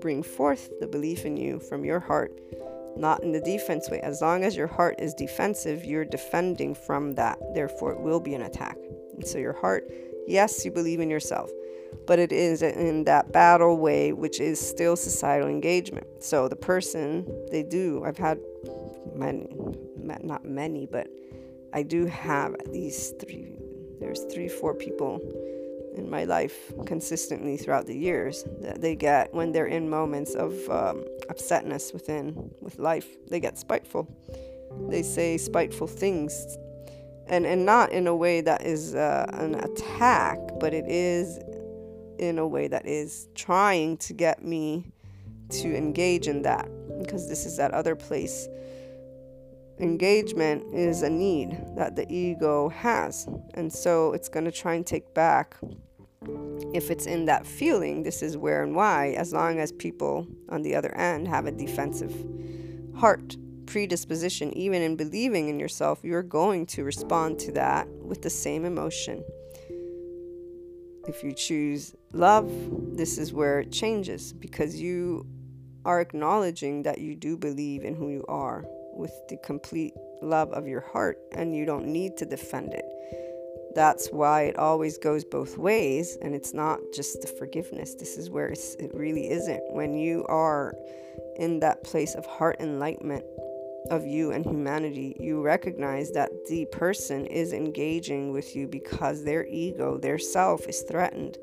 bring 0.00 0.22
forth 0.22 0.70
the 0.80 0.86
belief 0.86 1.24
in 1.24 1.36
you 1.36 1.58
from 1.58 1.84
your 1.84 2.00
heart, 2.00 2.38
not 2.96 3.22
in 3.22 3.32
the 3.32 3.40
defense 3.40 3.90
way. 3.90 4.00
As 4.00 4.20
long 4.20 4.44
as 4.44 4.56
your 4.56 4.66
heart 4.66 4.96
is 4.98 5.14
defensive, 5.14 5.84
you're 5.84 6.04
defending 6.04 6.74
from 6.74 7.14
that. 7.14 7.38
Therefore, 7.54 7.92
it 7.92 8.00
will 8.00 8.20
be 8.20 8.34
an 8.34 8.42
attack. 8.42 8.76
And 9.14 9.26
so, 9.26 9.38
your 9.38 9.52
heart, 9.52 9.90
yes, 10.26 10.64
you 10.64 10.70
believe 10.70 11.00
in 11.00 11.10
yourself, 11.10 11.50
but 12.06 12.18
it 12.18 12.32
is 12.32 12.62
in 12.62 13.04
that 13.04 13.32
battle 13.32 13.78
way, 13.78 14.12
which 14.12 14.40
is 14.40 14.60
still 14.60 14.96
societal 14.96 15.48
engagement. 15.48 16.06
So, 16.22 16.48
the 16.48 16.56
person, 16.56 17.26
they 17.50 17.62
do, 17.62 18.04
I've 18.04 18.18
had 18.18 18.38
many, 19.14 19.48
not 19.96 20.44
many, 20.44 20.86
but 20.86 21.08
I 21.72 21.82
do 21.82 22.06
have 22.06 22.54
at 22.54 22.68
least 22.68 23.20
three, 23.20 23.56
there's 24.00 24.24
three, 24.32 24.48
four 24.48 24.74
people 24.74 25.20
in 25.96 26.10
my 26.10 26.24
life 26.24 26.72
consistently 26.86 27.56
throughout 27.56 27.86
the 27.86 27.96
years 27.96 28.44
that 28.60 28.80
they 28.80 28.96
get 28.96 29.32
when 29.32 29.52
they're 29.52 29.66
in 29.66 29.88
moments 29.88 30.34
of 30.34 30.52
um, 30.68 31.04
upsetness 31.28 31.92
within 31.92 32.50
with 32.60 32.78
life 32.78 33.06
they 33.28 33.40
get 33.40 33.58
spiteful. 33.58 34.08
They 34.88 35.02
say 35.02 35.38
spiteful 35.38 35.86
things 35.86 36.56
and 37.26 37.46
and 37.46 37.64
not 37.64 37.92
in 37.92 38.06
a 38.06 38.14
way 38.14 38.40
that 38.40 38.62
is 38.62 38.94
uh, 38.94 39.26
an 39.32 39.54
attack 39.54 40.38
but 40.60 40.74
it 40.74 40.84
is 40.86 41.38
in 42.18 42.38
a 42.38 42.46
way 42.46 42.68
that 42.68 42.86
is 42.86 43.28
trying 43.34 43.96
to 43.98 44.12
get 44.12 44.44
me 44.44 44.92
to 45.50 45.76
engage 45.76 46.28
in 46.28 46.42
that 46.42 46.68
because 46.98 47.28
this 47.28 47.46
is 47.46 47.56
that 47.56 47.72
other 47.72 47.94
place 47.94 48.48
engagement 49.80 50.72
is 50.72 51.02
a 51.02 51.10
need 51.10 51.58
that 51.76 51.96
the 51.96 52.10
ego 52.12 52.68
has. 52.68 53.26
And 53.54 53.72
so 53.72 54.12
it's 54.12 54.28
going 54.28 54.44
to 54.44 54.52
try 54.52 54.74
and 54.74 54.86
take 54.86 55.14
back. 55.14 55.56
If 56.72 56.90
it's 56.90 57.06
in 57.06 57.26
that 57.26 57.46
feeling, 57.46 58.02
this 58.02 58.22
is 58.22 58.36
where 58.36 58.62
and 58.62 58.74
why, 58.74 59.10
as 59.10 59.32
long 59.32 59.58
as 59.58 59.72
people 59.72 60.26
on 60.48 60.62
the 60.62 60.74
other 60.74 60.94
end 60.96 61.28
have 61.28 61.46
a 61.46 61.52
defensive 61.52 62.14
heart 62.96 63.36
predisposition, 63.66 64.56
even 64.56 64.82
in 64.82 64.96
believing 64.96 65.48
in 65.48 65.58
yourself, 65.58 66.00
you're 66.02 66.22
going 66.22 66.66
to 66.66 66.84
respond 66.84 67.38
to 67.40 67.52
that 67.52 67.88
with 67.88 68.22
the 68.22 68.30
same 68.30 68.64
emotion. 68.64 69.24
If 71.06 71.22
you 71.22 71.32
choose 71.34 71.94
love, 72.12 72.50
this 72.96 73.18
is 73.18 73.32
where 73.32 73.60
it 73.60 73.70
changes 73.70 74.32
because 74.32 74.80
you 74.80 75.26
are 75.84 76.00
acknowledging 76.00 76.82
that 76.84 76.98
you 76.98 77.14
do 77.14 77.36
believe 77.36 77.84
in 77.84 77.94
who 77.94 78.10
you 78.10 78.24
are 78.26 78.64
with 78.96 79.12
the 79.28 79.36
complete 79.38 79.94
love 80.22 80.52
of 80.52 80.66
your 80.66 80.80
heart 80.80 81.18
and 81.32 81.54
you 81.54 81.64
don't 81.64 81.86
need 81.86 82.16
to 82.18 82.26
defend 82.26 82.74
it. 82.74 82.84
That's 83.74 84.08
why 84.08 84.42
it 84.42 84.56
always 84.56 84.98
goes 84.98 85.24
both 85.24 85.58
ways 85.58 86.16
and 86.22 86.34
it's 86.34 86.54
not 86.54 86.78
just 86.94 87.20
the 87.20 87.26
forgiveness. 87.26 87.94
This 87.94 88.16
is 88.16 88.30
where 88.30 88.48
it 88.48 88.90
really 88.94 89.30
isn't. 89.30 89.62
When 89.72 89.96
you 89.96 90.24
are 90.28 90.74
in 91.36 91.60
that 91.60 91.82
place 91.84 92.14
of 92.14 92.24
heart 92.26 92.56
enlightenment 92.60 93.24
of 93.90 94.06
you 94.06 94.30
and 94.30 94.46
humanity, 94.46 95.16
you 95.18 95.42
recognize 95.42 96.12
that 96.12 96.30
the 96.48 96.66
person 96.66 97.26
is 97.26 97.52
engaging 97.52 98.32
with 98.32 98.54
you 98.56 98.66
because 98.66 99.24
their 99.24 99.44
ego, 99.46 99.98
their 99.98 100.18
self 100.18 100.66
is 100.66 100.82
threatened 100.82 101.36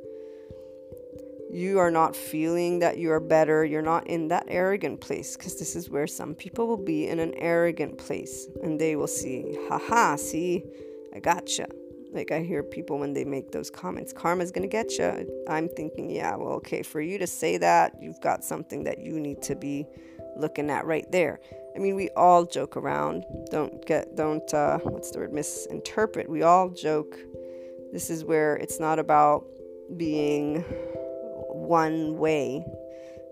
you 1.52 1.80
are 1.80 1.92
not 1.92 2.16
feeling 2.16 2.80
that 2.80 2.98
you 2.98 3.12
are 3.12 3.20
better. 3.20 3.66
You're 3.66 3.82
not 3.82 4.08
in 4.08 4.30
that 4.30 4.46
arrogant 4.48 5.02
place 5.02 5.36
because 5.36 5.60
this 5.60 5.76
is 5.76 5.90
where 5.90 6.08
some 6.08 6.34
people 6.34 6.66
will 6.66 6.78
be 6.78 7.08
in 7.08 7.20
an 7.20 7.34
arrogant 7.36 7.98
place 7.98 8.48
and 8.64 8.80
they 8.80 8.96
will 8.96 9.08
see, 9.08 9.58
haha, 9.68 10.16
see, 10.16 10.64
I 11.14 11.20
gotcha. 11.20 11.68
Like 12.14 12.32
I 12.32 12.42
hear 12.42 12.64
people 12.64 13.00
when 13.00 13.14
they 13.14 13.26
make 13.26 13.52
those 13.52 13.70
comments, 13.70 14.14
karma's 14.14 14.52
gonna 14.52 14.68
get 14.68 14.98
you. 14.98 15.28
I'm 15.50 15.68
thinking, 15.68 16.10
yeah, 16.10 16.36
well, 16.36 16.54
okay, 16.54 16.84
for 16.84 17.02
you 17.02 17.18
to 17.18 17.28
say 17.28 17.58
that, 17.58 17.96
you've 18.02 18.22
got 18.22 18.44
something 18.44 18.84
that 18.86 19.00
you 19.00 19.20
need 19.20 19.42
to 19.44 19.56
be 19.56 19.86
looking 20.38 20.70
at 20.70 20.86
right 20.86 21.10
there. 21.12 21.40
I 21.76 21.80
mean, 21.80 21.96
we 21.96 22.10
all 22.12 22.46
joke 22.46 22.78
around. 22.78 23.26
Don't 23.50 23.86
get, 23.86 24.16
don't, 24.16 24.54
uh, 24.54 24.80
what's 24.80 25.12
the 25.12 25.20
word, 25.20 25.34
misinterpret. 25.34 26.30
We 26.30 26.44
all 26.44 26.70
joke. 26.70 27.18
This 27.92 28.10
is 28.10 28.24
where 28.24 28.56
it's 28.56 28.80
not 28.80 29.00
about 29.00 29.46
being 29.98 30.64
one 31.62 32.18
way. 32.18 32.66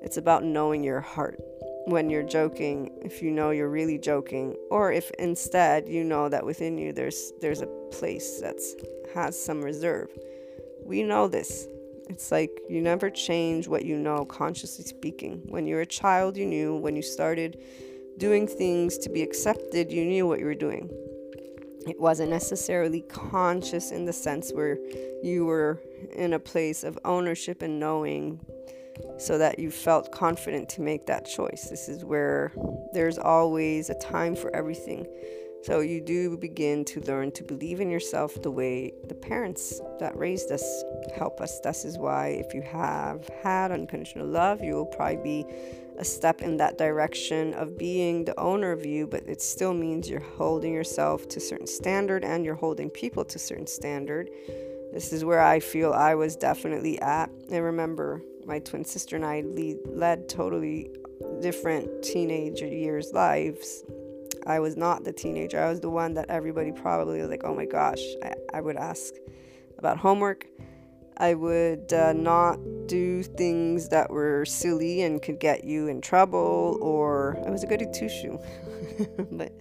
It's 0.02 0.18
about 0.18 0.44
knowing 0.44 0.84
your 0.84 1.02
heart. 1.02 1.40
When 1.86 2.10
you're 2.10 2.24
joking, 2.24 2.92
if 3.02 3.22
you 3.22 3.32
know 3.32 3.50
you're 3.50 3.70
really 3.70 3.98
joking, 3.98 4.56
or 4.70 4.92
if 4.92 5.10
instead 5.18 5.88
you 5.88 6.04
know 6.04 6.30
that 6.30 6.46
within 6.46 6.78
you 6.78 6.94
there's 6.94 7.34
there's 7.42 7.62
a 7.62 7.68
place 7.92 8.40
that's 8.40 8.76
has 9.14 9.42
some 9.42 9.62
reserve. 9.62 10.10
We 10.86 11.02
know 11.04 11.28
this. 11.28 11.68
It's 12.10 12.32
like 12.32 12.52
you 12.70 12.82
never 12.82 13.10
change 13.10 13.68
what 13.68 13.86
you 13.86 13.98
know 13.98 14.26
consciously 14.26 14.86
speaking. 14.86 15.42
When 15.48 15.66
you're 15.66 15.82
a 15.82 15.86
child, 15.86 16.38
you 16.38 16.46
knew. 16.46 16.76
When 16.76 16.96
you 16.96 17.02
started 17.02 17.58
doing 18.18 18.48
things 18.48 18.98
to 19.00 19.10
be 19.10 19.24
accepted, 19.24 19.92
you 19.92 20.06
knew 20.06 20.28
what 20.28 20.40
you 20.40 20.46
were 20.46 20.56
doing. 20.56 20.90
It 21.88 22.00
wasn't 22.00 22.30
necessarily 22.30 23.02
conscious 23.02 23.92
in 23.92 24.06
the 24.06 24.14
sense 24.14 24.52
where 24.52 24.78
you 25.24 25.46
were 25.46 25.82
in 26.14 26.34
a 26.34 26.40
place 26.40 26.84
of 26.84 27.00
ownership 27.06 27.62
and 27.62 27.80
knowing 27.80 28.40
so 29.18 29.38
that 29.38 29.60
you 29.60 29.72
felt 29.72 30.12
confident 30.12 30.70
to 30.70 30.82
make 30.82 31.06
that 31.08 31.26
choice. 31.26 31.70
This 31.70 31.88
is 31.88 32.04
where 32.04 32.52
there's 32.94 33.18
always 33.18 33.90
a 33.90 33.96
time 33.96 34.36
for 34.36 34.54
everything. 34.56 35.08
So 35.62 35.82
you 35.82 36.00
do 36.00 36.38
begin 36.38 36.86
to 36.86 37.02
learn 37.02 37.32
to 37.34 37.44
believe 37.44 37.82
in 37.82 37.90
yourself 37.90 38.42
the 38.42 38.52
way 38.52 38.94
the 39.08 39.16
parents 39.16 39.82
that 40.00 40.18
raised 40.18 40.52
us 40.52 40.84
help 41.18 41.42
us. 41.42 41.60
This 41.60 41.84
is 41.84 41.98
why 41.98 42.28
if 42.28 42.54
you 42.54 42.62
have 42.62 43.28
had 43.44 43.72
unconditional 43.72 44.28
love, 44.28 44.62
you 44.62 44.76
will 44.76 44.86
probably 44.86 45.18
be 45.18 45.46
a 46.00 46.06
step 46.06 46.42
in 46.42 46.56
that 46.58 46.78
direction 46.78 47.54
of 47.54 47.78
being 47.78 48.24
the 48.24 48.40
owner 48.40 48.72
of 48.72 48.86
you, 48.86 49.06
but 49.06 49.22
it 49.28 49.42
still 49.42 49.74
means 49.74 50.10
you're 50.10 50.22
holding 50.22 50.74
yourself 50.74 51.28
to 51.28 51.40
certain 51.42 51.68
standard 51.68 52.24
and 52.24 52.46
you're 52.46 52.56
holding 52.56 52.90
people 52.90 53.26
to 53.26 53.38
certain 53.38 53.68
standard. 53.68 54.30
This 54.94 55.12
is 55.12 55.26
where 55.26 55.42
I 55.42 55.60
feel 55.60 55.92
I 55.92 56.16
was 56.16 56.38
definitely 56.38 57.00
at. 57.02 57.30
I 57.52 57.58
remember 57.58 58.24
my 58.46 58.60
twin 58.60 58.86
sister 58.86 59.18
and 59.18 59.26
I 59.26 59.42
lead, 59.42 59.78
led 59.86 60.30
totally 60.30 60.90
different 61.42 62.02
teenager 62.02 62.66
years 62.66 63.12
lives. 63.14 63.84
I 64.48 64.60
was 64.60 64.78
not 64.78 65.04
the 65.04 65.12
teenager. 65.12 65.62
I 65.62 65.70
was 65.70 65.82
the 65.82 65.90
one 65.90 66.14
that 66.14 66.30
everybody 66.30 66.72
probably 66.72 67.20
was 67.20 67.30
like, 67.30 67.44
oh 67.44 67.54
my 67.54 67.66
gosh, 67.66 68.02
I, 68.24 68.34
I 68.54 68.62
would 68.62 68.78
ask 68.78 69.14
about 69.78 69.98
homework. 69.98 70.48
I 71.20 71.34
would 71.34 71.92
uh, 71.92 72.14
not 72.14 72.58
do 72.88 73.24
things 73.24 73.90
that 73.90 74.10
were 74.10 74.46
silly 74.46 75.02
and 75.02 75.22
could 75.22 75.40
get 75.40 75.64
you 75.64 75.88
in 75.88 76.02
trouble, 76.02 76.78
or 76.82 77.38
I 77.46 77.50
was 77.50 77.64
a 77.64 77.68
goody 77.68 77.88
two 77.94 78.10
shoe. 78.10 78.40
but 79.32 79.52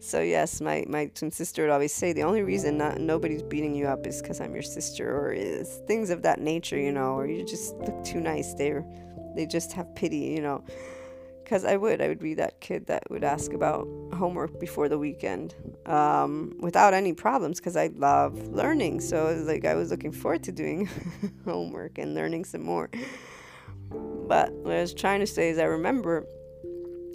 so 0.00 0.20
yes, 0.20 0.60
my 0.60 0.84
my 0.88 1.06
twin 1.06 1.30
sister 1.30 1.62
would 1.62 1.70
always 1.70 1.92
say 1.92 2.12
the 2.12 2.22
only 2.22 2.42
reason 2.42 2.78
not 2.78 3.00
nobody's 3.00 3.42
beating 3.42 3.74
you 3.74 3.86
up 3.86 4.06
is 4.06 4.22
because 4.22 4.40
I'm 4.40 4.54
your 4.54 4.62
sister, 4.62 5.16
or 5.16 5.32
is 5.32 5.80
things 5.86 6.10
of 6.10 6.22
that 6.22 6.40
nature, 6.40 6.78
you 6.78 6.92
know, 6.92 7.14
or 7.14 7.26
you 7.26 7.44
just 7.44 7.74
look 7.76 8.04
too 8.04 8.20
nice. 8.20 8.54
They 8.54 8.74
they 9.34 9.46
just 9.46 9.72
have 9.72 9.94
pity, 9.94 10.18
you 10.18 10.40
know 10.40 10.64
because 11.44 11.64
I 11.64 11.76
would. 11.76 12.00
I 12.00 12.08
would 12.08 12.18
be 12.18 12.34
that 12.34 12.60
kid 12.60 12.86
that 12.86 13.08
would 13.10 13.22
ask 13.22 13.52
about 13.52 13.86
homework 14.14 14.58
before 14.58 14.88
the 14.88 14.98
weekend 14.98 15.54
um, 15.86 16.56
without 16.58 16.94
any 16.94 17.12
problems 17.12 17.60
because 17.60 17.76
I 17.76 17.88
love 17.94 18.48
learning. 18.48 19.00
So 19.00 19.28
it 19.28 19.36
was 19.36 19.46
like 19.46 19.64
I 19.64 19.74
was 19.74 19.90
looking 19.90 20.12
forward 20.12 20.42
to 20.44 20.52
doing 20.52 20.88
homework 21.44 21.98
and 21.98 22.14
learning 22.14 22.46
some 22.46 22.62
more. 22.62 22.90
But 23.90 24.52
what 24.52 24.74
I 24.74 24.80
was 24.80 24.94
trying 24.94 25.20
to 25.20 25.26
say 25.26 25.50
is, 25.50 25.58
I 25.58 25.64
remember 25.64 26.26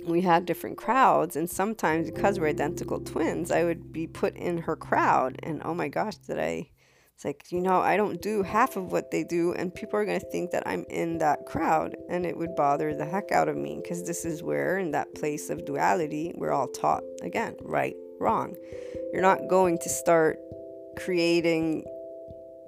we 0.06 0.22
had 0.22 0.46
different 0.46 0.78
crowds, 0.78 1.36
and 1.36 1.50
sometimes 1.50 2.10
because 2.10 2.40
we're 2.40 2.48
identical 2.48 3.00
twins, 3.00 3.52
I 3.52 3.64
would 3.64 3.92
be 3.92 4.08
put 4.08 4.36
in 4.36 4.60
her 4.60 4.76
crowd, 4.76 5.40
and 5.44 5.62
oh 5.66 5.74
my 5.74 5.88
gosh, 5.88 6.18
did 6.18 6.40
I 6.40 6.70
it's 7.20 7.26
like, 7.26 7.52
you 7.52 7.60
know, 7.60 7.82
I 7.82 7.98
don't 7.98 8.22
do 8.22 8.44
half 8.44 8.78
of 8.78 8.94
what 8.94 9.12
they 9.12 9.26
do, 9.26 9.52
and 9.52 9.76
people 9.76 10.00
are 10.00 10.06
going 10.06 10.22
to 10.22 10.26
think 10.28 10.52
that 10.52 10.64
I'm 10.66 10.86
in 10.90 11.18
that 11.18 11.46
crowd, 11.46 11.98
and 12.08 12.26
it 12.26 12.38
would 12.38 12.56
bother 12.56 12.96
the 12.96 13.04
heck 13.04 13.34
out 13.34 13.50
of 13.50 13.58
me 13.58 13.76
because 13.76 14.06
this 14.06 14.24
is 14.24 14.42
where, 14.42 14.78
in 14.78 14.92
that 14.92 15.14
place 15.16 15.50
of 15.50 15.66
duality, 15.66 16.32
we're 16.38 16.54
all 16.54 16.70
taught 16.70 17.04
again 17.22 17.58
right, 17.60 17.98
wrong. 18.22 18.56
You're 19.12 19.22
not 19.22 19.50
going 19.50 19.80
to 19.80 19.90
start 19.90 20.40
creating 20.96 21.84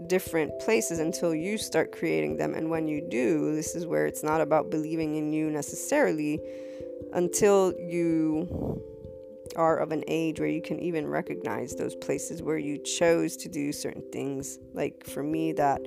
different 0.08 0.60
places 0.60 1.00
until 1.00 1.34
you 1.34 1.58
start 1.58 1.94
creating 1.94 2.36
them. 2.36 2.54
And 2.54 2.70
when 2.70 2.90
you 2.90 3.08
do, 3.10 3.56
this 3.56 3.74
is 3.74 3.86
where 3.86 4.06
it's 4.06 4.22
not 4.22 4.42
about 4.42 4.70
believing 4.70 5.16
in 5.16 5.32
you 5.32 5.50
necessarily 5.50 6.42
until 7.14 7.74
you 7.80 8.84
are 9.56 9.78
of 9.78 9.92
an 9.92 10.04
age 10.08 10.40
where 10.40 10.50
you 10.50 10.62
can 10.62 10.80
even 10.80 11.08
recognize 11.08 11.76
those 11.76 11.96
places 11.96 12.42
where 12.42 12.58
you 12.58 12.78
chose 12.78 13.38
to 13.38 13.50
do 13.50 13.72
certain 13.72 14.04
things. 14.12 14.60
Like 14.74 15.06
for 15.06 15.24
me, 15.24 15.54
that 15.54 15.82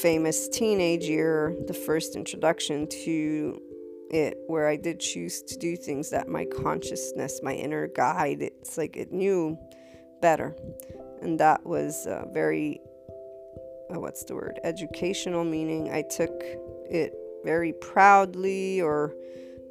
famous 0.00 0.48
teenage 0.48 1.04
year, 1.04 1.54
the 1.66 1.74
first 1.74 2.16
introduction 2.16 2.86
to 3.04 3.60
it, 4.10 4.38
where 4.46 4.68
I 4.68 4.76
did 4.76 5.00
choose 5.00 5.42
to 5.42 5.58
do 5.58 5.76
things 5.76 6.10
that 6.10 6.28
my 6.28 6.44
consciousness, 6.44 7.40
my 7.42 7.52
inner 7.52 7.88
guide, 7.88 8.42
it's 8.42 8.78
like 8.78 8.96
it 8.96 9.12
knew 9.12 9.58
better. 10.20 10.56
And 11.22 11.40
that 11.40 11.64
was 11.64 12.06
very, 12.32 12.80
uh, 13.90 14.00
what's 14.00 14.24
the 14.24 14.34
word, 14.34 14.60
educational, 14.62 15.44
meaning 15.44 15.90
I 15.92 16.02
took 16.02 16.32
it 16.90 17.14
very 17.44 17.72
proudly 17.72 18.80
or 18.80 19.14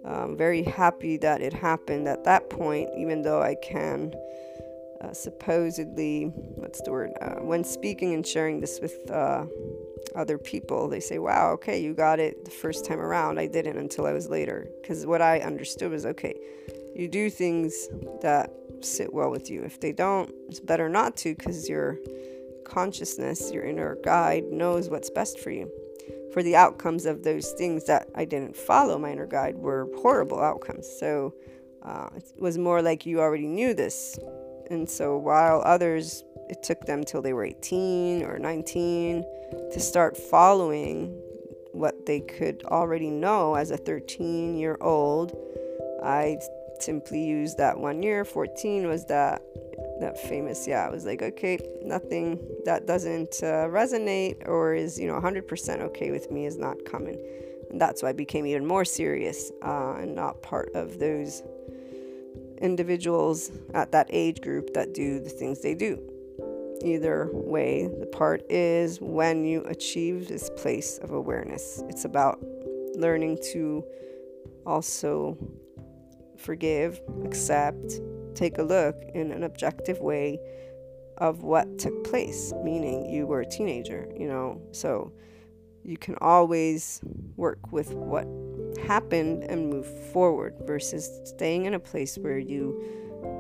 um, 0.06 0.36
very 0.38 0.64
happy 0.64 1.18
that 1.18 1.42
it 1.42 1.54
happened 1.54 2.08
at 2.08 2.24
that 2.26 2.50
point, 2.50 2.90
even 2.98 3.22
though 3.22 3.42
I 3.42 3.56
can 3.56 4.14
uh, 5.04 5.12
supposedly, 5.12 6.26
what's 6.56 6.82
the 6.82 6.92
word, 6.92 7.12
uh, 7.22 7.36
when 7.42 7.64
speaking 7.64 8.14
and 8.14 8.26
sharing 8.26 8.62
this 8.62 8.80
with 8.82 9.10
uh, 9.12 9.46
other 10.16 10.38
people, 10.38 10.88
they 10.88 11.02
say, 11.02 11.20
wow, 11.20 11.52
okay, 11.52 11.82
you 11.82 11.94
got 11.94 12.20
it 12.20 12.46
the 12.46 12.52
first 12.52 12.86
time 12.86 13.00
around. 13.00 13.38
I 13.38 13.48
didn't 13.48 13.78
until 13.78 14.06
I 14.06 14.14
was 14.14 14.30
later. 14.30 14.68
Because 14.82 15.06
what 15.06 15.22
I 15.22 15.40
understood 15.40 15.92
was, 15.92 16.06
okay, 16.06 16.40
you 16.96 17.10
do 17.10 17.30
things 17.30 17.90
that 18.22 18.52
sit 18.82 19.14
well 19.14 19.30
with 19.30 19.50
you. 19.50 19.64
If 19.64 19.82
they 19.82 19.92
don't, 19.92 20.34
it's 20.48 20.62
better 20.62 20.88
not 20.88 21.18
to 21.18 21.36
because 21.36 21.68
your 21.68 21.98
consciousness, 22.66 23.52
your 23.52 23.66
inner 23.66 23.98
guide, 24.04 24.46
knows 24.46 24.90
what's 24.90 25.10
best 25.10 25.40
for 25.40 25.52
you. 25.52 25.70
For 26.34 26.42
the 26.42 26.56
outcomes 26.56 27.06
of 27.06 27.24
those 27.24 27.52
things 27.52 27.86
that 27.86 28.08
I 28.16 28.26
didn't 28.26 28.56
follow, 28.58 28.98
my 28.98 29.12
inner 29.12 29.28
guide 29.28 29.56
were 29.56 29.88
horrible 29.98 30.40
outcomes. 30.40 30.88
So 31.00 31.34
uh, 31.84 32.10
it 32.16 32.24
was 32.40 32.58
more 32.58 32.82
like 32.82 33.06
you 33.06 33.22
already 33.22 33.48
knew 33.48 33.74
this. 33.74 34.18
And 34.72 34.90
so 34.90 35.18
while 35.18 35.62
others, 35.64 36.24
it 36.50 36.64
took 36.64 36.82
them 36.86 37.04
till 37.04 37.22
they 37.22 37.34
were 37.34 37.46
18 37.46 38.24
or 38.24 38.40
19 38.40 39.24
to 39.72 39.80
start 39.80 40.18
following 40.18 41.16
what 41.74 42.06
they 42.06 42.22
could 42.22 42.64
already 42.66 43.10
know 43.10 43.56
as 43.56 43.72
a 43.72 43.78
13 43.78 44.58
year 44.58 44.78
old, 44.80 45.36
I 46.04 46.38
simply 46.80 47.24
used 47.24 47.58
that 47.58 47.80
one 47.80 48.04
year. 48.04 48.24
14 48.24 48.88
was 48.88 49.06
that 49.06 49.42
that 50.04 50.20
famous. 50.20 50.68
Yeah, 50.68 50.86
I 50.86 50.90
was 50.90 51.06
like, 51.06 51.22
okay, 51.22 51.58
nothing 51.82 52.40
that 52.66 52.86
doesn't 52.86 53.42
uh, 53.42 53.68
resonate 53.68 54.48
or 54.48 54.74
is 54.74 55.00
you 55.00 55.08
know 55.08 55.20
100% 55.20 55.82
okay 55.82 56.12
with 56.12 56.30
me 56.32 56.46
is 56.46 56.58
not 56.58 56.78
coming. 56.86 57.18
And 57.70 57.82
that's 57.82 58.04
why 58.04 58.10
I 58.10 58.14
became 58.14 58.46
even 58.46 58.66
more 58.66 58.86
serious 58.86 59.52
uh, 59.64 59.96
and 59.96 60.14
not 60.14 60.44
part 60.44 60.70
of 60.76 61.00
those 61.00 61.42
individuals 62.62 63.52
at 63.74 63.92
that 63.94 64.08
age 64.10 64.42
group 64.42 64.74
that 64.74 64.94
do 64.94 65.20
the 65.20 65.30
things 65.30 65.62
they 65.62 65.74
do. 65.74 66.00
Either 66.84 67.30
way, 67.32 67.88
the 67.88 68.06
part 68.06 68.44
is 68.50 69.00
when 69.00 69.46
you 69.46 69.64
achieve 69.64 70.28
this 70.28 70.50
place 70.58 71.00
of 71.00 71.12
awareness. 71.12 71.82
It's 71.88 72.06
about 72.06 72.40
learning 72.96 73.40
to 73.54 73.84
also 74.66 75.38
forgive, 76.38 77.02
accept, 77.24 78.02
take 78.34 78.58
a 78.58 78.64
look 78.64 78.96
in 79.14 79.32
an 79.32 79.44
objective 79.44 80.00
way 80.00 80.40
of 81.18 81.44
what 81.44 81.78
took 81.78 82.04
place, 82.04 82.54
meaning 82.64 83.10
you 83.10 83.26
were 83.26 83.42
a 83.42 83.46
teenager, 83.46 84.08
you 84.18 84.28
know. 84.28 84.62
So 84.72 85.12
you 85.84 85.98
can 85.98 86.16
always 86.22 87.02
work 87.36 87.72
with 87.72 87.94
what 87.94 88.28
happened 88.86 89.44
and 89.44 89.70
move 89.70 89.86
forward 90.12 90.56
versus 90.62 91.22
staying 91.26 91.66
in 91.66 91.74
a 91.74 91.80
place 91.80 92.18
where 92.18 92.40
you 92.40 92.82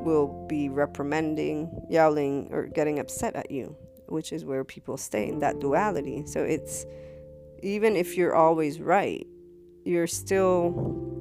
will 0.03 0.45
be 0.47 0.69
reprimanding, 0.69 1.69
yelling, 1.89 2.49
or 2.51 2.67
getting 2.67 2.99
upset 2.99 3.35
at 3.35 3.49
you, 3.49 3.75
which 4.07 4.31
is 4.31 4.45
where 4.45 4.63
people 4.63 4.97
stay 4.97 5.27
in 5.27 5.39
that 5.39 5.59
duality. 5.59 6.25
So 6.25 6.43
it's 6.43 6.85
even 7.61 7.95
if 7.95 8.17
you're 8.17 8.35
always 8.35 8.79
right, 8.81 9.25
you're 9.85 10.07
still 10.07 11.12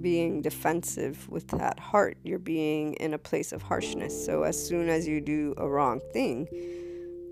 being 0.00 0.42
defensive 0.42 1.28
with 1.28 1.48
that 1.48 1.78
heart. 1.78 2.16
You're 2.22 2.38
being 2.38 2.94
in 2.94 3.14
a 3.14 3.18
place 3.18 3.52
of 3.52 3.62
harshness. 3.62 4.24
So 4.24 4.42
as 4.42 4.68
soon 4.68 4.88
as 4.88 5.06
you 5.06 5.20
do 5.20 5.54
a 5.56 5.68
wrong 5.68 6.00
thing, 6.12 6.48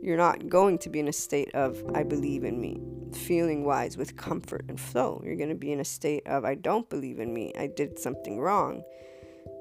you're 0.02 0.16
not 0.16 0.48
going 0.48 0.78
to 0.78 0.90
be 0.90 1.00
in 1.00 1.08
a 1.08 1.12
state 1.12 1.54
of, 1.54 1.82
I 1.94 2.02
believe 2.02 2.44
in 2.44 2.60
me, 2.60 2.80
feeling 3.12 3.64
wise 3.64 3.96
with 3.96 4.16
comfort 4.16 4.64
and 4.68 4.78
flow. 4.78 5.22
You're 5.24 5.36
going 5.36 5.48
to 5.48 5.54
be 5.54 5.72
in 5.72 5.80
a 5.80 5.84
state 5.84 6.26
of, 6.26 6.44
I 6.44 6.54
don't 6.54 6.88
believe 6.88 7.18
in 7.18 7.32
me. 7.32 7.52
I 7.58 7.66
did 7.66 7.98
something 7.98 8.38
wrong. 8.38 8.82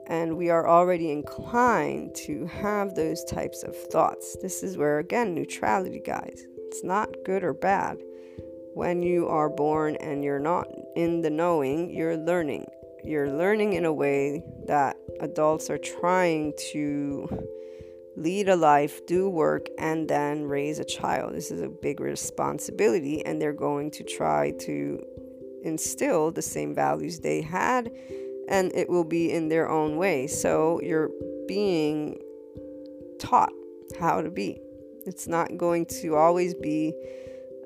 And 0.08 0.38
we 0.38 0.50
are 0.50 0.68
already 0.68 1.12
inclined 1.12 2.14
to 2.26 2.46
have 2.46 2.94
those 2.94 3.24
types 3.24 3.64
of 3.64 3.76
thoughts. 3.76 4.38
This 4.42 4.62
is 4.62 4.78
where, 4.78 5.00
again, 5.00 5.34
neutrality, 5.34 6.02
guys. 6.06 6.46
It's 6.68 6.84
not 6.84 7.10
good 7.26 7.44
or 7.44 7.54
bad. 7.54 7.98
When 8.76 9.02
you 9.02 9.28
are 9.28 9.50
born 9.50 9.96
and 9.96 10.24
you're 10.24 10.38
not 10.38 10.68
in 10.96 11.22
the 11.22 11.30
knowing, 11.30 11.90
you're 11.90 12.18
learning 12.18 12.68
you're 13.06 13.32
learning 13.32 13.74
in 13.74 13.86
a 13.86 13.94
way 13.94 14.44
that 14.68 14.98
adults 15.20 15.70
are 15.70 15.78
trying 15.78 16.54
to 16.72 17.28
lead 18.18 18.50
a 18.50 18.56
life, 18.56 19.06
do 19.06 19.30
work, 19.30 19.68
and 19.78 20.08
then 20.08 20.44
raise 20.44 20.80
a 20.80 20.86
child. 20.86 21.34
This 21.34 21.52
is 21.52 21.62
a 21.62 21.70
big 21.70 22.00
responsibility, 22.00 23.26
and 23.26 23.42
they're 23.42 23.54
going 23.54 23.92
to 23.92 24.04
try 24.04 24.52
to 24.62 25.00
instill 25.64 26.32
the 26.32 26.42
same 26.42 26.74
values 26.74 27.20
they 27.20 27.42
had, 27.42 27.92
and 28.48 28.74
it 28.74 28.90
will 28.90 29.04
be 29.04 29.32
in 29.32 29.50
their 29.50 29.70
own 29.70 29.98
way. 29.98 30.28
So 30.28 30.80
you're 30.82 31.12
being 31.48 32.18
taught 33.20 33.54
how 34.00 34.22
to 34.22 34.30
be. 34.30 34.60
It's 35.06 35.28
not 35.28 35.58
going 35.58 35.86
to 36.02 36.16
always 36.16 36.54
be 36.56 36.94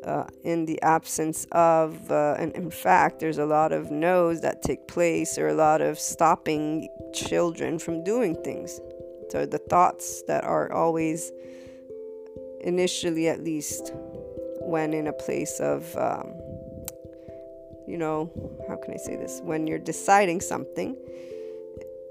uh, 0.06 0.26
in 0.43 0.66
the 0.66 0.82
absence 0.82 1.45
of, 1.52 2.12
uh, 2.12 2.36
and 2.38 2.54
in 2.54 2.72
fact, 2.72 3.20
there's 3.20 3.38
a 3.38 3.45
lot 3.45 3.72
of 3.72 3.91
no's 3.91 4.41
that 4.41 4.62
take 4.62 4.88
place, 4.88 5.38
or 5.38 5.47
a 5.47 5.54
lot 5.54 5.82
of 5.82 6.00
stopping 6.00 6.88
children 7.14 7.80
from 7.80 8.04
doing 8.04 8.36
things. 8.43 8.80
So 9.30 9.45
the 9.45 9.58
thoughts 9.58 10.24
that 10.28 10.43
are 10.43 10.72
always, 10.72 11.32
initially 12.62 13.28
at 13.28 13.43
least, 13.43 13.91
when 14.62 14.93
in 14.93 15.08
a 15.08 15.14
place 15.14 15.60
of, 15.60 15.95
um, 15.95 16.34
you 17.88 17.97
know, 17.97 18.32
how 18.68 18.76
can 18.76 18.93
I 18.93 18.97
say 18.97 19.16
this? 19.16 19.41
When 19.43 19.68
you're 19.68 19.80
deciding 19.80 20.41
something, 20.41 20.95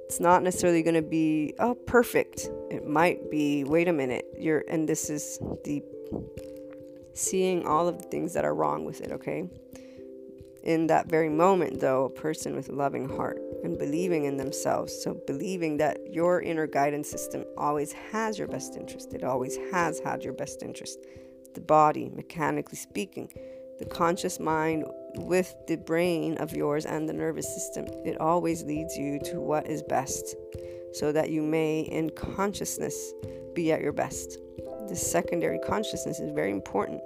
it's 0.06 0.20
not 0.20 0.42
necessarily 0.42 0.82
going 0.82 0.94
to 0.94 1.02
be 1.02 1.54
oh 1.58 1.74
perfect. 1.74 2.48
It 2.70 2.86
might 2.86 3.30
be 3.30 3.64
wait 3.64 3.88
a 3.88 3.92
minute, 3.92 4.24
you're 4.38 4.64
and 4.68 4.88
this 4.88 5.10
is 5.10 5.38
the 5.64 5.82
seeing 7.18 7.66
all 7.66 7.88
of 7.88 7.98
the 7.98 8.08
things 8.08 8.32
that 8.34 8.44
are 8.44 8.54
wrong 8.54 8.84
with 8.84 9.00
it, 9.00 9.12
okay? 9.12 9.48
In 10.62 10.86
that 10.88 11.08
very 11.08 11.28
moment, 11.28 11.80
though, 11.80 12.04
a 12.04 12.10
person 12.10 12.54
with 12.54 12.68
a 12.68 12.72
loving 12.72 13.08
heart 13.08 13.40
and 13.64 13.78
believing 13.78 14.24
in 14.24 14.36
themselves, 14.36 14.92
so 15.02 15.14
believing 15.26 15.78
that 15.78 16.12
your 16.12 16.42
inner 16.42 16.66
guidance 16.66 17.10
system 17.10 17.44
always 17.56 17.92
has 17.92 18.38
your 18.38 18.48
best 18.48 18.76
interest, 18.76 19.14
it 19.14 19.24
always 19.24 19.56
has 19.72 19.98
had 20.00 20.22
your 20.22 20.32
best 20.32 20.62
interest. 20.62 20.98
The 21.54 21.60
body, 21.60 22.10
mechanically 22.14 22.76
speaking, 22.76 23.32
the 23.78 23.86
conscious 23.86 24.38
mind 24.38 24.84
with 25.14 25.54
the 25.66 25.76
brain 25.76 26.36
of 26.38 26.54
yours 26.54 26.84
and 26.84 27.08
the 27.08 27.12
nervous 27.12 27.48
system, 27.52 27.86
it 28.04 28.20
always 28.20 28.62
leads 28.64 28.96
you 28.96 29.18
to 29.20 29.40
what 29.40 29.66
is 29.66 29.82
best 29.82 30.36
so 30.92 31.12
that 31.12 31.30
you 31.30 31.42
may, 31.42 31.80
in 31.80 32.10
consciousness, 32.10 33.12
be 33.54 33.72
at 33.72 33.80
your 33.80 33.92
best 33.92 34.38
this 34.88 35.10
secondary 35.10 35.58
consciousness 35.58 36.20
is 36.20 36.30
very 36.32 36.50
important. 36.50 37.00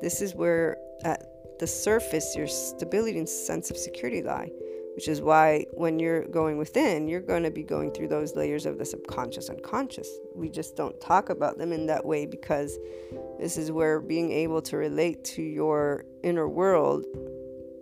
This 0.00 0.20
is 0.20 0.34
where, 0.34 0.76
at 1.04 1.26
the 1.58 1.66
surface, 1.66 2.34
your 2.36 2.46
stability 2.46 3.18
and 3.18 3.28
sense 3.28 3.70
of 3.70 3.76
security 3.76 4.22
lie, 4.22 4.50
which 4.94 5.08
is 5.08 5.20
why 5.20 5.66
when 5.72 5.98
you're 5.98 6.24
going 6.26 6.58
within, 6.58 7.06
you're 7.06 7.20
going 7.20 7.42
to 7.42 7.50
be 7.50 7.62
going 7.62 7.92
through 7.92 8.08
those 8.08 8.34
layers 8.34 8.66
of 8.66 8.78
the 8.78 8.84
subconscious 8.84 9.48
and 9.48 9.62
conscious. 9.62 10.08
We 10.34 10.48
just 10.48 10.76
don't 10.76 10.98
talk 11.00 11.28
about 11.28 11.58
them 11.58 11.72
in 11.72 11.86
that 11.86 12.04
way 12.04 12.26
because 12.26 12.78
this 13.38 13.56
is 13.56 13.70
where 13.70 14.00
being 14.00 14.32
able 14.32 14.62
to 14.62 14.76
relate 14.76 15.22
to 15.24 15.42
your 15.42 16.04
inner 16.22 16.48
world 16.48 17.04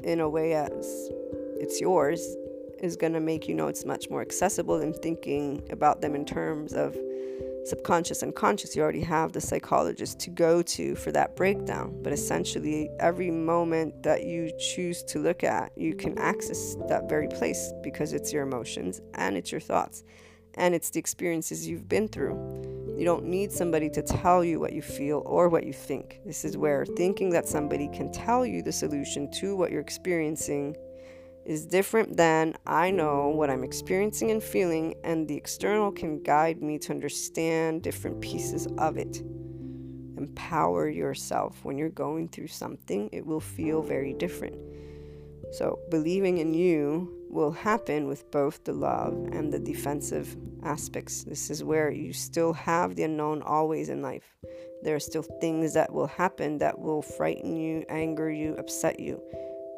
in 0.04 0.20
a 0.20 0.28
way 0.28 0.54
as 0.54 1.10
it's 1.60 1.80
yours 1.80 2.20
is 2.80 2.96
going 2.96 3.12
to 3.12 3.20
make 3.20 3.48
you 3.48 3.54
know 3.54 3.66
it's 3.66 3.84
much 3.84 4.08
more 4.08 4.20
accessible 4.20 4.78
than 4.78 4.92
thinking 4.92 5.62
about 5.70 6.00
them 6.00 6.14
in 6.14 6.24
terms 6.24 6.72
of 6.72 6.96
subconscious 7.68 8.22
and 8.22 8.34
conscious, 8.34 8.74
you 8.74 8.82
already 8.82 9.02
have 9.02 9.32
the 9.32 9.40
psychologist 9.40 10.18
to 10.20 10.30
go 10.30 10.62
to 10.62 10.94
for 10.96 11.12
that 11.12 11.36
breakdown. 11.36 12.00
But 12.02 12.12
essentially, 12.12 12.90
every 13.00 13.30
moment 13.30 14.02
that 14.02 14.24
you 14.24 14.50
choose 14.58 15.02
to 15.04 15.18
look 15.18 15.44
at, 15.44 15.72
you 15.76 15.94
can 15.94 16.18
access 16.18 16.76
that 16.88 17.08
very 17.08 17.28
place 17.28 17.72
because 17.82 18.12
it's 18.12 18.32
your 18.32 18.42
emotions 18.42 19.00
and 19.14 19.36
it's 19.36 19.52
your 19.52 19.60
thoughts 19.60 20.04
and 20.54 20.74
it's 20.74 20.90
the 20.90 20.98
experiences 20.98 21.66
you've 21.68 21.88
been 21.88 22.08
through. 22.08 22.34
You 22.98 23.04
don't 23.04 23.26
need 23.26 23.52
somebody 23.52 23.88
to 23.90 24.02
tell 24.02 24.42
you 24.42 24.58
what 24.58 24.72
you 24.72 24.82
feel 24.82 25.22
or 25.24 25.48
what 25.48 25.64
you 25.64 25.72
think. 25.72 26.20
This 26.26 26.44
is 26.44 26.56
where 26.56 26.84
thinking 26.84 27.30
that 27.30 27.46
somebody 27.46 27.88
can 27.88 28.10
tell 28.10 28.44
you 28.44 28.60
the 28.60 28.72
solution 28.72 29.30
to 29.32 29.54
what 29.54 29.70
you're 29.70 29.80
experiencing 29.80 30.74
is 31.48 31.64
different 31.64 32.14
than 32.18 32.54
I 32.66 32.90
know 32.90 33.28
what 33.28 33.48
I'm 33.48 33.64
experiencing 33.64 34.30
and 34.30 34.42
feeling, 34.42 34.94
and 35.02 35.26
the 35.26 35.34
external 35.34 35.90
can 35.90 36.22
guide 36.22 36.62
me 36.62 36.78
to 36.80 36.92
understand 36.92 37.82
different 37.82 38.20
pieces 38.20 38.68
of 38.76 38.98
it. 38.98 39.22
Empower 40.18 40.90
yourself. 40.90 41.64
When 41.64 41.78
you're 41.78 41.88
going 41.88 42.28
through 42.28 42.48
something, 42.48 43.08
it 43.12 43.24
will 43.24 43.40
feel 43.40 43.80
very 43.80 44.12
different. 44.12 44.56
So, 45.52 45.78
believing 45.90 46.36
in 46.36 46.52
you 46.52 47.16
will 47.30 47.52
happen 47.52 48.06
with 48.06 48.30
both 48.30 48.62
the 48.64 48.74
love 48.74 49.14
and 49.32 49.50
the 49.50 49.58
defensive 49.58 50.36
aspects. 50.64 51.24
This 51.24 51.48
is 51.48 51.64
where 51.64 51.90
you 51.90 52.12
still 52.12 52.52
have 52.52 52.94
the 52.94 53.04
unknown 53.04 53.40
always 53.40 53.88
in 53.88 54.02
life. 54.02 54.36
There 54.82 54.96
are 54.96 55.00
still 55.00 55.24
things 55.40 55.72
that 55.72 55.94
will 55.94 56.08
happen 56.08 56.58
that 56.58 56.78
will 56.78 57.00
frighten 57.00 57.56
you, 57.56 57.86
anger 57.88 58.30
you, 58.30 58.54
upset 58.56 59.00
you 59.00 59.22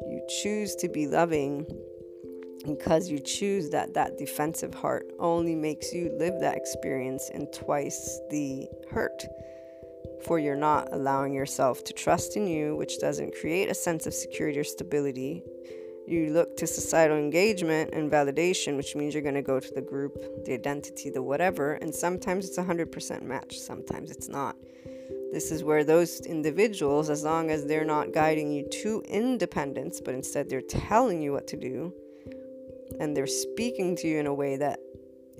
you 0.09 0.25
choose 0.41 0.75
to 0.75 0.89
be 0.89 1.07
loving 1.07 1.65
because 2.65 3.09
you 3.09 3.19
choose 3.19 3.69
that 3.69 3.93
that 3.93 4.17
defensive 4.17 4.73
heart 4.73 5.11
only 5.19 5.55
makes 5.55 5.93
you 5.93 6.11
live 6.17 6.39
that 6.39 6.55
experience 6.55 7.29
in 7.29 7.47
twice 7.47 8.19
the 8.29 8.67
hurt 8.91 9.25
for 10.23 10.37
you're 10.37 10.55
not 10.55 10.87
allowing 10.91 11.33
yourself 11.33 11.83
to 11.83 11.93
trust 11.93 12.37
in 12.37 12.45
you 12.45 12.75
which 12.75 12.99
doesn't 12.99 13.33
create 13.39 13.69
a 13.69 13.73
sense 13.73 14.05
of 14.05 14.13
security 14.13 14.59
or 14.59 14.63
stability. 14.63 15.43
You 16.07 16.31
look 16.31 16.57
to 16.57 16.67
societal 16.67 17.17
engagement 17.17 17.91
and 17.93 18.11
validation 18.11 18.75
which 18.75 18.95
means 18.95 19.13
you're 19.13 19.23
going 19.23 19.35
to 19.35 19.41
go 19.41 19.59
to 19.59 19.73
the 19.73 19.81
group 19.81 20.45
the 20.45 20.53
identity 20.53 21.09
the 21.09 21.23
whatever 21.23 21.73
and 21.73 21.93
sometimes 21.93 22.45
it's 22.45 22.57
a 22.57 22.63
100% 22.63 23.23
match 23.23 23.57
sometimes 23.57 24.11
it's 24.11 24.27
not 24.27 24.55
this 25.31 25.51
is 25.51 25.63
where 25.63 25.83
those 25.83 26.19
individuals, 26.21 27.09
as 27.09 27.23
long 27.23 27.49
as 27.49 27.65
they're 27.65 27.85
not 27.85 28.13
guiding 28.13 28.51
you 28.51 28.67
to 28.81 29.01
independence, 29.07 30.01
but 30.01 30.13
instead 30.13 30.49
they're 30.49 30.61
telling 30.61 31.21
you 31.21 31.31
what 31.31 31.47
to 31.47 31.57
do, 31.57 31.93
and 32.99 33.15
they're 33.15 33.27
speaking 33.27 33.95
to 33.97 34.07
you 34.07 34.19
in 34.19 34.27
a 34.27 34.33
way 34.33 34.57
that 34.57 34.79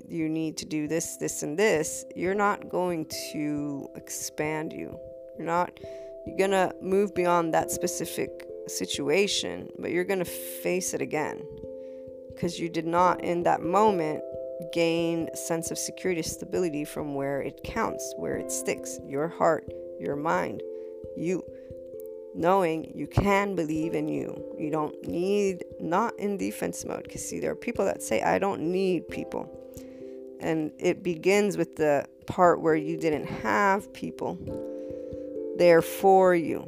you 0.08 0.28
need 0.28 0.56
to 0.58 0.64
do 0.64 0.88
this, 0.88 1.16
this, 1.16 1.42
and 1.42 1.58
this, 1.58 2.04
you're 2.16 2.34
not 2.34 2.68
going 2.68 3.06
to 3.32 3.88
expand 3.94 4.72
you. 4.72 4.98
You're 5.38 5.46
not, 5.46 5.78
you're 6.26 6.38
gonna 6.38 6.72
move 6.80 7.14
beyond 7.14 7.52
that 7.54 7.70
specific 7.70 8.30
situation, 8.66 9.68
but 9.78 9.90
you're 9.90 10.04
gonna 10.04 10.24
face 10.24 10.94
it 10.94 11.02
again 11.02 11.42
because 12.28 12.58
you 12.58 12.68
did 12.68 12.86
not 12.86 13.22
in 13.22 13.42
that 13.42 13.62
moment 13.62 14.22
gain 14.72 15.28
sense 15.34 15.70
of 15.70 15.78
security 15.78 16.22
stability 16.22 16.84
from 16.84 17.14
where 17.14 17.42
it 17.42 17.62
counts 17.64 18.14
where 18.16 18.36
it 18.36 18.50
sticks 18.50 18.98
your 19.06 19.28
heart 19.28 19.68
your 20.02 20.16
mind, 20.16 20.62
you. 21.16 21.42
Knowing 22.34 22.90
you 22.94 23.06
can 23.06 23.54
believe 23.54 23.92
in 23.92 24.08
you. 24.08 24.42
You 24.58 24.70
don't 24.70 25.06
need, 25.06 25.64
not 25.78 26.18
in 26.18 26.38
defense 26.38 26.82
mode. 26.84 27.02
Because, 27.02 27.28
see, 27.28 27.40
there 27.40 27.50
are 27.50 27.54
people 27.54 27.84
that 27.84 28.02
say, 28.02 28.22
I 28.22 28.38
don't 28.38 28.62
need 28.62 29.06
people. 29.08 29.50
And 30.40 30.72
it 30.78 31.02
begins 31.02 31.58
with 31.58 31.76
the 31.76 32.06
part 32.26 32.62
where 32.62 32.74
you 32.74 32.96
didn't 32.96 33.26
have 33.26 33.92
people 33.92 34.38
there 35.58 35.82
for 35.82 36.34
you. 36.34 36.66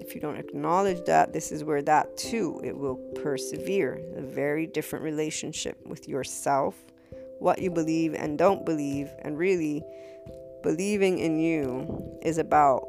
If 0.00 0.14
you 0.14 0.20
don't 0.20 0.38
acknowledge 0.38 1.04
that, 1.06 1.32
this 1.32 1.50
is 1.50 1.64
where 1.64 1.82
that 1.82 2.16
too, 2.16 2.60
it 2.64 2.76
will 2.76 2.96
persevere. 3.22 4.00
A 4.16 4.22
very 4.22 4.66
different 4.68 5.04
relationship 5.04 5.78
with 5.84 6.08
yourself, 6.08 6.76
what 7.38 7.60
you 7.60 7.70
believe 7.70 8.14
and 8.14 8.38
don't 8.38 8.64
believe, 8.64 9.10
and 9.22 9.36
really 9.36 9.82
believing 10.62 11.18
in 11.18 11.38
you 11.38 12.18
is 12.22 12.38
about 12.38 12.86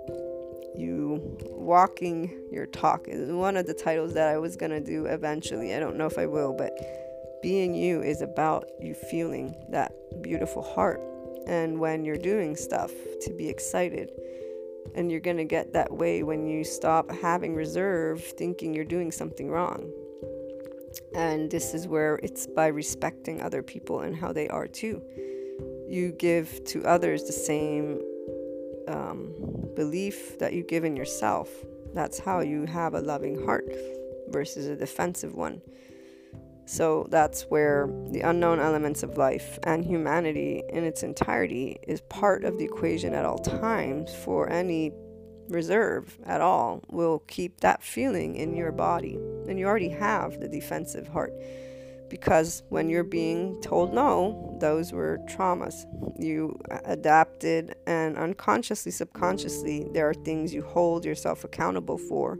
you 0.75 1.37
walking 1.49 2.31
your 2.51 2.65
talk 2.65 3.07
is 3.07 3.31
one 3.31 3.57
of 3.57 3.65
the 3.67 3.73
titles 3.73 4.13
that 4.13 4.27
I 4.27 4.37
was 4.37 4.55
going 4.55 4.71
to 4.71 4.79
do 4.79 5.05
eventually. 5.05 5.73
I 5.75 5.79
don't 5.79 5.97
know 5.97 6.05
if 6.05 6.17
I 6.17 6.25
will, 6.25 6.53
but 6.53 6.71
being 7.41 7.73
you 7.73 8.01
is 8.01 8.21
about 8.21 8.65
you 8.79 8.93
feeling 8.93 9.55
that 9.69 9.91
beautiful 10.21 10.61
heart. 10.61 11.01
And 11.47 11.79
when 11.79 12.05
you're 12.05 12.17
doing 12.17 12.55
stuff, 12.55 12.91
to 13.21 13.33
be 13.33 13.49
excited. 13.49 14.11
And 14.95 15.11
you're 15.11 15.19
going 15.19 15.37
to 15.37 15.45
get 15.45 15.73
that 15.73 15.91
way 15.91 16.23
when 16.23 16.47
you 16.47 16.63
stop 16.63 17.11
having 17.11 17.55
reserve, 17.55 18.23
thinking 18.23 18.73
you're 18.73 18.85
doing 18.85 19.11
something 19.11 19.49
wrong. 19.49 19.91
And 21.15 21.49
this 21.49 21.73
is 21.73 21.87
where 21.87 22.19
it's 22.23 22.47
by 22.47 22.67
respecting 22.67 23.41
other 23.41 23.63
people 23.63 24.01
and 24.01 24.15
how 24.15 24.33
they 24.33 24.47
are 24.49 24.67
too 24.67 25.01
you 25.91 26.11
give 26.13 26.63
to 26.65 26.83
others 26.85 27.25
the 27.25 27.33
same 27.33 28.01
um, 28.87 29.33
belief 29.75 30.39
that 30.39 30.53
you 30.53 30.63
give 30.63 30.83
in 30.83 30.95
yourself. 30.95 31.49
That's 31.93 32.17
how 32.17 32.39
you 32.39 32.65
have 32.65 32.93
a 32.93 33.01
loving 33.01 33.45
heart 33.45 33.65
versus 34.29 34.67
a 34.67 34.75
defensive 34.75 35.35
one. 35.35 35.61
So 36.65 37.07
that's 37.09 37.43
where 37.49 37.89
the 38.11 38.21
unknown 38.21 38.59
elements 38.59 39.03
of 39.03 39.17
life 39.17 39.59
and 39.63 39.83
humanity 39.83 40.63
in 40.69 40.85
its 40.85 41.03
entirety 41.03 41.77
is 41.85 41.99
part 42.01 42.45
of 42.45 42.57
the 42.57 42.63
equation 42.63 43.13
at 43.13 43.25
all 43.25 43.39
times 43.39 44.13
for 44.13 44.49
any 44.49 44.93
reserve 45.49 46.17
at 46.25 46.39
all 46.39 46.81
will 46.89 47.19
keep 47.27 47.59
that 47.59 47.83
feeling 47.83 48.37
in 48.37 48.55
your 48.55 48.71
body. 48.71 49.15
And 49.49 49.59
you 49.59 49.65
already 49.65 49.89
have 49.89 50.39
the 50.39 50.47
defensive 50.47 51.09
heart 51.09 51.33
because 52.11 52.61
when 52.67 52.89
you're 52.89 53.05
being 53.05 53.59
told 53.61 53.93
no, 53.93 54.57
those 54.59 54.91
were 54.91 55.17
traumas. 55.29 55.85
You 56.19 56.59
adapted, 56.85 57.73
and 57.87 58.17
unconsciously, 58.17 58.91
subconsciously, 58.91 59.87
there 59.93 60.09
are 60.09 60.13
things 60.13 60.53
you 60.53 60.61
hold 60.61 61.05
yourself 61.05 61.45
accountable 61.45 61.97
for 61.97 62.37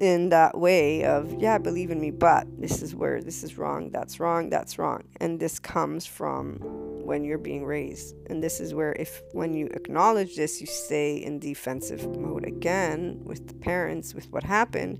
in 0.00 0.30
that 0.30 0.58
way 0.58 1.04
of, 1.04 1.32
yeah, 1.40 1.58
believe 1.58 1.92
in 1.92 2.00
me, 2.00 2.10
but 2.10 2.44
this 2.58 2.82
is 2.82 2.92
where 2.92 3.22
this 3.22 3.44
is 3.44 3.56
wrong, 3.56 3.90
that's 3.90 4.18
wrong, 4.18 4.50
that's 4.50 4.76
wrong. 4.80 5.04
And 5.20 5.38
this 5.38 5.60
comes 5.60 6.04
from 6.04 6.58
when 6.60 7.22
you're 7.22 7.38
being 7.38 7.64
raised. 7.64 8.16
And 8.28 8.42
this 8.42 8.58
is 8.58 8.74
where, 8.74 8.94
if 8.94 9.22
when 9.32 9.54
you 9.54 9.66
acknowledge 9.66 10.34
this, 10.34 10.60
you 10.60 10.66
stay 10.66 11.18
in 11.18 11.38
defensive 11.38 12.04
mode 12.16 12.44
again 12.44 13.20
with 13.22 13.46
the 13.46 13.54
parents, 13.54 14.12
with 14.12 14.28
what 14.32 14.42
happened, 14.42 14.98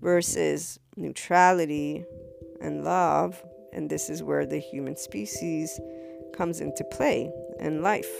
versus 0.00 0.78
neutrality 0.96 2.04
and 2.60 2.84
love, 2.84 3.42
and 3.72 3.88
this 3.88 4.08
is 4.10 4.22
where 4.22 4.46
the 4.46 4.58
human 4.58 4.96
species 4.96 5.80
comes 6.32 6.60
into 6.60 6.84
play 6.84 7.30
in 7.60 7.82
life. 7.82 8.10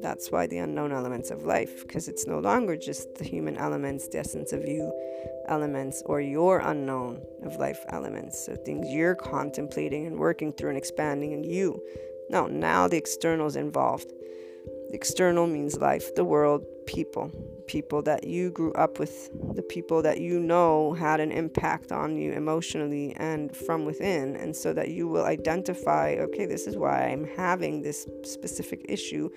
That's 0.00 0.30
why 0.30 0.46
the 0.46 0.58
unknown 0.58 0.92
elements 0.92 1.30
of 1.30 1.44
life, 1.44 1.86
because 1.86 2.08
it's 2.08 2.26
no 2.26 2.38
longer 2.38 2.76
just 2.76 3.14
the 3.16 3.24
human 3.24 3.56
elements, 3.56 4.08
the 4.08 4.18
essence 4.18 4.52
of 4.52 4.66
you 4.66 4.92
elements, 5.48 6.02
or 6.06 6.20
your 6.20 6.58
unknown 6.58 7.22
of 7.42 7.56
life 7.56 7.84
elements. 7.88 8.44
So 8.44 8.54
things 8.54 8.86
you're 8.90 9.14
contemplating 9.14 10.06
and 10.06 10.18
working 10.18 10.52
through 10.52 10.70
and 10.70 10.78
expanding 10.78 11.32
in 11.32 11.44
you. 11.44 11.82
No, 12.30 12.46
now 12.46 12.86
the 12.88 12.96
external 12.96 13.46
is 13.46 13.56
involved. 13.56 14.12
The 14.90 14.94
external 14.94 15.46
means 15.46 15.78
life, 15.78 16.14
the 16.14 16.24
world, 16.24 16.64
people, 16.86 17.30
people 17.68 18.02
that 18.02 18.24
you 18.24 18.50
grew 18.50 18.72
up 18.72 18.98
with, 18.98 19.30
the 19.54 19.62
people 19.62 20.02
that 20.02 20.20
you 20.20 20.40
know 20.40 20.94
had 20.94 21.20
an 21.20 21.30
impact 21.30 21.92
on 21.92 22.16
you 22.16 22.32
emotionally 22.32 23.14
and 23.16 23.54
from 23.54 23.84
within, 23.84 24.34
and 24.34 24.56
so 24.56 24.72
that 24.72 24.88
you 24.88 25.06
will 25.06 25.24
identify 25.24 26.16
okay, 26.18 26.46
this 26.46 26.66
is 26.66 26.76
why 26.76 27.04
I'm 27.04 27.28
having 27.36 27.82
this 27.82 28.06
specific 28.24 28.84
issue 28.88 29.30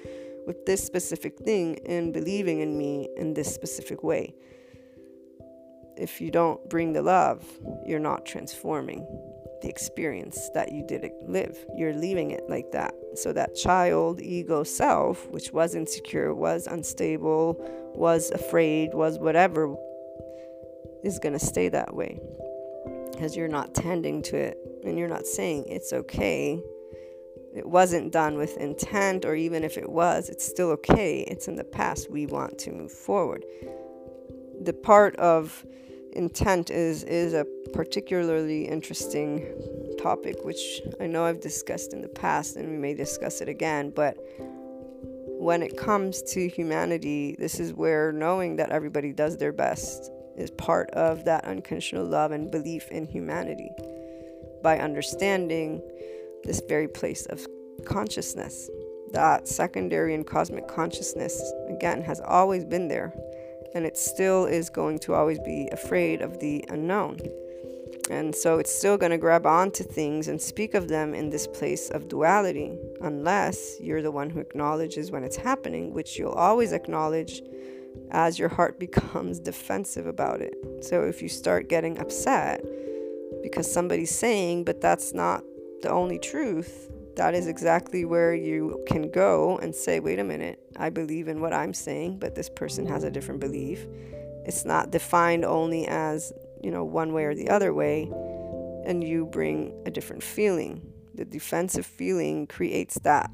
with 0.48 0.66
this 0.66 0.84
specific 0.84 1.38
thing 1.38 1.80
and 1.86 2.14
believing 2.14 2.62
in 2.62 2.78
me 2.78 3.08
in 3.18 3.34
this 3.34 3.54
specific 3.54 4.02
way. 4.04 4.34
If 5.98 6.20
you 6.20 6.32
don't 6.32 6.68
bring 6.70 6.94
the 6.94 7.04
love, 7.04 7.46
you're 7.86 8.00
not 8.00 8.26
transforming 8.26 9.06
the 9.62 9.70
experience 9.70 10.50
that 10.54 10.72
you 10.72 10.84
did 10.88 11.08
live. 11.28 11.58
You're 11.76 11.94
leaving 11.94 12.32
it 12.32 12.50
like 12.50 12.72
that. 12.72 12.94
So 13.16 13.32
that 13.34 13.56
child 13.56 14.20
ego 14.22 14.64
self, 14.64 15.30
which 15.30 15.52
was 15.52 15.76
insecure, 15.76 16.34
was 16.34 16.66
unstable, 16.68 17.64
was 17.96 18.32
afraid, 18.32 18.94
was 18.94 19.20
whatever, 19.20 19.76
is 21.04 21.20
going 21.20 21.34
to 21.34 21.46
stay 21.46 21.70
that 21.70 21.96
way 21.96 22.20
because 23.12 23.36
you're 23.36 23.48
not 23.48 23.74
tending 23.74 24.22
to 24.24 24.38
it 24.38 24.58
and 24.84 24.98
you're 24.98 25.08
not 25.08 25.26
saying 25.26 25.66
it's 25.68 25.94
okay. 25.94 26.62
It 27.54 27.66
wasn't 27.66 28.12
done 28.12 28.38
with 28.38 28.58
intent, 28.58 29.26
or 29.26 29.36
even 29.36 29.64
if 29.64 29.78
it 29.78 29.90
was, 29.90 30.30
it's 30.30 30.46
still 30.46 30.70
okay. 30.72 31.26
It's 31.28 31.48
in 31.48 31.56
the 31.56 31.66
past. 31.66 32.10
We 32.10 32.26
want 32.26 32.58
to 32.60 32.72
move 32.72 32.92
forward. 32.92 33.44
The 34.62 34.74
part 34.74 35.16
of 35.18 35.66
intent 36.14 36.70
is 36.70 37.04
is 37.04 37.34
a 37.34 37.46
particularly 37.74 38.68
interesting 38.68 39.46
topic 40.02 40.36
which 40.44 40.82
I 41.00 41.08
know 41.08 41.24
I've 41.24 41.40
discussed 41.40 41.94
in 41.94 42.02
the 42.02 42.10
past 42.10 42.58
and 42.58 42.70
we 42.70 42.78
may 42.78 42.94
discuss 42.94 43.40
it 43.40 43.48
again 43.48 43.92
but 43.96 44.18
when 45.42 45.64
it 45.64 45.76
comes 45.76 46.22
to 46.22 46.48
humanity 46.48 47.36
this 47.40 47.60
is 47.60 47.74
where 47.74 48.12
knowing 48.12 48.58
that 48.58 48.70
everybody 48.70 49.12
does 49.12 49.38
their 49.38 49.52
best 49.52 50.12
is 50.38 50.52
part 50.52 50.90
of 50.92 51.26
that 51.26 51.44
unconditional 51.46 52.06
love 52.06 52.32
and 52.32 52.52
belief 52.52 52.88
in 52.90 53.08
humanity 53.08 53.72
by 54.62 54.78
understanding 54.78 55.82
this 56.44 56.62
very 56.70 56.88
place 56.88 57.26
of 57.26 57.44
consciousness 57.86 58.70
That 59.14 59.48
secondary 59.48 60.14
and 60.16 60.26
cosmic 60.26 60.68
consciousness, 60.68 61.42
again, 61.68 62.02
has 62.04 62.22
always 62.22 62.64
been 62.64 62.88
there, 62.88 63.14
and 63.76 63.86
it 63.86 63.98
still 63.98 64.46
is 64.46 64.70
going 64.70 65.00
to 65.00 65.14
always 65.16 65.40
be 65.40 65.68
afraid 65.72 66.22
of 66.22 66.40
the 66.40 66.64
unknown. 66.70 67.18
And 68.12 68.36
so 68.36 68.60
it's 68.60 68.76
still 68.76 68.98
going 68.98 69.14
to 69.14 69.18
grab 69.18 69.46
onto 69.46 69.86
things 69.86 70.28
and 70.28 70.42
speak 70.42 70.74
of 70.74 70.90
them 70.90 71.14
in 71.14 71.30
this 71.30 71.48
place 71.48 71.90
of 71.90 72.10
duality, 72.10 72.78
unless 73.00 73.80
you're 73.80 74.02
the 74.02 74.12
one 74.12 74.30
who 74.30 74.42
acknowledges 74.42 75.12
when 75.12 75.24
it's 75.24 75.38
happening, 75.38 75.94
which 75.94 76.20
you'll 76.20 76.34
always 76.34 76.74
acknowledge 76.74 77.42
as 78.12 78.38
your 78.38 78.50
heart 78.50 78.78
becomes 78.86 79.40
defensive 79.40 80.08
about 80.08 80.42
it. 80.42 80.54
So 80.82 81.04
if 81.04 81.22
you 81.22 81.30
start 81.30 81.70
getting 81.70 82.00
upset 82.00 82.66
because 83.42 83.72
somebody's 83.72 84.14
saying, 84.14 84.66
but 84.66 84.82
that's 84.82 85.14
not 85.14 85.46
the 85.82 85.90
only 85.90 86.20
truth, 86.20 86.92
that 87.16 87.34
is 87.34 87.48
exactly 87.48 88.04
where 88.04 88.34
you 88.34 88.84
can 88.88 89.10
go 89.10 89.58
and 89.60 89.74
say, 89.74 90.02
wait 90.02 90.20
a 90.20 90.24
minute, 90.26 90.60
I 90.76 90.90
believe 90.90 91.30
in 91.30 91.40
what 91.40 91.54
I'm 91.54 91.74
saying, 91.74 92.20
but 92.20 92.36
this 92.36 92.50
person 92.50 92.86
has 92.88 93.06
a 93.06 93.10
different 93.10 93.40
belief. 93.40 93.88
It's 94.46 94.66
not 94.66 94.92
defined 94.92 95.46
only 95.46 95.88
as, 95.88 96.34
you 96.64 96.72
know, 96.72 96.84
one 96.84 97.14
way 97.14 97.26
or 97.26 97.36
the 97.36 97.50
other 97.50 97.74
way, 97.74 98.12
and 98.86 99.04
you 99.04 99.26
bring 99.26 99.74
a 99.86 99.92
different 99.92 100.24
feeling. 100.24 100.82
The 101.16 101.26
defensive 101.26 101.86
feeling 101.86 102.48
creates 102.48 102.96
that 103.00 103.30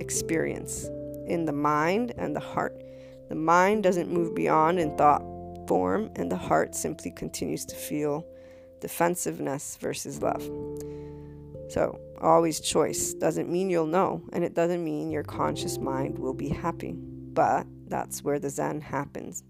experience 0.00 0.88
in 1.26 1.44
the 1.44 1.52
mind 1.52 2.12
and 2.16 2.34
the 2.34 2.40
heart. 2.40 2.82
The 3.28 3.34
mind 3.34 3.82
doesn't 3.82 4.10
move 4.10 4.34
beyond 4.34 4.78
in 4.78 4.96
thought 4.96 5.22
form, 5.66 6.10
and 6.16 6.30
the 6.30 6.36
heart 6.36 6.74
simply 6.74 7.10
continues 7.10 7.64
to 7.66 7.76
feel 7.76 8.26
defensiveness 8.80 9.76
versus 9.80 10.22
love. 10.22 10.42
So, 11.68 12.00
always 12.20 12.60
choice 12.60 13.12
doesn't 13.14 13.50
mean 13.50 13.68
you'll 13.68 13.86
know, 13.86 14.22
and 14.32 14.42
it 14.42 14.54
doesn't 14.54 14.82
mean 14.82 15.10
your 15.10 15.22
conscious 15.22 15.78
mind 15.78 16.18
will 16.18 16.32
be 16.32 16.48
happy. 16.48 16.94
But 16.94 17.66
that's 17.86 18.24
where 18.24 18.38
the 18.38 18.50
Zen 18.50 18.80
happens. 18.80 19.44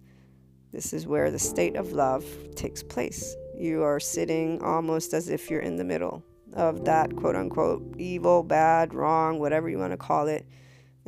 This 0.72 0.92
is 0.92 1.06
where 1.06 1.30
the 1.30 1.38
state 1.38 1.76
of 1.76 1.92
love 1.92 2.24
takes 2.54 2.82
place. 2.82 3.34
You 3.56 3.82
are 3.82 4.00
sitting 4.00 4.62
almost 4.62 5.14
as 5.14 5.28
if 5.28 5.50
you're 5.50 5.60
in 5.60 5.76
the 5.76 5.84
middle 5.84 6.22
of 6.54 6.84
that 6.84 7.14
quote 7.16 7.36
unquote 7.36 7.82
evil, 7.98 8.42
bad, 8.42 8.94
wrong, 8.94 9.38
whatever 9.38 9.68
you 9.68 9.78
want 9.78 9.92
to 9.92 9.96
call 9.96 10.28
it 10.28 10.46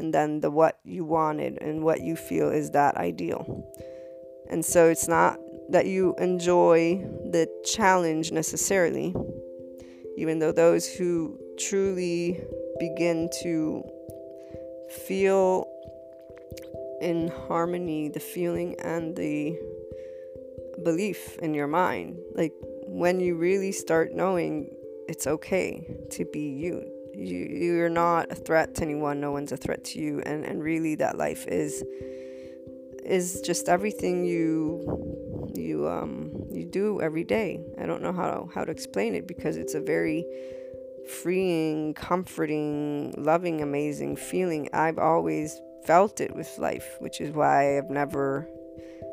and 0.01 0.15
then 0.15 0.41
the 0.41 0.51
what 0.51 0.81
you 0.83 1.05
wanted 1.05 1.59
and 1.61 1.85
what 1.85 2.01
you 2.01 2.17
feel 2.17 2.49
is 2.49 2.71
that 2.71 2.97
ideal. 2.97 3.71
And 4.49 4.65
so 4.65 4.89
it's 4.89 5.07
not 5.07 5.39
that 5.69 5.87
you 5.87 6.15
enjoy 6.19 7.05
the 7.31 7.47
challenge 7.65 8.33
necessarily, 8.33 9.15
even 10.17 10.39
though 10.39 10.53
those 10.53 10.89
who 10.91 11.39
truly 11.59 12.41
begin 12.81 13.29
to 13.43 13.85
feel 15.07 15.70
in 17.01 17.29
harmony 17.49 18.09
the 18.09 18.21
feeling 18.21 18.77
and 18.81 19.17
the 19.17 19.59
belief 20.83 21.39
in 21.39 21.55
your 21.55 21.67
mind, 21.67 22.19
like 22.35 22.53
when 22.87 23.21
you 23.21 23.37
really 23.37 23.73
start 23.73 24.13
knowing 24.13 24.75
it's 25.09 25.27
okay 25.27 25.97
to 26.11 26.25
be 26.25 26.41
you. 26.41 26.85
You 27.13 27.39
you're 27.39 27.89
not 27.89 28.31
a 28.31 28.35
threat 28.35 28.77
to 28.77 28.83
anyone 28.83 29.21
no 29.21 29.33
one's 29.33 29.53
a 29.53 29.57
threat 29.57 29.85
to 29.87 29.99
you. 29.99 30.23
And 30.25 30.45
and 30.45 30.63
really 30.63 30.95
that 30.97 31.19
life 31.19 31.47
is 31.49 31.83
is 33.05 33.41
just 33.41 33.69
everything 33.69 34.25
you 34.25 35.51
you 35.55 35.89
um 35.89 36.31
you 36.51 36.65
do 36.65 37.01
every 37.01 37.25
day. 37.25 37.61
I 37.81 37.87
don't 37.87 38.03
know 38.03 38.13
how 38.13 38.49
how 38.55 38.65
to 38.65 38.71
explain 38.71 39.15
it 39.15 39.27
because 39.27 39.57
it's 39.57 39.75
a 39.75 39.81
very 39.81 40.25
freeing 41.23 41.95
comforting 41.95 43.15
loving 43.19 43.61
amazing 43.61 44.17
feeling. 44.17 44.69
I've 44.73 44.99
always 44.99 45.61
felt 45.85 46.21
it 46.21 46.35
with 46.35 46.59
life 46.59 46.97
which 47.01 47.21
is 47.21 47.35
why 47.35 47.79
i've 47.79 47.91
never 47.91 48.49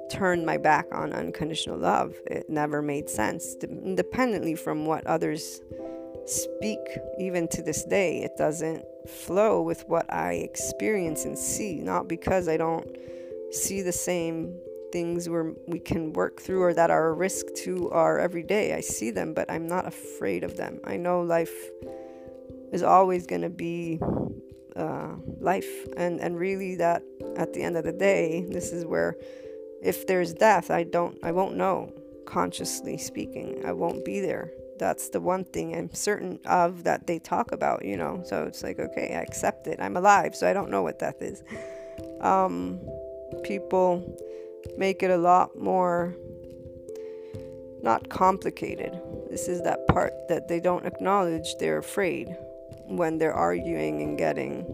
turned 0.09 0.45
my 0.45 0.57
back 0.57 0.85
on 0.91 1.11
unconditional 1.13 1.77
love 1.77 2.13
it 2.27 2.49
never 2.49 2.81
made 2.81 3.09
sense 3.09 3.55
independently 3.63 4.55
from 4.55 4.85
what 4.85 5.05
others 5.05 5.61
speak 6.27 6.79
even 7.17 7.47
to 7.47 7.61
this 7.61 7.83
day. 7.85 8.21
It 8.21 8.37
doesn't 8.37 8.85
flow 9.07 9.61
with 9.61 9.85
what 9.87 10.11
I 10.13 10.33
experience 10.33 11.25
and 11.25 11.37
see, 11.37 11.75
not 11.75 12.07
because 12.07 12.47
I 12.47 12.57
don't 12.57 12.87
see 13.51 13.81
the 13.81 13.91
same 13.91 14.53
things 14.91 15.29
where 15.29 15.53
we 15.67 15.79
can 15.79 16.13
work 16.13 16.41
through 16.41 16.63
or 16.63 16.73
that 16.73 16.91
are 16.91 17.09
a 17.09 17.13
risk 17.13 17.45
to 17.63 17.89
our 17.91 18.19
everyday. 18.19 18.73
I 18.73 18.81
see 18.81 19.11
them, 19.11 19.33
but 19.33 19.49
I'm 19.49 19.67
not 19.67 19.87
afraid 19.87 20.43
of 20.43 20.57
them. 20.57 20.79
I 20.83 20.97
know 20.97 21.21
life 21.21 21.53
is 22.71 22.83
always 22.83 23.25
going 23.25 23.41
to 23.41 23.49
be 23.49 23.99
uh, 24.77 25.15
life, 25.39 25.87
and 25.95 26.19
and 26.19 26.37
really 26.37 26.75
that 26.75 27.03
at 27.35 27.53
the 27.53 27.63
end 27.63 27.77
of 27.77 27.83
the 27.83 27.91
day, 27.91 28.45
this 28.47 28.71
is 28.71 28.85
where 28.85 29.15
if 29.81 30.07
there's 30.07 30.33
death, 30.33 30.71
I 30.71 30.83
don't, 30.83 31.17
I 31.23 31.31
won't 31.31 31.55
know. 31.55 31.93
Consciously 32.25 32.97
speaking, 32.97 33.63
I 33.65 33.71
won't 33.71 34.03
be 34.03 34.19
there 34.19 34.51
that's 34.77 35.09
the 35.09 35.19
one 35.19 35.43
thing 35.43 35.75
I'm 35.75 35.93
certain 35.93 36.39
of 36.45 36.83
that 36.83 37.07
they 37.07 37.19
talk 37.19 37.51
about, 37.51 37.85
you 37.85 37.97
know. 37.97 38.21
So 38.25 38.43
it's 38.43 38.63
like, 38.63 38.79
okay, 38.79 39.15
I 39.15 39.21
accept 39.21 39.67
it. 39.67 39.79
I'm 39.79 39.97
alive, 39.97 40.35
so 40.35 40.47
I 40.47 40.53
don't 40.53 40.69
know 40.69 40.83
what 40.83 40.99
death 40.99 41.21
is. 41.21 41.43
Um, 42.21 42.79
people 43.43 44.17
make 44.77 45.03
it 45.03 45.11
a 45.11 45.17
lot 45.17 45.57
more 45.57 46.15
not 47.81 48.09
complicated. 48.09 48.99
This 49.29 49.47
is 49.47 49.61
that 49.61 49.87
part 49.87 50.13
that 50.29 50.47
they 50.47 50.59
don't 50.59 50.85
acknowledge. 50.85 51.55
They're 51.59 51.77
afraid 51.77 52.35
when 52.87 53.17
they're 53.17 53.33
arguing 53.33 54.01
and 54.01 54.17
getting 54.17 54.65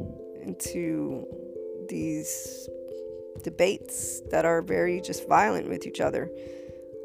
into 0.41 1.25
these 1.89 2.69
debates 3.43 4.21
that 4.31 4.45
are 4.45 4.61
very 4.61 5.01
just 5.01 5.27
violent 5.27 5.67
with 5.69 5.85
each 5.85 5.99
other. 5.99 6.31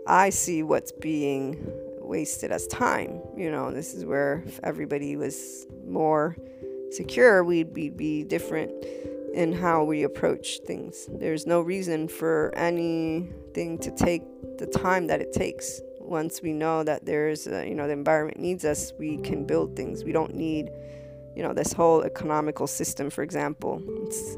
I 0.06 0.30
see 0.30 0.62
what's 0.62 0.92
being 0.92 1.58
wasted 2.00 2.50
as 2.52 2.66
time. 2.68 3.20
You 3.36 3.50
know, 3.50 3.70
this 3.70 3.94
is 3.94 4.04
where 4.04 4.42
if 4.46 4.60
everybody 4.62 5.16
was 5.16 5.66
more 5.86 6.36
secure, 6.90 7.44
we'd 7.44 7.74
be, 7.74 7.90
be 7.90 8.24
different 8.24 8.72
in 9.34 9.52
how 9.52 9.84
we 9.84 10.04
approach 10.04 10.60
things. 10.66 11.08
There's 11.12 11.46
no 11.46 11.60
reason 11.60 12.08
for 12.08 12.52
anything 12.56 13.78
to 13.78 13.90
take 13.90 14.22
the 14.58 14.66
time 14.66 15.06
that 15.08 15.20
it 15.20 15.32
takes. 15.32 15.80
Once 16.00 16.40
we 16.40 16.54
know 16.54 16.82
that 16.82 17.04
there's, 17.04 17.46
a, 17.46 17.68
you 17.68 17.74
know, 17.74 17.86
the 17.86 17.92
environment 17.92 18.38
needs 18.38 18.64
us, 18.64 18.92
we 18.98 19.18
can 19.18 19.44
build 19.44 19.76
things. 19.76 20.04
We 20.04 20.12
don't 20.12 20.34
need, 20.34 20.70
you 21.38 21.44
know, 21.44 21.52
this 21.52 21.72
whole 21.72 22.02
economical 22.02 22.66
system, 22.66 23.10
for 23.10 23.22
example. 23.22 23.80
It's, 24.02 24.36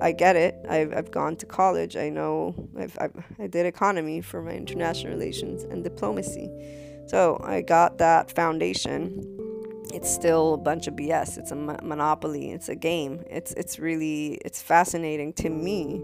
I 0.00 0.12
get 0.12 0.34
it. 0.34 0.56
I've, 0.66 0.96
I've 0.96 1.10
gone 1.10 1.36
to 1.36 1.44
college. 1.44 1.94
I 1.94 2.08
know 2.08 2.54
I've, 2.78 2.96
I've, 2.98 3.12
i 3.38 3.46
did 3.46 3.66
economy 3.66 4.22
for 4.22 4.40
my 4.40 4.52
international 4.52 5.12
relations 5.12 5.64
and 5.64 5.84
diplomacy. 5.84 6.48
So 7.06 7.38
I 7.44 7.60
got 7.60 7.98
that 7.98 8.30
foundation. 8.30 9.22
It's 9.92 10.10
still 10.10 10.54
a 10.54 10.56
bunch 10.56 10.86
of 10.86 10.94
BS. 10.94 11.36
It's 11.36 11.50
a 11.50 11.54
mo- 11.54 11.78
monopoly. 11.82 12.50
It's 12.50 12.70
a 12.70 12.74
game. 12.74 13.22
It's 13.28 13.52
it's 13.52 13.78
really 13.78 14.38
it's 14.42 14.62
fascinating 14.62 15.34
to 15.34 15.50
me 15.50 16.02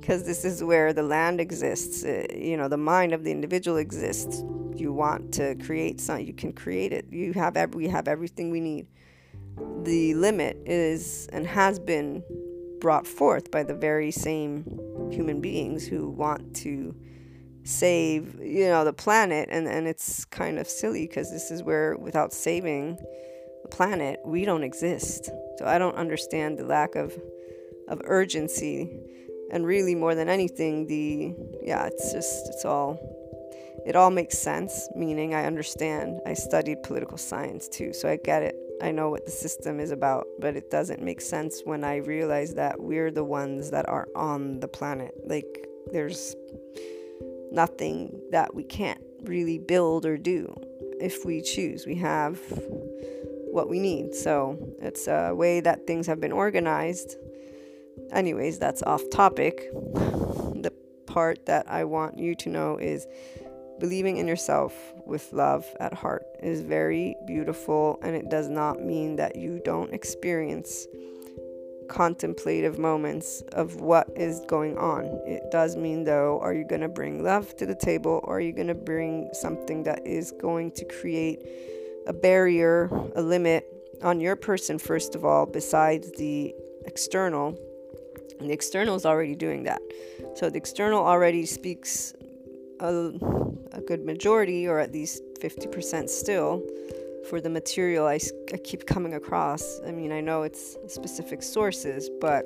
because 0.00 0.24
this 0.24 0.42
is 0.42 0.64
where 0.64 0.94
the 0.94 1.02
land 1.02 1.38
exists. 1.38 2.02
Uh, 2.02 2.26
you 2.34 2.56
know, 2.56 2.68
the 2.68 2.78
mind 2.78 3.12
of 3.12 3.24
the 3.24 3.30
individual 3.30 3.76
exists. 3.76 4.42
You 4.74 4.94
want 4.94 5.34
to 5.34 5.54
create 5.56 6.00
something, 6.00 6.26
you 6.26 6.32
can 6.32 6.54
create 6.54 6.94
it. 6.94 7.04
You 7.10 7.34
have 7.34 7.58
every, 7.58 7.76
we 7.84 7.88
have 7.88 8.08
everything 8.08 8.50
we 8.50 8.60
need. 8.60 8.86
The 9.84 10.14
limit 10.14 10.58
is 10.66 11.28
and 11.32 11.46
has 11.46 11.78
been 11.78 12.22
brought 12.80 13.06
forth 13.06 13.50
by 13.50 13.62
the 13.62 13.74
very 13.74 14.10
same 14.10 14.64
human 15.10 15.40
beings 15.40 15.86
who 15.86 16.08
want 16.10 16.56
to 16.56 16.94
save 17.64 18.40
you 18.40 18.66
know 18.66 18.84
the 18.84 18.92
planet. 18.92 19.48
And 19.50 19.66
and 19.68 19.86
it's 19.86 20.24
kind 20.26 20.58
of 20.58 20.66
silly 20.66 21.06
because 21.06 21.30
this 21.30 21.50
is 21.50 21.62
where 21.62 21.96
without 21.96 22.32
saving 22.32 22.96
the 23.62 23.68
planet 23.70 24.20
we 24.24 24.44
don't 24.44 24.62
exist. 24.62 25.30
So 25.58 25.66
i 25.66 25.78
don't 25.78 25.96
understand 25.96 26.58
the 26.58 26.64
lack 26.64 26.94
of 26.94 27.16
of 27.88 28.00
urgency. 28.04 28.88
And 29.52 29.66
really 29.66 29.96
more 29.96 30.14
than 30.14 30.28
anything 30.28 30.86
the 30.86 31.34
yeah 31.62 31.86
it's 31.86 32.12
just 32.12 32.48
it's 32.48 32.64
all 32.64 32.98
it 33.84 33.96
all 33.96 34.10
makes 34.10 34.38
sense 34.38 34.88
meaning 34.94 35.34
i 35.34 35.44
understand. 35.44 36.20
I 36.24 36.34
studied 36.34 36.82
political 36.82 37.18
science 37.18 37.68
too 37.68 37.92
so 37.92 38.08
i 38.08 38.16
get 38.16 38.42
it 38.42 38.54
I 38.82 38.90
know 38.90 39.10
what 39.10 39.26
the 39.26 39.30
system 39.30 39.78
is 39.80 39.90
about, 39.90 40.26
but 40.38 40.56
it 40.56 40.70
doesn't 40.70 41.02
make 41.02 41.20
sense 41.20 41.62
when 41.64 41.84
I 41.84 41.96
realize 41.96 42.54
that 42.54 42.80
we're 42.80 43.10
the 43.10 43.24
ones 43.24 43.70
that 43.70 43.88
are 43.88 44.08
on 44.14 44.60
the 44.60 44.68
planet. 44.68 45.14
Like, 45.26 45.66
there's 45.92 46.34
nothing 47.52 48.20
that 48.30 48.54
we 48.54 48.64
can't 48.64 49.02
really 49.22 49.58
build 49.58 50.06
or 50.06 50.16
do 50.16 50.54
if 51.00 51.24
we 51.24 51.42
choose. 51.42 51.86
We 51.86 51.96
have 51.96 52.40
what 53.50 53.68
we 53.68 53.78
need. 53.78 54.14
So, 54.14 54.56
it's 54.80 55.06
a 55.08 55.32
way 55.34 55.60
that 55.60 55.86
things 55.86 56.06
have 56.06 56.20
been 56.20 56.32
organized. 56.32 57.16
Anyways, 58.12 58.58
that's 58.58 58.82
off 58.82 59.02
topic. 59.10 59.70
The 59.72 60.72
part 61.06 61.46
that 61.46 61.68
I 61.68 61.84
want 61.84 62.18
you 62.18 62.34
to 62.36 62.48
know 62.48 62.76
is 62.78 63.06
Believing 63.80 64.18
in 64.18 64.28
yourself 64.28 64.74
with 65.06 65.32
love 65.32 65.66
at 65.80 65.94
heart 65.94 66.24
is 66.42 66.60
very 66.60 67.16
beautiful, 67.26 67.98
and 68.02 68.14
it 68.14 68.28
does 68.28 68.48
not 68.48 68.80
mean 68.80 69.16
that 69.16 69.36
you 69.36 69.60
don't 69.64 69.92
experience 69.94 70.86
contemplative 71.88 72.78
moments 72.78 73.42
of 73.52 73.80
what 73.80 74.08
is 74.14 74.40
going 74.46 74.78
on. 74.78 75.06
It 75.26 75.50
does 75.50 75.76
mean, 75.76 76.04
though, 76.04 76.38
are 76.40 76.52
you 76.52 76.64
going 76.64 76.82
to 76.82 76.88
bring 76.88 77.24
love 77.24 77.56
to 77.56 77.66
the 77.66 77.74
table 77.74 78.20
or 78.24 78.36
are 78.36 78.40
you 78.40 78.52
going 78.52 78.68
to 78.68 78.74
bring 78.74 79.28
something 79.32 79.82
that 79.84 80.06
is 80.06 80.32
going 80.40 80.72
to 80.72 80.84
create 80.84 81.40
a 82.06 82.12
barrier, 82.12 82.88
a 83.16 83.22
limit 83.22 83.66
on 84.02 84.20
your 84.20 84.36
person, 84.36 84.78
first 84.78 85.14
of 85.14 85.24
all, 85.24 85.46
besides 85.46 86.12
the 86.12 86.54
external? 86.84 87.58
And 88.38 88.48
the 88.48 88.54
external 88.54 88.94
is 88.94 89.04
already 89.04 89.34
doing 89.34 89.64
that. 89.64 89.82
So 90.36 90.48
the 90.48 90.58
external 90.58 91.04
already 91.04 91.44
speaks 91.44 92.14
a, 92.78 93.12
a 93.72 93.80
good 93.80 94.04
majority, 94.04 94.66
or 94.66 94.78
at 94.78 94.92
least 94.92 95.22
50% 95.40 96.08
still, 96.08 96.62
for 97.28 97.40
the 97.40 97.50
material 97.50 98.06
I, 98.06 98.18
I 98.52 98.56
keep 98.56 98.86
coming 98.86 99.14
across. 99.14 99.80
I 99.86 99.92
mean, 99.92 100.12
I 100.12 100.20
know 100.20 100.42
it's 100.42 100.76
specific 100.88 101.42
sources, 101.42 102.10
but 102.20 102.44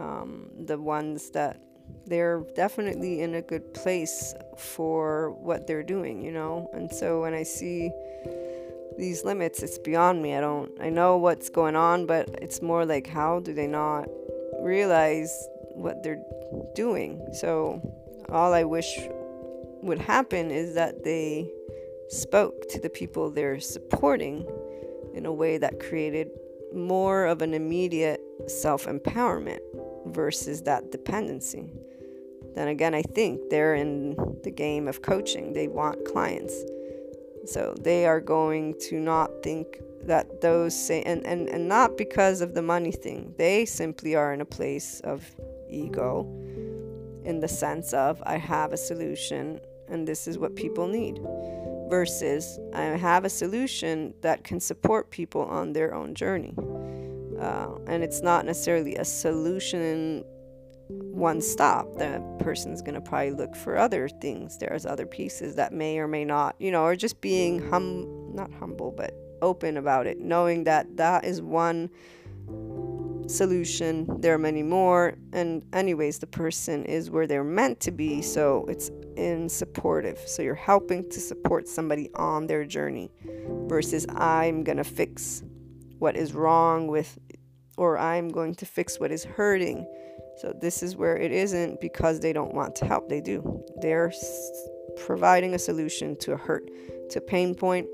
um, 0.00 0.50
the 0.58 0.78
ones 0.78 1.30
that 1.30 1.60
they're 2.06 2.44
definitely 2.54 3.22
in 3.22 3.34
a 3.34 3.42
good 3.42 3.74
place 3.74 4.34
for 4.56 5.30
what 5.30 5.66
they're 5.66 5.82
doing, 5.82 6.22
you 6.22 6.32
know? 6.32 6.70
And 6.72 6.90
so 6.90 7.20
when 7.22 7.34
I 7.34 7.42
see 7.42 7.90
these 8.98 9.24
limits, 9.24 9.62
it's 9.62 9.78
beyond 9.78 10.22
me. 10.22 10.34
I 10.34 10.40
don't, 10.40 10.70
I 10.80 10.88
know 10.88 11.16
what's 11.16 11.48
going 11.48 11.76
on, 11.76 12.06
but 12.06 12.28
it's 12.40 12.62
more 12.62 12.84
like, 12.86 13.06
how 13.06 13.40
do 13.40 13.52
they 13.52 13.66
not 13.66 14.08
realize 14.60 15.48
what 15.74 16.02
they're 16.02 16.22
doing? 16.74 17.20
So 17.32 17.80
all 18.30 18.54
I 18.54 18.64
wish 18.64 18.96
would 19.86 19.98
happen 19.98 20.50
is 20.50 20.74
that 20.74 21.04
they 21.04 21.50
spoke 22.08 22.68
to 22.68 22.80
the 22.80 22.90
people 22.90 23.30
they're 23.30 23.60
supporting 23.60 24.46
in 25.14 25.26
a 25.26 25.32
way 25.32 25.58
that 25.58 25.80
created 25.80 26.30
more 26.74 27.24
of 27.24 27.42
an 27.42 27.54
immediate 27.54 28.20
self 28.46 28.86
empowerment 28.86 29.60
versus 30.06 30.62
that 30.62 30.92
dependency. 30.92 31.72
Then 32.54 32.68
again, 32.68 32.94
I 32.94 33.02
think 33.02 33.50
they're 33.50 33.74
in 33.74 34.16
the 34.42 34.50
game 34.50 34.88
of 34.88 35.02
coaching, 35.02 35.52
they 35.52 35.68
want 35.68 36.04
clients. 36.04 36.54
So 37.46 37.74
they 37.80 38.06
are 38.06 38.20
going 38.20 38.74
to 38.88 38.98
not 38.98 39.30
think 39.42 39.80
that 40.02 40.40
those 40.40 40.74
say, 40.74 41.02
and, 41.02 41.24
and, 41.26 41.48
and 41.48 41.68
not 41.68 41.96
because 41.96 42.40
of 42.40 42.54
the 42.54 42.62
money 42.62 42.92
thing, 42.92 43.34
they 43.38 43.64
simply 43.64 44.14
are 44.14 44.32
in 44.32 44.40
a 44.40 44.44
place 44.44 45.00
of 45.00 45.24
ego 45.68 46.26
in 47.24 47.40
the 47.40 47.48
sense 47.48 47.92
of 47.92 48.22
I 48.24 48.36
have 48.38 48.72
a 48.72 48.76
solution 48.76 49.60
and 49.88 50.06
this 50.06 50.26
is 50.26 50.38
what 50.38 50.56
people 50.56 50.86
need 50.86 51.20
versus 51.88 52.58
I 52.72 52.82
have 52.82 53.24
a 53.24 53.30
solution 53.30 54.14
that 54.22 54.44
can 54.44 54.60
support 54.60 55.10
people 55.10 55.42
on 55.42 55.72
their 55.72 55.94
own 55.94 56.14
journey. 56.14 56.54
Uh, 57.40 57.76
and 57.86 58.02
it's 58.02 58.22
not 58.22 58.44
necessarily 58.44 58.96
a 58.96 59.04
solution 59.04 60.24
one 60.88 61.40
stop. 61.40 61.92
The 61.96 62.22
person's 62.38 62.80
going 62.82 62.94
to 62.94 63.00
probably 63.00 63.32
look 63.32 63.56
for 63.56 63.76
other 63.76 64.08
things. 64.08 64.58
There's 64.58 64.86
other 64.86 65.06
pieces 65.06 65.56
that 65.56 65.72
may 65.72 65.98
or 65.98 66.06
may 66.06 66.24
not, 66.24 66.56
you 66.58 66.70
know, 66.70 66.84
or 66.84 66.96
just 66.96 67.20
being 67.20 67.68
hum, 67.70 68.34
not 68.34 68.52
humble, 68.52 68.92
but 68.92 69.14
open 69.42 69.76
about 69.76 70.06
it, 70.06 70.18
knowing 70.18 70.64
that 70.64 70.96
that 70.96 71.24
is 71.24 71.42
one 71.42 71.90
solution. 73.26 74.06
There 74.20 74.34
are 74.34 74.38
many 74.38 74.62
more. 74.62 75.14
And, 75.32 75.64
anyways, 75.72 76.18
the 76.18 76.26
person 76.26 76.84
is 76.84 77.10
where 77.10 77.26
they're 77.26 77.44
meant 77.44 77.80
to 77.80 77.90
be. 77.90 78.22
So 78.22 78.64
it's 78.68 78.90
in 79.16 79.48
supportive. 79.48 80.18
So 80.26 80.42
you're 80.42 80.54
helping 80.54 81.08
to 81.10 81.20
support 81.20 81.68
somebody 81.68 82.10
on 82.14 82.46
their 82.46 82.64
journey 82.64 83.10
versus 83.66 84.06
I'm 84.10 84.64
going 84.64 84.78
to 84.78 84.84
fix 84.84 85.42
what 85.98 86.16
is 86.16 86.34
wrong 86.34 86.88
with, 86.88 87.18
or 87.76 87.98
I'm 87.98 88.28
going 88.28 88.54
to 88.56 88.66
fix 88.66 89.00
what 89.00 89.10
is 89.10 89.24
hurting. 89.24 89.86
So 90.38 90.52
this 90.60 90.82
is 90.82 90.96
where 90.96 91.16
it 91.16 91.32
isn't 91.32 91.80
because 91.80 92.20
they 92.20 92.32
don't 92.32 92.54
want 92.54 92.74
to 92.76 92.84
help. 92.86 93.08
They 93.08 93.22
do. 93.22 93.64
They're 93.80 94.12
providing 94.96 95.54
a 95.54 95.58
solution 95.58 96.16
to 96.18 96.32
a 96.32 96.36
hurt, 96.36 96.70
to 97.10 97.20
pain 97.20 97.54
point. 97.54 97.86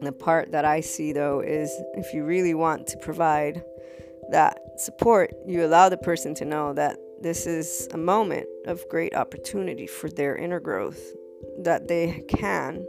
The 0.00 0.12
part 0.12 0.52
that 0.52 0.64
I 0.64 0.80
see 0.80 1.12
though 1.12 1.40
is 1.40 1.70
if 1.94 2.12
you 2.14 2.24
really 2.24 2.54
want 2.54 2.86
to 2.88 2.96
provide 2.98 3.64
that 4.32 4.58
support, 4.78 5.32
you 5.46 5.64
allow 5.64 5.88
the 5.88 5.96
person 5.96 6.34
to 6.34 6.44
know 6.44 6.72
that 6.72 6.98
this 7.22 7.46
is 7.46 7.88
a 7.92 7.98
moment 7.98 8.46
of 8.66 8.86
great 8.88 9.14
opportunity 9.14 9.86
for 9.86 10.10
their 10.10 10.36
inner 10.36 10.58
growth, 10.58 11.00
that 11.60 11.86
they 11.86 12.24
can 12.28 12.84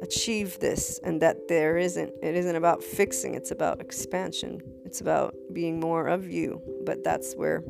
achieve 0.00 0.58
this 0.58 0.98
and 1.04 1.22
that 1.22 1.36
there 1.48 1.76
isn't 1.78 2.12
it 2.22 2.34
isn't 2.34 2.56
about 2.56 2.82
fixing 2.82 3.34
it's 3.36 3.52
about 3.52 3.80
expansion. 3.80 4.60
It's 4.84 5.00
about 5.00 5.34
being 5.52 5.78
more 5.78 6.08
of 6.08 6.28
you 6.28 6.60
but 6.84 7.04
that's 7.04 7.34
where 7.34 7.62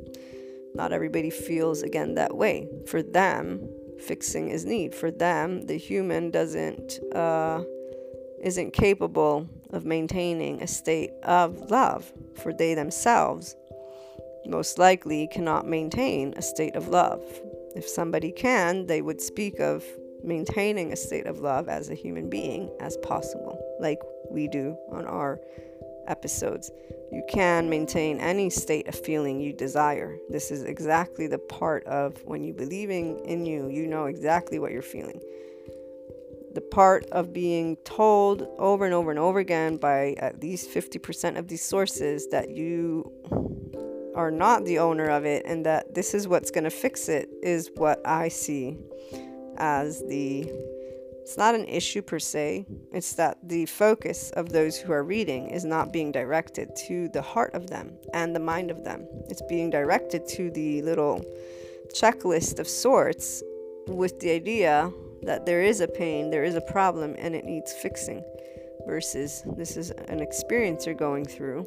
not 0.75 0.93
everybody 0.93 1.29
feels 1.29 1.83
again 1.83 2.15
that 2.15 2.35
way. 2.35 2.67
For 2.87 3.03
them 3.03 3.69
fixing 4.01 4.49
is 4.49 4.65
need. 4.65 4.95
For 4.95 5.11
them 5.11 5.67
the 5.67 5.77
human 5.77 6.31
doesn't 6.31 7.01
uh, 7.15 7.63
isn't 8.43 8.73
capable 8.73 9.49
of 9.71 9.85
maintaining 9.85 10.63
a 10.63 10.67
state 10.67 11.13
of 11.23 11.71
love 11.71 12.13
for 12.43 12.53
they 12.53 12.75
themselves 12.75 13.57
most 14.47 14.79
likely 14.79 15.29
cannot 15.29 15.67
maintain 15.67 16.35
a 16.37 16.43
state 16.43 16.75
of 16.75 16.89
love. 16.89 17.23
If 17.75 17.87
somebody 17.87 18.33
can, 18.33 18.87
they 18.87 19.03
would 19.03 19.21
speak 19.21 19.61
of 19.61 19.85
maintaining 20.25 20.93
a 20.93 20.97
state 20.97 21.27
of 21.27 21.41
love 21.41 21.69
as 21.69 21.89
a 21.89 21.95
human 21.95 22.29
being 22.29 22.71
as 22.81 22.97
possible, 22.99 23.59
like 23.81 23.99
we 24.31 24.49
do 24.49 24.77
on 24.93 25.07
our 25.07 25.41
episodes. 26.07 26.71
You 27.11 27.23
can 27.29 27.69
maintain 27.69 28.19
any 28.21 28.51
state 28.51 28.89
of 28.89 28.95
feeling 28.95 29.41
you 29.41 29.53
desire. 29.53 30.17
This 30.29 30.51
is 30.51 30.65
exactly 30.65 31.27
the 31.27 31.39
part 31.39 31.85
of 31.87 32.23
when 32.25 32.43
you 32.43 32.53
believing 32.53 33.25
in 33.25 33.47
you, 33.47 33.69
you 33.69 33.87
know 33.87 34.07
exactly 34.07 34.59
what 34.59 34.73
you're 34.73 34.83
feeling. 34.83 35.21
The 36.55 36.61
part 36.61 37.07
of 37.13 37.33
being 37.33 37.77
told 37.85 38.47
over 38.59 38.85
and 38.85 38.95
over 38.95 39.11
and 39.11 39.19
over 39.19 39.39
again 39.39 39.77
by 39.79 40.15
at 40.19 40.43
least 40.43 40.71
50% 40.71 41.39
of 41.39 41.49
these 41.49 41.65
sources 41.65 42.29
that 42.29 42.51
you 42.51 43.11
are 44.15 44.31
not 44.31 44.65
the 44.65 44.79
owner 44.79 45.09
of 45.09 45.25
it 45.25 45.45
and 45.47 45.65
that 45.65 45.95
this 45.95 46.13
is 46.13 46.29
what's 46.29 46.51
going 46.51 46.65
to 46.65 46.71
fix 46.71 47.09
it 47.09 47.31
is 47.43 47.71
what 47.77 48.07
I 48.07 48.29
see 48.29 48.77
as 49.57 50.01
the 50.09 50.51
it's 51.23 51.39
not 51.39 51.55
an 51.55 51.67
issue 51.67 52.03
per 52.03 52.19
se 52.19 52.67
it's 52.93 53.15
that 53.15 53.39
the 53.43 53.65
focus 53.67 54.31
of 54.33 54.51
those 54.51 54.77
who 54.77 54.93
are 54.93 55.03
reading 55.03 55.49
is 55.49 55.65
not 55.65 55.93
being 55.93 56.13
directed 56.13 56.77
to 56.89 57.09
the 57.09 57.23
heart 57.23 57.55
of 57.55 57.69
them 57.69 57.93
and 58.13 58.37
the 58.37 58.41
mind 58.41 58.71
of 58.71 58.85
them. 58.85 59.07
It's 59.31 59.43
being 59.49 59.71
directed 59.71 60.29
to 60.29 60.51
the 60.51 60.83
little 60.83 61.25
checklist 61.95 62.59
of 62.59 62.69
sorts 62.69 63.43
with 63.87 64.21
the 64.21 64.31
idea 64.31 64.93
that 65.23 65.47
there 65.47 65.63
is 65.63 65.81
a 65.81 65.89
pain 65.89 66.31
there 66.31 66.45
is 66.45 66.55
a 66.55 66.61
problem 66.61 67.15
and 67.19 67.35
it 67.35 67.45
needs 67.45 67.73
fixing 67.73 68.23
versus 68.87 69.43
this 69.57 69.77
is 69.77 69.91
an 69.91 70.21
experience 70.21 70.87
you're 70.87 70.95
going 70.95 71.25
through 71.25 71.67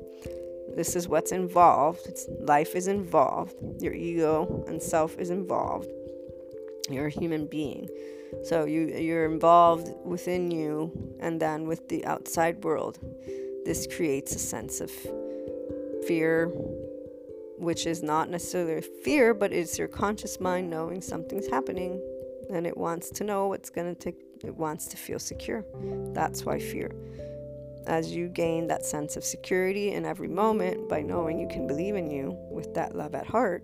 this 0.75 0.95
is 0.95 1.07
what's 1.07 1.31
involved. 1.31 2.01
It's, 2.05 2.27
life 2.39 2.75
is 2.75 2.87
involved. 2.87 3.55
Your 3.81 3.93
ego 3.93 4.65
and 4.67 4.81
self 4.81 5.17
is 5.17 5.29
involved. 5.29 5.87
You're 6.89 7.07
a 7.07 7.11
human 7.11 7.47
being. 7.47 7.87
So 8.43 8.65
you 8.65 8.87
you're 8.87 9.25
involved 9.25 9.89
within 10.03 10.51
you 10.51 11.15
and 11.19 11.39
then 11.39 11.65
with 11.65 11.87
the 11.87 12.05
outside 12.05 12.63
world. 12.63 12.99
This 13.65 13.87
creates 13.87 14.35
a 14.35 14.39
sense 14.39 14.81
of 14.81 14.91
fear 16.05 16.51
which 17.57 17.85
is 17.85 18.03
not 18.03 18.29
necessarily 18.29 18.81
fear, 18.81 19.33
but 19.33 19.53
it's 19.53 19.79
your 19.79 19.87
conscious 19.87 20.41
mind 20.41 20.69
knowing 20.69 21.01
something's 21.01 21.47
happening 21.47 22.01
and 22.49 22.65
it 22.67 22.77
wants 22.77 23.09
to 23.11 23.23
know 23.23 23.47
what's 23.47 23.69
going 23.69 23.93
to 23.93 23.99
take 23.99 24.21
it 24.43 24.55
wants 24.55 24.87
to 24.87 24.97
feel 24.97 25.19
secure. 25.19 25.65
That's 26.13 26.45
why 26.45 26.59
fear 26.59 26.91
as 27.87 28.11
you 28.11 28.27
gain 28.27 28.67
that 28.67 28.85
sense 28.85 29.15
of 29.15 29.23
security 29.23 29.91
in 29.91 30.05
every 30.05 30.27
moment 30.27 30.89
by 30.89 31.01
knowing 31.01 31.39
you 31.39 31.47
can 31.47 31.67
believe 31.67 31.95
in 31.95 32.09
you 32.09 32.35
with 32.51 32.73
that 32.73 32.95
love 32.95 33.15
at 33.15 33.27
heart, 33.27 33.63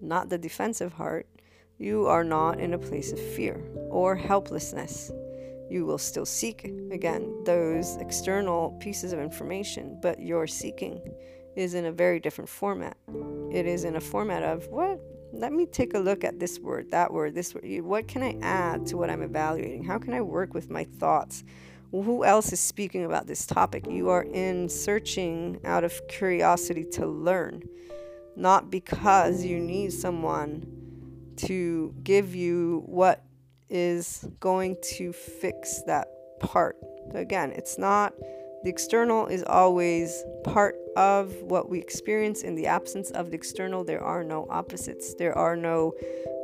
not 0.00 0.28
the 0.28 0.38
defensive 0.38 0.92
heart, 0.92 1.26
you 1.78 2.06
are 2.06 2.24
not 2.24 2.58
in 2.58 2.74
a 2.74 2.78
place 2.78 3.12
of 3.12 3.20
fear 3.20 3.62
or 3.90 4.16
helplessness. 4.16 5.12
You 5.70 5.84
will 5.84 5.98
still 5.98 6.26
seek, 6.26 6.64
again, 6.90 7.44
those 7.44 7.96
external 7.96 8.76
pieces 8.80 9.12
of 9.12 9.20
information, 9.20 9.98
but 10.00 10.18
your 10.18 10.46
seeking 10.46 11.00
is 11.56 11.74
in 11.74 11.84
a 11.84 11.92
very 11.92 12.20
different 12.20 12.48
format. 12.48 12.96
It 13.52 13.66
is 13.66 13.84
in 13.84 13.96
a 13.96 14.00
format 14.00 14.42
of 14.42 14.66
what? 14.68 14.98
Let 15.38 15.52
me 15.52 15.66
take 15.66 15.94
a 15.94 16.00
look 16.00 16.24
at 16.24 16.40
this 16.40 16.58
word, 16.58 16.90
that 16.90 17.12
word, 17.12 17.32
this 17.32 17.54
word. 17.54 17.64
What 17.82 18.08
can 18.08 18.24
I 18.24 18.36
add 18.42 18.86
to 18.86 18.96
what 18.96 19.08
I'm 19.08 19.22
evaluating? 19.22 19.84
How 19.84 19.96
can 19.96 20.12
I 20.12 20.20
work 20.20 20.52
with 20.52 20.68
my 20.68 20.82
thoughts? 20.82 21.44
who 21.92 22.24
else 22.24 22.52
is 22.52 22.58
speaking 22.58 23.04
about 23.04 23.28
this 23.28 23.46
topic? 23.46 23.86
You 23.88 24.10
are 24.10 24.24
in 24.24 24.68
searching 24.68 25.60
out 25.64 25.84
of 25.84 26.06
curiosity 26.08 26.84
to 26.92 27.06
learn, 27.06 27.62
not 28.34 28.68
because 28.68 29.44
you 29.44 29.60
need 29.60 29.92
someone 29.92 30.66
to 31.36 31.94
give 32.02 32.34
you 32.34 32.82
what 32.86 33.22
is 33.70 34.28
going 34.40 34.76
to 34.96 35.12
fix 35.12 35.82
that 35.82 36.08
part. 36.40 36.76
Again, 37.14 37.52
it's 37.52 37.78
not 37.78 38.12
The 38.64 38.70
external 38.70 39.26
is 39.26 39.44
always 39.44 40.24
part 40.44 40.76
of 40.96 41.32
what 41.42 41.68
we 41.68 41.78
experience. 41.78 42.42
In 42.42 42.56
the 42.56 42.66
absence 42.66 43.10
of 43.12 43.30
the 43.30 43.36
external, 43.36 43.84
there 43.84 44.02
are 44.02 44.24
no 44.24 44.46
opposites. 44.50 45.14
There 45.14 45.36
are 45.36 45.56
no, 45.56 45.94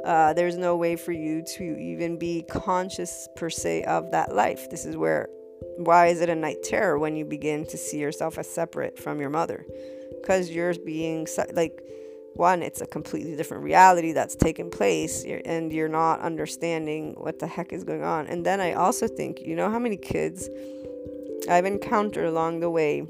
uh, 0.05 0.33
there's 0.33 0.57
no 0.57 0.77
way 0.77 0.95
for 0.95 1.13
you 1.13 1.43
to 1.57 1.65
even 1.79 2.19
be 2.19 2.43
conscious 2.49 3.29
per 3.35 3.51
se 3.51 3.83
of 3.85 4.13
that 4.13 4.35
life. 4.35 4.71
This 4.71 4.85
is 4.85 4.97
where, 4.97 5.29
why 5.77 6.07
is 6.07 6.21
it 6.21 6.29
a 6.29 6.37
night 6.37 6.63
terror 6.63 6.99
when 6.99 7.17
you 7.17 7.25
begin 7.25 7.67
to 7.67 7.77
see 7.77 7.99
yourself 7.99 8.39
as 8.39 8.49
separate 8.49 8.97
from 8.99 9.21
your 9.21 9.31
mother? 9.31 9.67
Because 10.21 10.51
you're 10.51 10.75
being 10.75 11.27
like, 11.55 11.81
one, 12.35 12.63
it's 12.63 12.81
a 12.81 12.87
completely 12.87 13.37
different 13.37 13.63
reality 13.63 14.13
that's 14.13 14.35
taken 14.35 14.69
place, 14.69 15.25
and 15.25 15.73
you're 15.73 15.89
not 15.89 16.21
understanding 16.21 17.15
what 17.17 17.39
the 17.39 17.47
heck 17.47 17.73
is 17.73 17.85
going 17.85 18.03
on. 18.03 18.27
And 18.27 18.45
then 18.45 18.61
I 18.61 18.73
also 18.73 19.07
think, 19.07 19.41
you 19.41 19.55
know, 19.55 19.71
how 19.71 19.79
many 19.79 19.97
kids 19.97 20.49
I've 21.49 21.67
encountered 21.67 22.27
along 22.27 22.61
the 22.61 22.71
way 22.71 23.07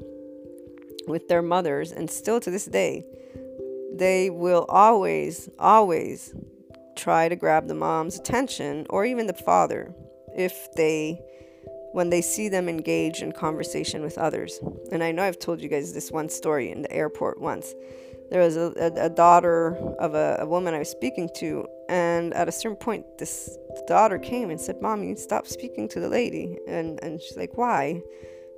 with 1.07 1.27
their 1.27 1.41
mothers, 1.41 1.91
and 1.91 2.09
still 2.09 2.39
to 2.39 2.51
this 2.51 2.65
day, 2.65 3.05
they 3.93 4.29
will 4.29 4.65
always, 4.67 5.49
always 5.59 6.33
try 6.95 7.29
to 7.29 7.35
grab 7.35 7.67
the 7.67 7.73
mom's 7.73 8.17
attention 8.17 8.85
or 8.89 9.05
even 9.05 9.27
the 9.27 9.33
father 9.33 9.93
if 10.35 10.67
they 10.75 11.21
when 11.93 12.09
they 12.09 12.21
see 12.21 12.49
them 12.49 12.67
engage 12.67 13.21
in 13.21 13.31
conversation 13.31 14.01
with 14.01 14.17
others. 14.17 14.59
And 14.91 15.01
I 15.01 15.13
know 15.13 15.23
I've 15.23 15.39
told 15.39 15.61
you 15.61 15.69
guys 15.69 15.93
this 15.93 16.11
one 16.11 16.27
story 16.27 16.69
in 16.69 16.81
the 16.81 16.91
airport 16.91 17.39
once 17.39 17.73
there 18.29 18.41
was 18.41 18.57
a, 18.57 18.73
a, 18.77 19.05
a 19.05 19.09
daughter 19.09 19.75
of 19.99 20.15
a, 20.15 20.37
a, 20.39 20.45
woman 20.45 20.73
I 20.73 20.79
was 20.79 20.89
speaking 20.89 21.29
to, 21.37 21.67
and 21.89 22.33
at 22.33 22.47
a 22.47 22.51
certain 22.51 22.77
point, 22.77 23.05
this 23.17 23.57
daughter 23.87 24.17
came 24.17 24.49
and 24.49 24.59
said, 24.59 24.81
"Mommy, 24.81 25.15
stop 25.15 25.47
speaking 25.47 25.87
to 25.89 25.99
the 25.99 26.09
lady." 26.09 26.57
And 26.67 27.01
and 27.03 27.21
she's 27.21 27.37
like, 27.37 27.57
"Why?" 27.57 28.01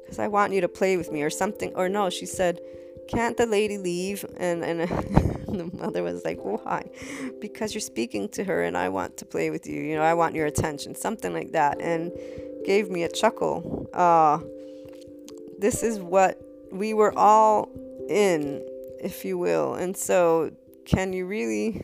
Because 0.03 0.19
I 0.19 0.27
want 0.27 0.53
you 0.53 0.61
to 0.61 0.69
play 0.69 0.95
with 0.95 1.11
me 1.11 1.21
or 1.21 1.29
something. 1.29 1.73
Or 1.75 1.89
no, 1.89 2.09
she 2.09 2.25
said, 2.25 2.61
"Can't 3.09 3.35
the 3.35 3.45
lady 3.45 3.77
leave?" 3.77 4.25
And 4.37 4.63
and 4.63 4.81
the 5.47 5.69
mother 5.73 6.01
was 6.01 6.23
like, 6.23 6.39
"Why?" 6.39 6.89
Because 7.41 7.73
you're 7.73 7.81
speaking 7.81 8.29
to 8.29 8.45
her, 8.45 8.63
and 8.63 8.77
I 8.77 8.89
want 8.89 9.17
to 9.17 9.25
play 9.25 9.49
with 9.49 9.67
you. 9.67 9.81
You 9.81 9.95
know, 9.95 10.03
I 10.03 10.13
want 10.13 10.33
your 10.33 10.45
attention, 10.45 10.95
something 10.95 11.33
like 11.33 11.51
that, 11.51 11.81
and 11.81 12.11
gave 12.65 12.89
me 12.89 13.03
a 13.03 13.09
chuckle. 13.09 13.89
Uh, 13.93 14.39
this 15.59 15.83
is 15.83 15.99
what 15.99 16.41
we 16.71 16.93
were 16.93 17.17
all 17.17 17.69
in 18.09 18.63
if 18.99 19.25
you 19.25 19.37
will. 19.37 19.75
And 19.75 19.95
so, 19.95 20.51
can 20.85 21.13
you 21.13 21.25
really 21.25 21.83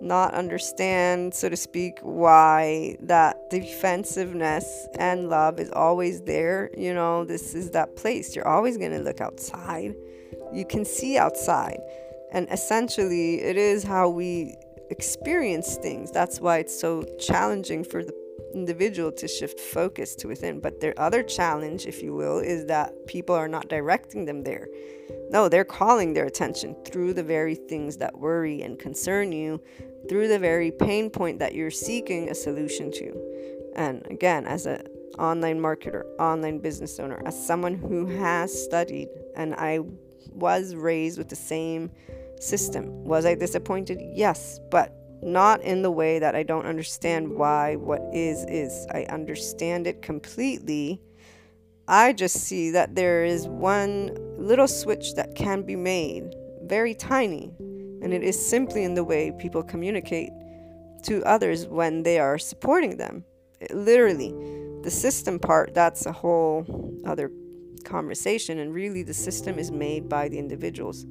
not 0.00 0.34
understand, 0.34 1.34
so 1.34 1.48
to 1.48 1.56
speak, 1.56 1.98
why 2.02 2.96
that 3.00 3.50
defensiveness 3.50 4.86
and 4.98 5.28
love 5.28 5.58
is 5.58 5.70
always 5.70 6.22
there? 6.22 6.70
You 6.76 6.94
know, 6.94 7.24
this 7.24 7.54
is 7.54 7.70
that 7.70 7.96
place. 7.96 8.36
You're 8.36 8.48
always 8.48 8.76
going 8.76 8.92
to 8.92 9.00
look 9.00 9.20
outside. 9.20 9.94
You 10.52 10.64
can 10.64 10.84
see 10.84 11.18
outside. 11.18 11.80
And 12.32 12.48
essentially, 12.50 13.40
it 13.40 13.56
is 13.56 13.82
how 13.82 14.08
we 14.08 14.56
experience 14.90 15.76
things. 15.76 16.10
That's 16.10 16.40
why 16.40 16.58
it's 16.58 16.78
so 16.78 17.04
challenging 17.18 17.84
for 17.84 18.04
the 18.04 18.14
individual 18.54 19.12
to 19.12 19.28
shift 19.28 19.60
focus 19.60 20.14
to 20.16 20.28
within. 20.28 20.60
But 20.60 20.80
their 20.80 20.98
other 20.98 21.22
challenge, 21.22 21.86
if 21.86 22.02
you 22.02 22.14
will, 22.14 22.38
is 22.38 22.66
that 22.66 23.06
people 23.06 23.34
are 23.34 23.48
not 23.48 23.68
directing 23.68 24.24
them 24.24 24.44
there. 24.44 24.68
No, 25.30 25.48
they're 25.48 25.64
calling 25.64 26.14
their 26.14 26.26
attention 26.26 26.76
through 26.84 27.14
the 27.14 27.22
very 27.22 27.54
things 27.54 27.96
that 27.98 28.18
worry 28.18 28.62
and 28.62 28.78
concern 28.78 29.32
you, 29.32 29.60
through 30.08 30.28
the 30.28 30.38
very 30.38 30.70
pain 30.70 31.10
point 31.10 31.38
that 31.38 31.54
you're 31.54 31.70
seeking 31.70 32.30
a 32.30 32.34
solution 32.34 32.90
to. 32.92 33.72
And 33.76 34.06
again, 34.10 34.46
as 34.46 34.66
an 34.66 34.86
online 35.18 35.60
marketer, 35.60 36.04
online 36.18 36.58
business 36.58 36.98
owner, 36.98 37.22
as 37.26 37.46
someone 37.46 37.74
who 37.74 38.06
has 38.06 38.52
studied 38.64 39.08
and 39.36 39.54
I 39.54 39.80
was 40.32 40.74
raised 40.74 41.18
with 41.18 41.28
the 41.28 41.36
same 41.36 41.90
system, 42.40 43.04
was 43.04 43.24
I 43.24 43.34
disappointed? 43.34 44.00
Yes, 44.14 44.60
but 44.70 44.94
not 45.22 45.60
in 45.62 45.82
the 45.82 45.90
way 45.90 46.18
that 46.18 46.34
I 46.34 46.42
don't 46.42 46.66
understand 46.66 47.34
why 47.34 47.76
what 47.76 48.02
is 48.12 48.44
is. 48.44 48.86
I 48.92 49.04
understand 49.04 49.86
it 49.86 50.02
completely. 50.02 51.00
I 51.86 52.12
just 52.12 52.36
see 52.36 52.70
that 52.72 52.94
there 52.94 53.24
is 53.24 53.48
one 53.48 54.16
little 54.38 54.68
switch 54.68 55.14
that 55.14 55.34
can 55.34 55.62
be 55.62 55.74
made, 55.76 56.34
very 56.64 56.94
tiny, 56.94 57.50
and 57.58 58.12
it 58.12 58.22
is 58.22 58.38
simply 58.38 58.84
in 58.84 58.94
the 58.94 59.04
way 59.04 59.32
people 59.38 59.62
communicate 59.62 60.30
to 61.04 61.24
others 61.24 61.66
when 61.66 62.02
they 62.02 62.18
are 62.18 62.38
supporting 62.38 62.96
them. 62.98 63.24
It, 63.60 63.74
literally, 63.74 64.34
the 64.82 64.90
system 64.90 65.38
part, 65.38 65.74
that's 65.74 66.06
a 66.06 66.12
whole 66.12 66.64
other 67.06 67.32
conversation, 67.84 68.58
and 68.58 68.74
really 68.74 69.02
the 69.02 69.14
system 69.14 69.58
is 69.58 69.70
made 69.70 70.08
by 70.08 70.28
the 70.28 70.38
individuals 70.38 71.06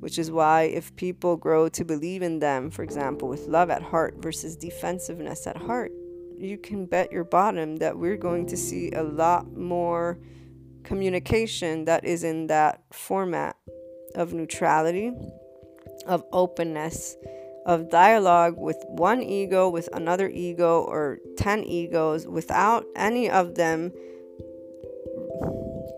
which 0.00 0.18
is 0.18 0.30
why 0.30 0.62
if 0.62 0.94
people 0.96 1.36
grow 1.36 1.68
to 1.68 1.84
believe 1.84 2.22
in 2.22 2.38
them, 2.38 2.70
for 2.70 2.82
example, 2.82 3.28
with 3.28 3.46
love 3.46 3.70
at 3.70 3.82
heart 3.82 4.16
versus 4.18 4.56
defensiveness 4.56 5.46
at 5.46 5.56
heart, 5.56 5.92
you 6.36 6.56
can 6.56 6.86
bet 6.86 7.10
your 7.10 7.24
bottom 7.24 7.76
that 7.76 7.98
we're 7.98 8.16
going 8.16 8.46
to 8.46 8.56
see 8.56 8.92
a 8.92 9.02
lot 9.02 9.56
more 9.56 10.18
communication 10.84 11.84
that 11.84 12.04
is 12.04 12.22
in 12.22 12.46
that 12.46 12.82
format 12.92 13.56
of 14.14 14.32
neutrality, 14.32 15.12
of 16.06 16.24
openness, 16.32 17.16
of 17.66 17.90
dialogue 17.90 18.54
with 18.56 18.76
one 18.86 19.22
ego, 19.22 19.68
with 19.68 19.88
another 19.92 20.28
ego, 20.28 20.82
or 20.82 21.18
10 21.36 21.64
egos, 21.64 22.26
without 22.26 22.86
any 22.96 23.28
of 23.28 23.56
them 23.56 23.92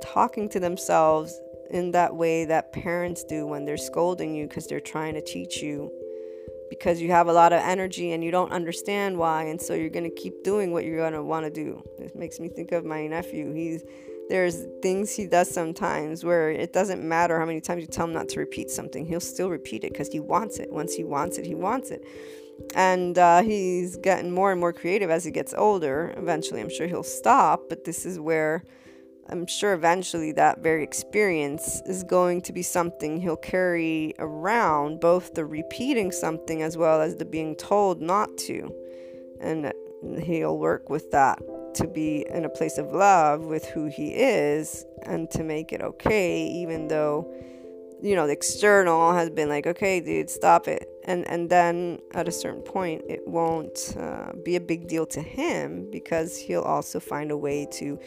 talking 0.03 0.49
to 0.49 0.59
themselves 0.59 1.39
in 1.71 1.93
that 1.93 2.15
way 2.15 2.45
that 2.45 2.73
parents 2.73 3.25
do 3.25 3.47
when 3.47 3.65
they're 3.65 3.77
scolding 3.77 4.35
you 4.35 4.47
because 4.49 4.67
they're 4.67 4.81
trying 4.81 5.15
to 5.15 5.23
teach 5.23 5.63
you 5.63 5.91
because 6.71 7.03
you 7.03 7.11
have 7.11 7.27
a 7.27 7.33
lot 7.33 7.53
of 7.53 7.61
energy 7.61 8.13
and 8.13 8.23
you 8.25 8.31
don't 8.31 8.53
understand 8.53 9.19
why 9.19 9.43
and 9.43 9.61
so 9.61 9.75
you're 9.75 9.91
going 9.91 10.09
to 10.09 10.15
keep 10.15 10.43
doing 10.45 10.73
what 10.73 10.85
you're 10.85 10.97
going 10.97 11.13
to 11.13 11.23
want 11.23 11.45
to 11.45 11.51
do. 11.51 11.83
It 11.99 12.15
makes 12.17 12.39
me 12.39 12.49
think 12.49 12.73
of 12.73 12.85
my 12.85 13.07
nephew. 13.07 13.53
He's 13.53 13.83
there's 14.31 14.65
things 14.81 15.13
he 15.13 15.27
does 15.27 15.51
sometimes 15.51 16.25
where 16.25 16.53
it 16.53 16.73
doesn't 16.73 17.03
matter 17.03 17.41
how 17.41 17.45
many 17.45 17.61
times 17.61 17.81
you 17.81 17.89
tell 17.89 18.07
him 18.07 18.13
not 18.13 18.29
to 18.29 18.39
repeat 18.39 18.71
something 18.71 19.05
he'll 19.05 19.19
still 19.19 19.51
repeat 19.51 19.83
it 19.83 19.93
because 19.93 20.09
he 20.09 20.21
wants 20.21 20.59
it. 20.59 20.73
Once 20.73 20.95
he 20.95 21.03
wants 21.05 21.37
it 21.37 21.45
he 21.45 21.55
wants 21.55 21.91
it. 21.91 22.05
And 22.75 23.19
uh, 23.19 23.43
he's 23.43 23.97
getting 23.97 24.31
more 24.31 24.53
and 24.53 24.61
more 24.61 24.73
creative 24.73 25.11
as 25.11 25.25
he 25.25 25.33
gets 25.33 25.53
older. 25.55 26.15
Eventually 26.17 26.61
i'm 26.61 26.71
sure 26.71 26.87
he'll 26.87 27.03
stop 27.03 27.69
but 27.69 27.85
this 27.85 28.07
is 28.07 28.21
where 28.21 28.65
I'm 29.31 29.47
sure 29.47 29.75
eventually 29.75 30.33
that 30.33 30.59
very 30.59 30.83
experience 30.83 31.83
is 31.87 32.03
going 32.03 32.43
to 32.43 32.53
be 32.53 32.63
something 32.63 33.21
he'll 33.21 33.37
carry 33.37 34.13
around, 34.19 34.99
both 35.01 35.35
the 35.35 35.45
repeating 35.45 36.11
something 36.11 36.63
as 36.63 36.77
well 36.77 37.01
as 37.01 37.15
the 37.15 37.25
being 37.25 37.55
told 37.55 38.03
not 38.03 38.37
to. 38.39 38.75
And 39.41 39.73
he'll 40.21 40.59
work 40.59 40.91
with 40.91 41.13
that 41.13 41.39
to 41.75 41.87
be 41.87 42.27
in 42.29 42.45
a 42.45 42.49
place 42.49 42.77
of 42.77 42.93
love 42.93 43.43
with 43.43 43.65
who 43.67 43.87
he 43.87 44.09
is 44.09 44.85
and 45.05 45.31
to 45.31 45.45
make 45.45 45.73
it 45.73 45.81
okay, 45.81 46.47
even 46.49 46.89
though, 46.89 47.33
you 48.03 48.17
know, 48.17 48.27
the 48.27 48.33
external 48.33 49.13
has 49.15 49.31
been 49.31 49.49
like, 49.49 49.67
okay, 49.69 50.01
dude, 50.01 50.29
stop 50.29 50.67
it. 50.67 50.89
And, 51.05 51.27
and 51.29 51.49
then 51.49 52.01
at 52.15 52.27
a 52.27 52.33
certain 52.33 52.63
point, 52.63 53.03
it 53.09 53.27
won't 53.29 53.95
uh, 53.97 54.33
be 54.45 54.57
a 54.57 54.61
big 54.61 54.89
deal 54.89 55.07
to 55.07 55.23
him 55.23 55.89
because 55.93 56.37
he'll 56.37 56.63
also 56.63 56.99
find 56.99 57.31
a 57.31 57.37
way 57.37 57.69
to 57.73 57.99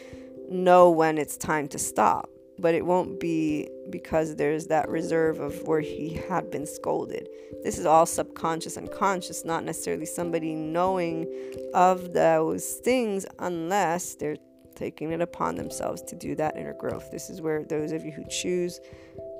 know 0.50 0.90
when 0.90 1.18
it's 1.18 1.36
time 1.36 1.68
to 1.68 1.78
stop. 1.78 2.30
But 2.56 2.74
it 2.74 2.86
won't 2.86 3.18
be 3.18 3.68
because 3.90 4.36
there's 4.36 4.68
that 4.68 4.88
reserve 4.88 5.40
of 5.40 5.66
where 5.66 5.80
he 5.80 6.22
had 6.28 6.52
been 6.52 6.66
scolded. 6.66 7.28
This 7.64 7.78
is 7.78 7.86
all 7.86 8.06
subconscious 8.06 8.76
and 8.76 8.90
conscious, 8.92 9.44
not 9.44 9.64
necessarily 9.64 10.06
somebody 10.06 10.54
knowing 10.54 11.26
of 11.74 12.12
those 12.12 12.74
things 12.84 13.26
unless 13.40 14.14
they're 14.14 14.36
taking 14.76 15.12
it 15.12 15.20
upon 15.20 15.56
themselves 15.56 16.02
to 16.02 16.16
do 16.16 16.34
that 16.36 16.56
inner 16.56 16.74
growth. 16.74 17.10
This 17.10 17.30
is 17.30 17.40
where 17.40 17.64
those 17.64 17.92
of 17.92 18.04
you 18.04 18.12
who 18.12 18.24
choose 18.28 18.80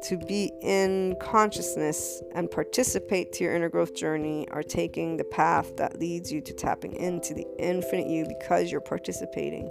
to 0.05 0.16
be 0.16 0.51
in 0.62 1.16
consciousness 1.20 2.22
and 2.35 2.51
participate 2.51 3.32
to 3.32 3.44
your 3.44 3.55
inner 3.55 3.68
growth 3.68 3.94
journey 3.94 4.48
are 4.51 4.62
taking 4.62 5.16
the 5.16 5.24
path 5.24 5.76
that 5.76 5.98
leads 5.98 6.31
you 6.31 6.40
to 6.43 6.52
tapping 6.52 6.94
into 6.94 7.32
the 7.32 7.47
infinite 7.59 8.06
you 8.06 8.26
because 8.26 8.70
you're 8.70 8.81
participating 8.81 9.70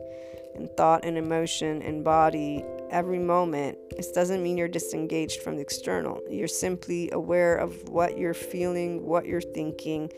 in 0.55 0.67
thought 0.77 1.05
and 1.05 1.17
emotion 1.17 1.81
and 1.81 2.03
body 2.03 2.63
every 2.89 3.19
moment. 3.19 3.77
This 3.95 4.11
doesn't 4.11 4.43
mean 4.43 4.57
you're 4.57 4.67
disengaged 4.67 5.41
from 5.41 5.55
the 5.55 5.61
external. 5.61 6.21
You're 6.30 6.47
simply 6.47 7.09
aware 7.11 7.55
of 7.55 7.89
what 7.89 8.17
you're 8.17 8.34
feeling, 8.34 9.05
what 9.05 9.25
you're 9.25 9.41
thinking, 9.41 10.11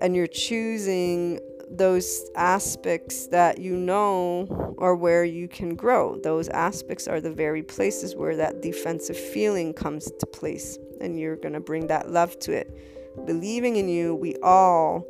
and 0.00 0.16
you're 0.16 0.26
choosing 0.26 1.40
those 1.70 2.28
aspects 2.34 3.28
that 3.28 3.58
you 3.58 3.76
know 3.76 4.74
are 4.78 4.96
where 4.96 5.24
you 5.24 5.46
can 5.46 5.76
grow. 5.76 6.16
Those 6.16 6.48
aspects 6.48 7.06
are 7.06 7.20
the 7.20 7.30
very 7.32 7.62
places 7.62 8.16
where 8.16 8.36
that 8.36 8.60
defensive 8.60 9.16
feeling 9.16 9.72
comes 9.72 10.10
to 10.18 10.26
place, 10.26 10.78
and 11.00 11.18
you're 11.18 11.36
going 11.36 11.54
to 11.54 11.60
bring 11.60 11.86
that 11.86 12.10
love 12.10 12.38
to 12.40 12.52
it. 12.52 12.76
Believing 13.26 13.76
in 13.76 13.88
you, 13.88 14.14
we 14.14 14.34
all 14.42 15.06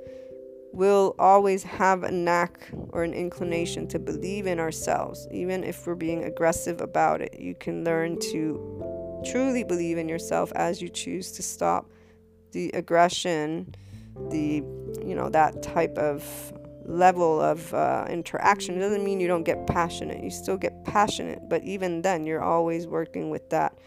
we'll 0.72 1.14
always 1.18 1.62
have 1.62 2.02
a 2.02 2.10
knack 2.10 2.68
or 2.90 3.02
an 3.02 3.12
inclination 3.12 3.86
to 3.88 3.98
believe 3.98 4.46
in 4.46 4.58
ourselves, 4.58 5.26
even 5.30 5.64
if 5.64 5.86
we're 5.86 5.94
being 5.94 6.24
aggressive 6.24 6.80
about 6.80 7.20
it. 7.20 7.38
You 7.38 7.54
can 7.54 7.84
learn 7.84 8.18
to 8.32 9.22
truly 9.30 9.64
believe 9.64 9.98
in 9.98 10.08
yourself 10.08 10.52
as 10.54 10.80
you 10.80 10.88
choose 10.88 11.32
to 11.32 11.42
stop 11.42 11.90
the 12.52 12.70
aggression, 12.70 13.74
the, 14.30 14.62
you 15.04 15.14
know, 15.14 15.28
that 15.28 15.62
type 15.62 15.96
of 15.98 16.52
level 16.84 17.40
of 17.40 17.72
uh, 17.74 18.06
interaction. 18.08 18.76
It 18.76 18.80
doesn't 18.80 19.04
mean 19.04 19.20
you 19.20 19.28
don't 19.28 19.44
get 19.44 19.66
passionate. 19.66 20.22
You 20.22 20.30
still 20.30 20.56
get 20.56 20.84
passionate, 20.84 21.48
but 21.48 21.62
even 21.62 22.02
then, 22.02 22.26
you're 22.26 22.42
always 22.42 22.86
working 22.86 23.30
with 23.30 23.48
that 23.50 23.78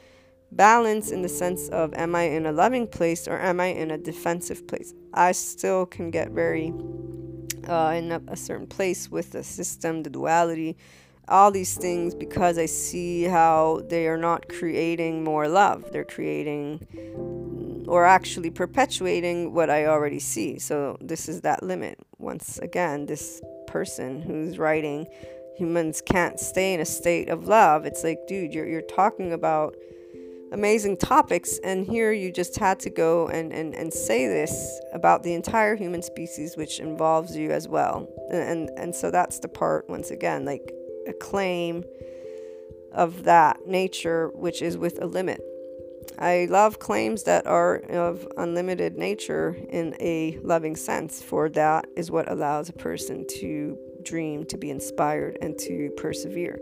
balance 0.56 1.12
in 1.12 1.22
the 1.22 1.30
sense 1.30 1.70
of 1.70 1.94
am 1.94 2.16
I 2.16 2.24
in 2.24 2.46
a 2.46 2.52
loving 2.52 2.88
place 2.88 3.28
or 3.28 3.40
am 3.40 3.60
I 3.60 3.68
in 3.68 3.92
a 3.92 3.98
defensive 3.98 4.68
place? 4.68 4.94
I 5.14 5.32
still 5.32 5.86
can 5.86 6.12
get 6.12 6.32
very 6.32 6.74
uh, 7.68 7.94
in 7.96 8.12
a, 8.12 8.22
a 8.28 8.36
certain 8.36 8.68
place 8.68 9.10
with 9.10 9.32
the 9.32 9.44
system, 9.44 10.04
the 10.04 10.10
duality, 10.10 10.78
all 11.28 11.52
these 11.52 11.78
things 11.78 12.14
because 12.14 12.58
I 12.58 12.66
see 12.66 13.24
how 13.24 13.82
they 13.90 14.08
are 14.08 14.18
not 14.18 14.50
creating 14.50 15.24
more 15.24 15.48
love. 15.48 15.92
They're 15.92 16.04
creating 16.04 16.86
or 17.88 18.06
actually 18.06 18.50
perpetuating 18.50 19.54
what 19.54 19.70
I 19.70 19.86
already 19.86 20.20
see. 20.20 20.60
So 20.60 20.98
this 21.02 21.28
is 21.30 21.42
that 21.42 21.64
limit. 21.64 22.00
Once 22.18 22.58
again, 22.60 23.06
this 23.06 23.42
person 23.68 24.22
who's 24.22 24.58
writing 24.58 25.08
humans 25.56 26.02
can't 26.02 26.40
stay 26.40 26.74
in 26.74 26.80
a 26.80 26.86
state 26.86 27.30
of 27.30 27.48
love. 27.48 27.86
It's 27.86 28.04
like, 28.04 28.20
dude, 28.28 28.54
you're 28.54 28.68
you're 28.68 28.82
talking 28.82 29.32
about 29.32 29.76
amazing 30.54 30.96
topics 30.96 31.58
and 31.64 31.86
here 31.86 32.12
you 32.12 32.32
just 32.32 32.56
had 32.58 32.80
to 32.80 32.90
go 32.90 33.28
and, 33.28 33.52
and, 33.52 33.74
and 33.74 33.92
say 33.92 34.28
this 34.28 34.80
about 34.94 35.24
the 35.24 35.34
entire 35.34 35.76
human 35.76 36.02
species 36.02 36.56
which 36.56 36.80
involves 36.80 37.36
you 37.36 37.52
as 37.52 37.68
well 37.68 38.08
and, 38.30 38.42
and 38.42 38.70
and 38.78 38.96
so 38.96 39.10
that's 39.10 39.40
the 39.40 39.48
part 39.48 39.90
once 39.90 40.12
again 40.12 40.46
like 40.46 40.72
a 41.08 41.14
claim 41.14 41.84
of 42.94 43.24
that 43.24 43.68
nature 43.68 44.30
which 44.36 44.62
is 44.62 44.78
with 44.78 45.02
a 45.02 45.06
limit 45.06 45.42
I 46.20 46.48
love 46.50 46.80
claims 46.80 47.24
that 47.24 47.48
are 47.48 47.78
of 47.90 48.28
unlimited 48.38 48.98
nature 48.98 49.58
in 49.70 49.96
a 50.00 50.38
loving 50.44 50.76
sense, 50.76 51.22
for 51.22 51.50
that 51.50 51.88
is 51.96 52.12
what 52.12 52.30
allows 52.30 52.70
a 52.70 52.74
person 52.74 53.26
to 53.40 53.78
dream, 54.04 54.46
to 54.46 54.58
be 54.58 54.70
inspired, 54.70 55.38
and 55.42 55.58
to 55.60 55.90
persevere. 55.98 56.60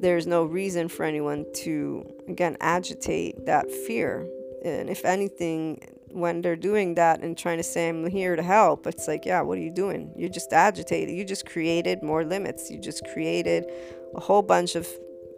There's 0.00 0.26
no 0.26 0.44
reason 0.44 0.88
for 0.88 1.04
anyone 1.04 1.44
to, 1.56 2.10
again, 2.26 2.56
agitate 2.60 3.46
that 3.46 3.70
fear. 3.70 4.26
And 4.64 4.88
if 4.88 5.04
anything, 5.04 5.86
when 6.10 6.40
they're 6.42 6.56
doing 6.56 6.94
that 6.94 7.20
and 7.20 7.36
trying 7.36 7.58
to 7.58 7.62
say, 7.62 7.88
I'm 7.88 8.08
here 8.08 8.34
to 8.34 8.42
help, 8.42 8.86
it's 8.86 9.06
like, 9.06 9.26
yeah, 9.26 9.42
what 9.42 9.58
are 9.58 9.62
you 9.62 9.70
doing? 9.70 10.12
You're 10.16 10.30
just 10.30 10.52
agitated. 10.52 11.14
You 11.14 11.24
just 11.24 11.46
created 11.46 12.02
more 12.02 12.24
limits. 12.24 12.70
You 12.70 12.80
just 12.80 13.04
created 13.12 13.66
a 14.14 14.20
whole 14.20 14.42
bunch 14.42 14.74
of 14.74 14.88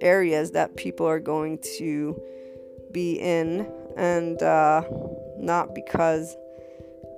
areas 0.01 0.53
that 0.53 0.77
people 0.77 1.07
are 1.07 1.21
going 1.21 1.59
to 1.79 2.21
be 2.91 3.15
in, 3.15 3.71
and 3.97 4.43
uh, 4.43 4.83
not 5.39 5.75
because 5.75 6.37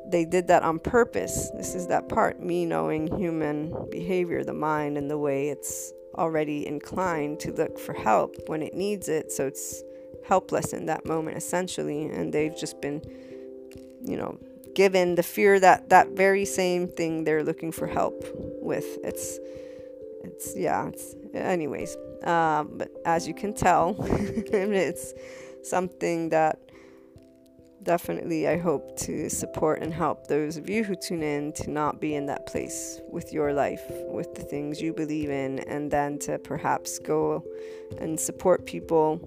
they 0.07 0.27
did 0.27 0.49
that 0.49 0.63
on 0.63 0.79
purpose. 0.79 1.51
This 1.57 1.75
is 1.75 1.87
that 1.87 2.09
part 2.09 2.41
me 2.41 2.67
knowing 2.67 3.07
human 3.19 3.75
behavior, 3.91 4.45
the 4.45 4.53
mind, 4.53 4.99
and 4.99 5.11
the 5.11 5.19
way 5.19 5.49
it's 5.49 5.94
already 6.17 6.67
inclined 6.67 7.41
to 7.41 7.53
look 7.53 7.79
for 7.79 7.93
help 7.93 8.37
when 8.49 8.63
it 8.63 8.75
needs 8.75 9.09
it. 9.09 9.33
So 9.33 9.47
it's 9.47 9.83
helpless 10.27 10.73
in 10.73 10.87
that 10.87 11.07
moment, 11.07 11.37
essentially. 11.37 12.07
And 12.07 12.33
they've 12.33 12.57
just 12.57 12.81
been, 12.81 13.03
you 14.03 14.17
know, 14.17 14.39
given 14.75 15.15
the 15.15 15.23
fear 15.23 15.61
that 15.61 15.91
that 15.91 16.11
very 16.11 16.45
same 16.45 16.89
thing 16.89 17.25
they're 17.25 17.45
looking 17.45 17.73
for 17.73 17.87
help 17.87 18.25
with. 18.61 18.99
It's, 19.05 19.39
it's, 20.25 20.57
yeah, 20.57 20.89
it's, 20.89 21.15
anyways. 21.35 21.97
Um, 22.25 22.73
but 22.75 22.91
as 23.05 23.29
you 23.29 23.35
can 23.35 23.55
tell, 23.55 23.97
it's 24.01 25.15
something 25.63 26.31
that 26.31 26.59
definitely 27.85 28.49
I 28.49 28.59
hope 28.59 28.97
to 29.01 29.29
support 29.29 29.83
and 29.83 29.93
help 29.93 30.27
those 30.27 30.57
of 30.57 30.69
you 30.69 30.83
who 30.83 30.95
tune 30.95 31.23
in 31.23 31.53
to 31.53 31.71
not 31.71 32.01
be 32.01 32.15
in 32.15 32.27
that 32.27 32.47
place 32.47 33.01
with 33.11 33.33
your 33.33 33.53
life, 33.53 33.83
with 34.09 34.35
the 34.35 34.43
things 34.43 34.81
you 34.81 34.93
believe 34.93 35.31
in, 35.31 35.61
and 35.61 35.91
then 35.91 36.19
to 36.21 36.39
perhaps 36.39 36.99
go 36.99 37.45
and 37.99 38.19
support 38.19 38.67
people, 38.67 39.21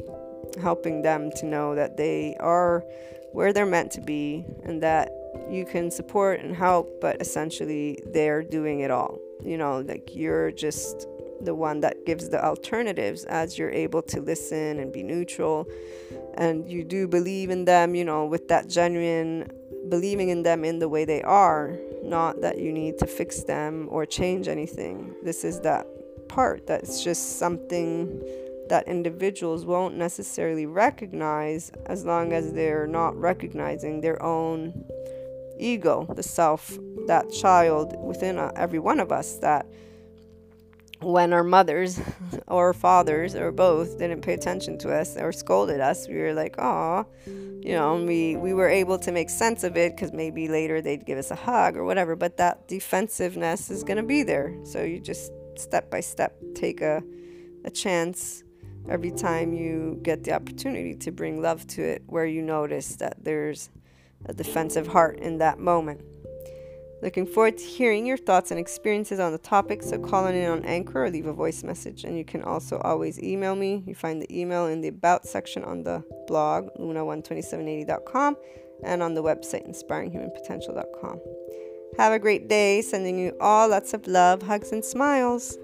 helping 0.62 1.02
them 1.02 1.32
to 1.38 1.46
know 1.46 1.76
that 1.76 1.98
they 1.98 2.36
are 2.40 2.84
where 3.32 3.54
they're 3.54 3.66
meant 3.66 3.92
to 3.92 4.02
be 4.02 4.46
and 4.64 4.82
that 4.82 5.12
you 5.50 5.66
can 5.66 5.92
support 5.92 6.40
and 6.40 6.56
help, 6.56 7.00
but 7.00 7.22
essentially 7.22 8.00
they're 8.08 8.42
doing 8.42 8.80
it 8.80 8.92
all. 8.92 9.20
You 9.44 9.58
know, 9.58 9.82
like 9.82 10.16
you're 10.16 10.52
just 10.52 11.08
the 11.42 11.54
one 11.54 11.82
that 11.82 12.06
gives 12.06 12.30
the 12.30 12.44
alternatives 12.44 13.24
as 13.26 13.58
you're 13.58 13.70
able 13.70 14.02
to 14.02 14.22
listen 14.22 14.80
and 14.80 14.92
be 14.92 15.04
neutral 15.04 15.68
and 16.38 16.70
you 16.70 16.84
do 16.84 17.08
believe 17.08 17.50
in 17.50 17.66
them, 17.66 17.96
you 17.96 18.06
know, 18.06 18.26
with 18.26 18.48
that 18.48 18.70
genuine 18.70 19.52
believing 19.90 20.30
in 20.30 20.44
them 20.44 20.64
in 20.64 20.80
the 20.80 20.88
way 20.88 21.06
they 21.06 21.22
are, 21.24 21.78
not 22.04 22.42
that 22.42 22.60
you 22.60 22.72
need 22.72 22.98
to 23.00 23.08
fix 23.08 23.44
them 23.44 23.88
or 23.90 24.06
change 24.06 24.48
anything. 24.48 25.16
This 25.24 25.44
is 25.44 25.62
that 25.62 25.86
part 26.28 26.68
that's 26.68 27.04
just 27.04 27.40
something 27.40 28.22
that 28.70 28.88
individuals 28.88 29.66
won't 29.66 29.96
necessarily 29.96 30.66
recognize 30.66 31.72
as 31.86 32.06
long 32.06 32.34
as 32.34 32.54
they're 32.54 32.88
not 32.88 33.16
recognizing 33.16 34.02
their 34.02 34.22
own 34.22 34.86
ego, 35.58 36.06
the 36.16 36.24
self, 36.24 36.78
that 37.08 37.32
child 37.32 37.96
within 38.04 38.38
uh, 38.38 38.52
every 38.56 38.80
one 38.80 39.00
of 39.00 39.12
us 39.12 39.38
that 39.38 39.66
when 41.02 41.34
our 41.34 41.44
mothers 41.44 42.00
or 42.48 42.74
fathers 42.74 43.36
or 43.36 43.52
both 43.52 43.98
didn't 44.00 44.22
pay 44.22 44.34
attention 44.34 44.78
to 44.80 44.94
us 44.94 45.18
or 45.18 45.32
scolded 45.32 45.80
us, 45.80 46.08
we 46.08 46.18
were 46.18 46.34
like, 46.34 46.56
oh, 46.58 47.06
you 47.26 47.74
know, 47.74 47.96
we, 47.96 48.36
we 48.38 48.54
were 48.54 48.70
able 48.70 48.98
to 49.00 49.12
make 49.12 49.30
sense 49.30 49.64
of 49.64 49.78
it 49.78 49.96
because 49.96 50.14
maybe 50.14 50.48
later 50.48 50.82
they'd 50.82 51.06
give 51.06 51.18
us 51.18 51.32
a 51.32 51.36
hug 51.36 51.76
or 51.76 51.84
whatever. 51.84 52.16
But 52.16 52.38
that 52.38 52.68
defensiveness 52.68 53.70
is 53.70 53.84
going 53.84 53.98
to 53.98 54.04
be 54.04 54.24
there. 54.24 54.56
So 54.64 54.84
you 54.84 55.00
just 55.00 55.32
step 55.56 55.90
by 55.90 56.00
step 56.00 56.36
take 56.56 56.82
a, 56.82 57.04
a 57.66 57.70
chance 57.70 58.44
every 58.90 59.12
time 59.12 59.54
you 59.54 60.00
get 60.04 60.24
the 60.24 60.34
opportunity 60.34 60.96
to 60.96 61.12
bring 61.12 61.42
love 61.42 61.68
to 61.68 61.82
it 61.82 62.04
where 62.08 62.26
you 62.26 62.42
notice 62.42 62.96
that 62.98 63.24
there's 63.24 63.70
a 64.26 64.34
defensive 64.34 64.88
heart 64.88 65.20
in 65.20 65.38
that 65.40 65.60
moment. 65.60 66.02
Looking 67.02 67.28
forward 67.28 67.60
to 67.60 67.64
hearing 67.64 68.08
your 68.08 68.18
thoughts 68.18 68.50
and 68.50 68.60
experiences 68.60 69.20
on 69.20 69.32
the 69.32 69.38
topic, 69.38 69.84
so 69.84 70.00
call 70.00 70.26
in 70.28 70.50
on 70.50 70.66
Anchor 70.66 71.06
or 71.06 71.12
leave 71.12 71.28
a 71.28 71.34
voice 71.34 71.64
message. 71.64 72.04
And 72.04 72.18
you 72.18 72.26
can 72.26 72.42
also 72.42 72.80
always 72.80 73.22
email 73.22 73.56
me. 73.56 73.84
You 73.86 73.94
find 73.94 74.22
the 74.22 74.40
email 74.40 74.66
in 74.66 74.82
the 74.82 74.88
About 74.88 75.26
section 75.26 75.64
on 75.64 75.84
the 75.84 76.04
blog, 76.28 76.70
luna12780.com, 76.80 78.38
and 78.84 79.04
on 79.04 79.14
the 79.14 79.22
website, 79.22 79.70
inspiringhumanpotential.com. 79.70 81.22
Have 81.98 82.14
a 82.14 82.20
great 82.20 82.48
day. 82.48 82.82
Sending 82.82 83.20
you 83.20 83.36
all 83.40 83.70
lots 83.70 83.94
of 83.94 84.08
love, 84.08 84.42
hugs, 84.42 84.72
and 84.72 84.84
smiles. 84.84 85.58